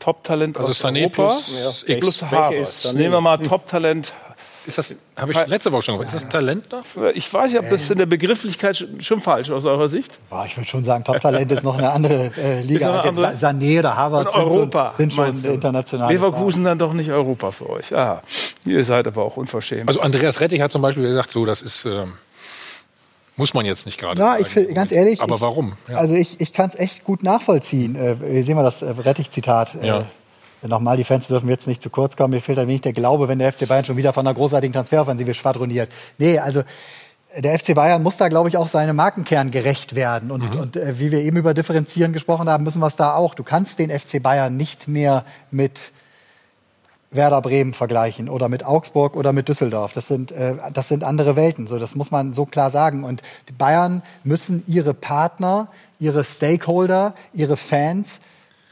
[0.00, 1.96] Top-Talent also aus Sané Europa plus, ja.
[1.98, 2.92] plus Havertz.
[2.94, 4.14] Nehmen wir mal Top-Talent
[4.66, 6.84] ist das, habe ich letzte Woche schon gesagt, ist das Talent noch?
[7.14, 10.18] Ich weiß nicht, ob das in der Begrifflichkeit schon falsch ist aus eurer Sicht.
[10.28, 13.00] Boah, ich würde schon sagen, Top-Talent ist noch eine andere äh, Liga.
[13.00, 16.12] Als jetzt Sané oder Harvard sind, Europa, sind schon international.
[16.12, 17.94] Leverkusen dann doch nicht Europa für euch.
[17.94, 18.22] Ah,
[18.64, 19.88] ihr seid aber auch unverschämt.
[19.88, 21.84] Also Andreas Rettig hat zum Beispiel gesagt, so, das ist...
[21.84, 22.14] Ähm
[23.38, 24.18] muss man jetzt nicht gerade.
[24.18, 25.22] Ja, ich find, ganz ehrlich.
[25.22, 25.74] Aber ich, warum?
[25.88, 25.98] Ja.
[25.98, 27.94] Also ich, ich kann es echt gut nachvollziehen.
[27.94, 29.76] Äh, hier sehen wir das äh, Rettich-Zitat.
[29.76, 30.06] Äh, ja.
[30.62, 32.34] Nochmal, die Fans dürfen jetzt nicht zu kurz kommen.
[32.34, 34.72] Mir fehlt ein wenig der Glaube, wenn der FC Bayern schon wieder von einer großartigen
[34.72, 35.90] Transferoffensive schwadroniert.
[36.18, 36.62] Nee, also
[37.36, 40.30] der FC Bayern muss da, glaube ich, auch seinem Markenkern gerecht werden.
[40.30, 40.60] Und, mhm.
[40.60, 43.34] und äh, wie wir eben über Differenzieren gesprochen haben, müssen wir es da auch.
[43.34, 45.92] Du kannst den FC Bayern nicht mehr mit
[47.10, 49.92] Werder Bremen vergleichen oder mit Augsburg oder mit Düsseldorf.
[49.92, 51.66] Das sind, äh, das sind andere Welten.
[51.66, 53.04] So, das muss man so klar sagen.
[53.04, 55.68] Und die Bayern müssen ihre Partner,
[56.00, 58.20] ihre Stakeholder, ihre Fans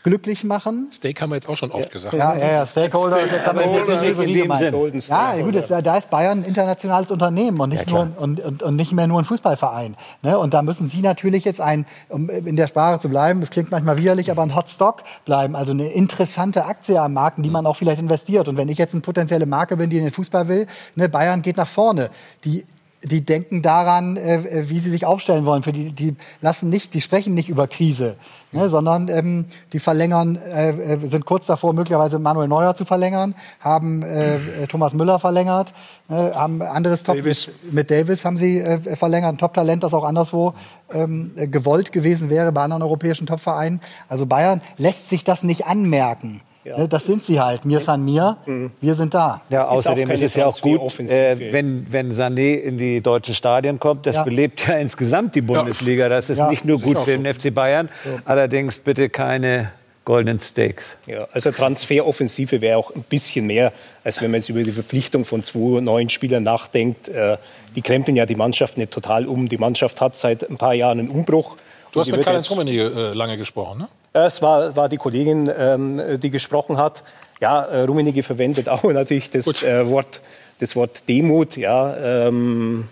[0.06, 0.86] glücklich machen.
[0.92, 2.14] Steak haben wir jetzt auch schon oft gesagt.
[2.14, 4.62] Ja, ja, ja Stakeholder ist jetzt, aber jetzt nicht in gemeint.
[5.08, 8.62] Ja, gut, das, da ist Bayern ein internationales Unternehmen und nicht, ja, nur, und, und,
[8.62, 9.96] und nicht mehr nur ein Fußballverein.
[10.22, 10.38] Ne?
[10.38, 13.72] Und da müssen Sie natürlich jetzt ein, um in der Sprache zu bleiben, das klingt
[13.72, 15.56] manchmal widerlich, aber ein Hotstock bleiben.
[15.56, 18.46] Also eine interessante Aktie am Markt, in die man auch vielleicht investiert.
[18.46, 21.42] Und wenn ich jetzt eine potenzielle Marke bin, die in den Fußball will, ne, Bayern
[21.42, 22.10] geht nach vorne.
[22.44, 22.64] Die
[23.02, 25.62] die denken daran, äh, wie sie sich aufstellen wollen.
[25.62, 28.16] Für die, die lassen nicht, die sprechen nicht über Krise,
[28.52, 33.34] ne, sondern ähm, die verlängern, äh, äh sind kurz davor, möglicherweise Manuel Neuer zu verlängern,
[33.60, 35.72] haben äh, äh Thomas Müller verlängert,
[36.08, 37.48] äh, haben anderes Top Davis.
[37.64, 40.54] Mit, mit, Davis haben sie äh, verlängert, ein Top-Talent, das auch anderswo
[40.90, 43.80] ähm, gewollt gewesen wäre bei anderen europäischen Top-Vereinen.
[44.08, 46.40] Also Bayern lässt sich das nicht anmerken.
[46.66, 46.78] Ja.
[46.78, 47.64] Ne, das sind sie halt.
[47.64, 48.38] Mir san mir.
[48.44, 48.72] Mhm.
[48.80, 49.40] Wir sind da.
[49.50, 53.34] Ja, außerdem ist, ist es ja auch gut, äh, wenn, wenn Sané in die deutschen
[53.34, 54.06] Stadien kommt.
[54.06, 54.24] Das ja.
[54.24, 56.08] belebt ja insgesamt die Bundesliga.
[56.08, 56.50] Das ist ja.
[56.50, 57.88] nicht nur gut für den FC Bayern.
[58.24, 59.70] Allerdings bitte keine
[60.04, 60.96] goldenen Steaks.
[61.06, 63.72] Ja, also Transferoffensive wäre auch ein bisschen mehr,
[64.04, 67.08] als wenn man jetzt über die Verpflichtung von zwei neuen Spielern nachdenkt.
[67.08, 67.36] Äh,
[67.74, 69.48] die krempeln ja die Mannschaft nicht total um.
[69.48, 71.56] Die Mannschaft hat seit ein paar Jahren einen Umbruch.
[71.92, 73.88] Du hast mit Karl-Heinz Rummenigge äh, lange gesprochen, ne?
[74.24, 77.02] Es war, war die Kollegin, ähm, die gesprochen hat.
[77.40, 80.22] Ja, äh, Rummenigge verwendet auch natürlich das, äh, Wort,
[80.58, 81.56] das Wort Demut.
[81.56, 82.88] Ja, ähm,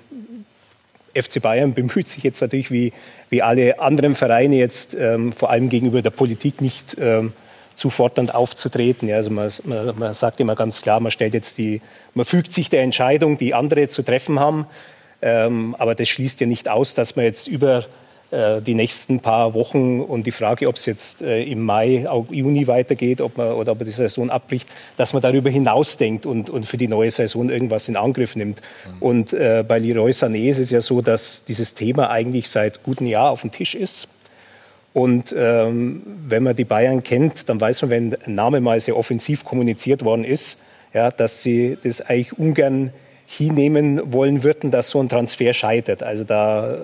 [1.15, 2.93] FC Bayern bemüht sich jetzt natürlich wie,
[3.31, 7.33] wie alle anderen Vereine jetzt ähm, vor allem gegenüber der Politik nicht ähm,
[7.75, 9.09] zu fordernd aufzutreten.
[9.09, 11.81] Ja, also man, man, man, sagt immer ganz klar, man stellt jetzt die,
[12.13, 14.67] man fügt sich der Entscheidung, die andere zu treffen haben.
[15.23, 17.87] Ähm, aber das schließt ja nicht aus, dass man jetzt über
[18.33, 22.67] die nächsten paar Wochen und die Frage, ob es jetzt äh, im Mai, auch Juni
[22.67, 26.67] weitergeht ob man, oder ob man die Saison abbricht, dass man darüber hinausdenkt und, und
[26.67, 28.61] für die neue Saison irgendwas in Angriff nimmt.
[28.61, 29.03] Mhm.
[29.03, 33.07] Und äh, bei Leroy Sané ist es ja so, dass dieses Thema eigentlich seit gutem
[33.07, 34.09] Jahr auf dem Tisch ist.
[34.93, 38.97] Und ähm, wenn man die Bayern kennt, dann weiß man, wenn ein Name mal sehr
[38.97, 40.59] offensiv kommuniziert worden ist,
[40.93, 42.93] ja, dass sie das eigentlich ungern
[43.27, 46.03] hinnehmen wollen würden, dass so ein Transfer scheitert.
[46.03, 46.77] Also da äh,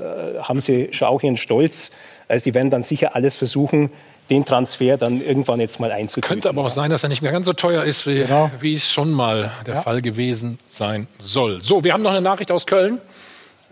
[0.43, 1.91] haben sie schon auch ihren Stolz.
[2.29, 3.91] Also die werden dann sicher alles versuchen,
[4.31, 6.29] den Transfer dann irgendwann jetzt mal einzutüten.
[6.29, 8.51] Könnte aber auch sein, dass er nicht mehr ganz so teuer ist, wie, genau.
[8.61, 9.83] wie es schon mal der ja.
[9.83, 11.63] Fall gewesen sein soll.
[11.63, 13.01] So, wir haben noch eine Nachricht aus Köln.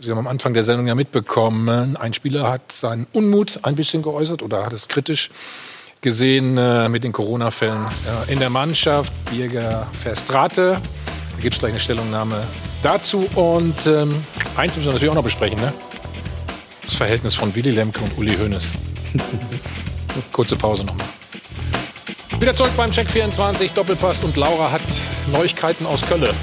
[0.01, 4.03] Sie haben am Anfang der Sendung ja mitbekommen, ein Spieler hat seinen Unmut ein bisschen
[4.03, 5.31] geäußert oder hat es kritisch
[6.01, 7.87] gesehen äh, mit den Corona-Fällen
[8.29, 9.13] äh, in der Mannschaft.
[9.31, 10.81] Birger Verstrate
[11.39, 12.43] da gibt es gleich eine Stellungnahme
[12.83, 13.29] dazu.
[13.37, 14.21] Und ähm,
[14.57, 15.73] eins müssen wir natürlich auch noch besprechen, ne?
[16.85, 18.65] Das Verhältnis von Willy Lemke und Uli Hoeneß.
[20.33, 21.07] Kurze Pause nochmal.
[22.41, 24.83] Wieder zurück beim Check 24, Doppelpass und Laura hat
[25.31, 26.35] Neuigkeiten aus Köln.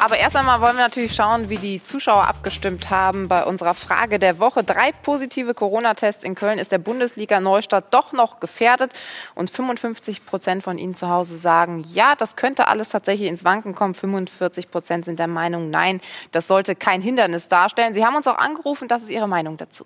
[0.00, 4.20] Aber erst einmal wollen wir natürlich schauen, wie die Zuschauer abgestimmt haben bei unserer Frage
[4.20, 4.62] der Woche.
[4.62, 8.92] Drei positive Corona-Tests in Köln ist der Bundesliga Neustadt doch noch gefährdet.
[9.34, 13.74] Und 55 Prozent von Ihnen zu Hause sagen, ja, das könnte alles tatsächlich ins Wanken
[13.74, 13.92] kommen.
[13.92, 16.00] 45 Prozent sind der Meinung, nein,
[16.30, 17.92] das sollte kein Hindernis darstellen.
[17.92, 19.84] Sie haben uns auch angerufen, das ist Ihre Meinung dazu.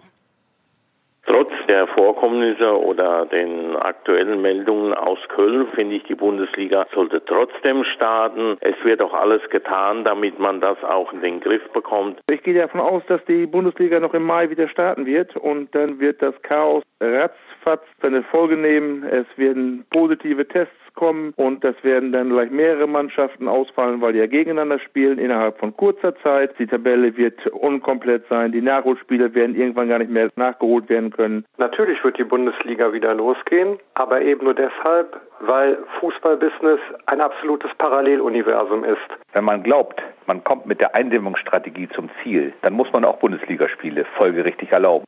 [1.27, 7.85] Trotz der Vorkommnisse oder den aktuellen Meldungen aus Köln finde ich, die Bundesliga sollte trotzdem
[7.85, 8.57] starten.
[8.61, 12.19] Es wird auch alles getan, damit man das auch in den Griff bekommt.
[12.28, 16.01] Ich gehe davon aus, dass die Bundesliga noch im Mai wieder starten wird und dann
[16.01, 17.52] wird das Chaos ratzfatz
[18.01, 19.05] seine Folge nehmen.
[19.05, 24.18] Es werden positive Tests kommen und das werden dann gleich mehrere Mannschaften ausfallen, weil die
[24.18, 26.59] ja gegeneinander spielen innerhalb von kurzer Zeit.
[26.59, 28.52] Die Tabelle wird unkomplett sein.
[28.52, 31.44] Die Nachholspiele werden irgendwann gar nicht mehr nachgeholt werden können.
[31.59, 38.84] Natürlich wird die Bundesliga wieder losgehen, aber eben nur deshalb, weil Fußballbusiness ein absolutes Paralleluniversum
[38.84, 38.98] ist.
[39.32, 44.05] Wenn man glaubt, man kommt mit der Eindämmungsstrategie zum Ziel, dann muss man auch Bundesligaspiele
[44.16, 45.05] folgerichtig erlauben.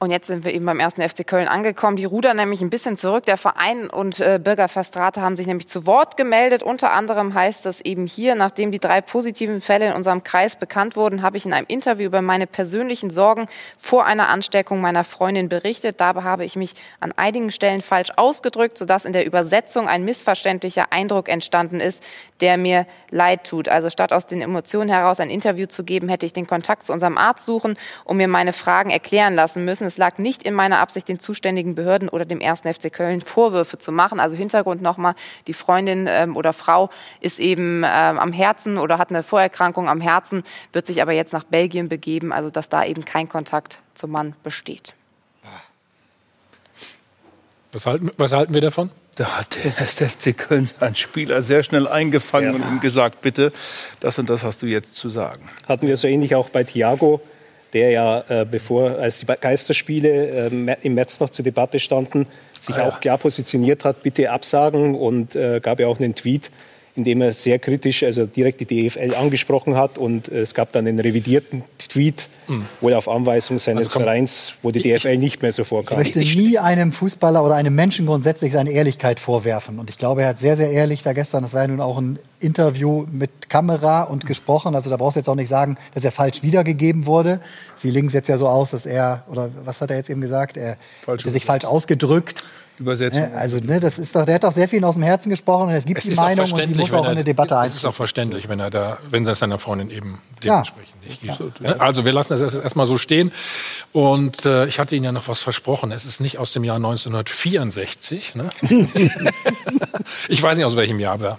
[0.00, 1.96] Und jetzt sind wir eben beim ersten FC Köln angekommen.
[1.96, 3.24] Die rudern nämlich ein bisschen zurück.
[3.26, 6.64] Der Verein und äh, Bürgerverstrate haben sich nämlich zu Wort gemeldet.
[6.64, 10.96] Unter anderem heißt es eben hier, nachdem die drei positiven Fälle in unserem Kreis bekannt
[10.96, 13.46] wurden, habe ich in einem Interview über meine persönlichen Sorgen
[13.78, 16.00] vor einer Ansteckung meiner Freundin berichtet.
[16.00, 20.86] Dabei habe ich mich an einigen Stellen falsch ausgedrückt, sodass in der Übersetzung ein missverständlicher
[20.90, 22.02] Eindruck entstanden ist,
[22.40, 23.68] der mir leid tut.
[23.68, 26.92] Also statt aus den Emotionen heraus ein Interview zu geben, hätte ich den Kontakt zu
[26.92, 29.83] unserem Arzt suchen und mir meine Fragen erklären lassen müssen.
[29.86, 33.78] Es lag nicht in meiner Absicht, den zuständigen Behörden oder dem ersten FC Köln Vorwürfe
[33.78, 34.20] zu machen.
[34.20, 35.14] Also Hintergrund nochmal,
[35.46, 36.90] die Freundin ähm, oder Frau
[37.20, 40.42] ist eben ähm, am Herzen oder hat eine Vorerkrankung am Herzen,
[40.72, 44.34] wird sich aber jetzt nach Belgien begeben, also dass da eben kein Kontakt zum Mann
[44.42, 44.94] besteht.
[47.74, 48.90] Was halten, was halten wir davon?
[49.16, 52.54] Da hat der erste FC Köln seinen Spieler sehr schnell eingefangen ja.
[52.54, 53.52] und ihm gesagt, bitte,
[53.98, 55.48] das und das hast du jetzt zu sagen.
[55.68, 57.20] Hatten wir so ähnlich auch bei Thiago
[57.74, 62.26] der ja, äh, bevor als die Geisterspiele äh, im März noch zur Debatte standen,
[62.60, 62.88] sich ah, ja.
[62.88, 66.50] auch klar positioniert hat, bitte absagen und äh, gab ja auch einen Tweet,
[66.96, 69.98] indem er sehr kritisch, also direkt die DFL angesprochen hat.
[69.98, 72.66] Und äh, es gab dann einen revidierten Tweet, mhm.
[72.80, 76.00] wohl auf Anweisung seines also Vereins, wo die DFL nicht mehr so vorkam.
[76.00, 79.78] Ich möchte nie einem Fußballer oder einem Menschen grundsätzlich seine Ehrlichkeit vorwerfen.
[79.78, 81.98] Und ich glaube, er hat sehr, sehr ehrlich da gestern, das war ja nun auch
[81.98, 84.74] ein Interview mit Kamera und gesprochen.
[84.74, 87.40] Also da brauchst du jetzt auch nicht sagen, dass er falsch wiedergegeben wurde.
[87.74, 90.20] Sie legen es jetzt ja so aus, dass er, oder was hat er jetzt eben
[90.20, 90.56] gesagt?
[90.56, 90.76] Er
[91.06, 92.44] hat sich falsch ausgedrückt.
[92.78, 93.32] Übersetzung.
[93.34, 95.74] Also ne, das ist doch, der hat doch sehr viel aus dem Herzen gesprochen und
[95.74, 97.70] es gibt es die Meinung und die muss auch in eine Debatte einstellen.
[97.70, 101.08] Es ist auch verständlich, wenn er da, wenn das seiner Freundin eben dementsprechend ja.
[101.08, 101.60] nicht gibt.
[101.60, 101.76] Ja.
[101.76, 103.30] Also wir lassen das erstmal so stehen.
[103.92, 105.92] Und äh, ich hatte Ihnen ja noch was versprochen.
[105.92, 108.34] Es ist nicht aus dem Jahr 1964.
[108.34, 108.48] Ne?
[110.28, 111.38] ich weiß nicht aus welchem Jahr, aber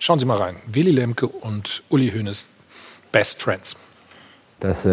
[0.00, 0.56] schauen Sie mal rein.
[0.66, 2.46] Willy Lemke und Uli Hoeneß,
[3.10, 3.76] Best Friends
[4.60, 4.92] dass äh,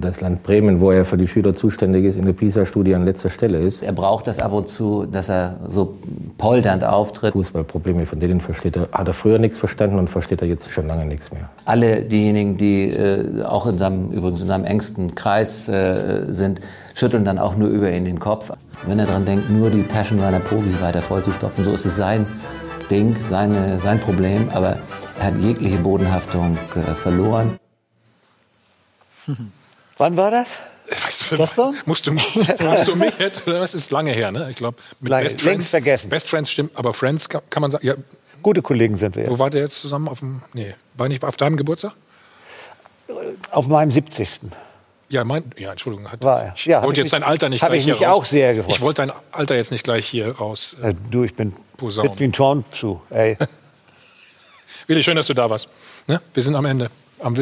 [0.00, 3.30] das Land Bremen, wo er für die Schüler zuständig ist, in der PISA-Studie an letzter
[3.30, 3.82] Stelle ist.
[3.82, 5.96] Er braucht das ab und zu, dass er so
[6.38, 7.32] polternd auftritt.
[7.32, 10.86] Fußballprobleme, von denen versteht er, hat er früher nichts verstanden und versteht er jetzt schon
[10.86, 11.48] lange nichts mehr.
[11.66, 16.60] Alle diejenigen, die äh, auch in seinem, übrigens in seinem engsten Kreis äh, sind,
[16.94, 18.50] schütteln dann auch nur über ihn den Kopf.
[18.86, 22.26] Wenn er daran denkt, nur die Taschen seiner Profis weiter vollzustopfen, so ist es sein
[22.90, 24.78] Ding, seine, sein Problem, aber
[25.20, 27.59] er hat jegliche Bodenhaftung äh, verloren.
[29.96, 30.58] Wann war das?
[30.90, 31.76] Weißt du, Gestern?
[31.86, 34.48] Musst du, musst du mich jetzt, was ist lange her, ne?
[34.50, 35.70] Ich glaube, mit lange, Best Friends.
[35.70, 36.10] vergessen.
[36.10, 37.94] Best Friends stimmt, aber Friends kann, kann man sagen, ja.
[38.42, 39.32] Gute Kollegen sind wir jetzt.
[39.32, 41.92] Wo war der jetzt zusammen auf dem, nee, war nicht auf deinem Geburtstag?
[43.50, 44.40] Auf meinem 70.
[45.10, 46.10] Ja, mein, ja, Entschuldigung.
[46.10, 46.54] Hat, war er.
[46.56, 48.74] Ja, ich wollte jetzt dein Alter nicht gleich ich mich auch sehr gefreut.
[48.74, 50.76] Ich wollte dein Alter jetzt nicht gleich hier raus.
[50.82, 53.36] Äh, du, ich bin fit wie ein Turnschuh, ey.
[54.86, 55.68] Willi, schön, dass du da warst.
[56.06, 56.20] Ne?
[56.32, 56.90] Wir sind am Ende.
[57.20, 57.34] Am,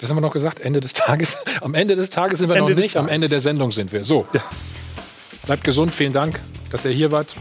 [0.00, 0.60] was haben wir noch gesagt?
[0.60, 1.38] Ende des Tages?
[1.60, 4.04] Am Ende des Tages sind wir Ende noch nicht, am Ende der Sendung sind wir.
[4.04, 4.26] So.
[4.32, 4.40] Ja.
[5.46, 6.40] Bleibt gesund, vielen Dank,
[6.70, 7.36] dass ihr hier wart.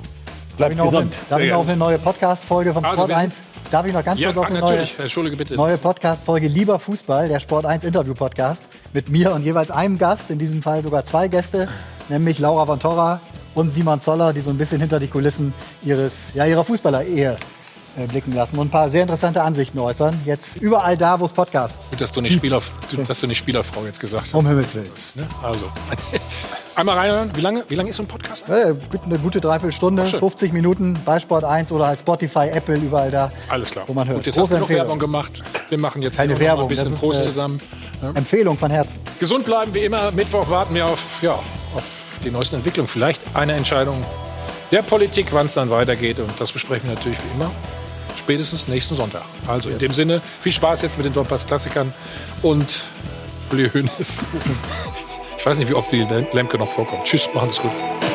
[0.57, 1.13] Bleibt darf gesund.
[1.13, 3.41] Noch, darf ich noch auf eine neue Podcast-Folge vom also Sport 1?
[3.71, 5.55] Darf ich noch ganz ja, kurz auf eine neue, Entschuldige, bitte.
[5.55, 8.63] neue Podcast-Folge Lieber Fußball, der Sport 1 Interview-Podcast
[8.93, 11.67] mit mir und jeweils einem Gast, in diesem Fall sogar zwei Gäste,
[12.09, 13.19] nämlich Laura von Torra
[13.55, 17.37] und Simon Zoller, die so ein bisschen hinter die Kulissen ihres, ja, ihrer Fußballer-Ehe
[18.07, 20.19] blicken lassen und ein paar sehr interessante Ansichten äußern.
[20.25, 22.61] Jetzt überall da, wo es Podcasts Gut, dass du nicht, Spieler,
[23.07, 24.33] dass du nicht Spielerfrau jetzt gesagt hast.
[24.33, 24.89] Um Himmels Willen.
[25.15, 25.27] Ne?
[25.41, 25.65] Also.
[26.75, 27.31] Einmal reinhören.
[27.35, 28.45] Wie lange, wie lange ist so ein Podcast?
[28.49, 33.31] Eine gute Dreiviertelstunde, 50 Minuten bei Sport 1 oder halt Spotify, Apple, überall da.
[33.49, 33.85] Alles klar.
[33.87, 34.17] Wo man hört.
[34.17, 35.43] Gut, jetzt Große hast du noch Werbung gemacht.
[35.69, 37.61] Wir machen jetzt Keine Werbung, ein bisschen Prost zusammen.
[38.01, 38.09] Ja.
[38.15, 38.99] Empfehlung von Herzen.
[39.19, 40.11] Gesund bleiben wie immer.
[40.11, 41.33] Mittwoch warten wir auf, ja,
[41.75, 41.83] auf
[42.23, 42.87] die neuesten Entwicklungen.
[42.87, 44.03] Vielleicht eine Entscheidung
[44.71, 46.19] der Politik, wann es dann weitergeht.
[46.19, 47.51] Und das besprechen wir natürlich wie immer
[48.23, 49.23] spätestens nächsten Sonntag.
[49.47, 51.93] Also in dem Sinne, viel Spaß jetzt mit den Doppelpass-Klassikern
[52.41, 52.83] und
[53.51, 54.23] Uli Hoeneß.
[55.35, 55.97] Ich weiß nicht, wie oft die
[56.31, 57.03] Lemke noch vorkommt.
[57.03, 58.12] Tschüss, machen Sie es gut.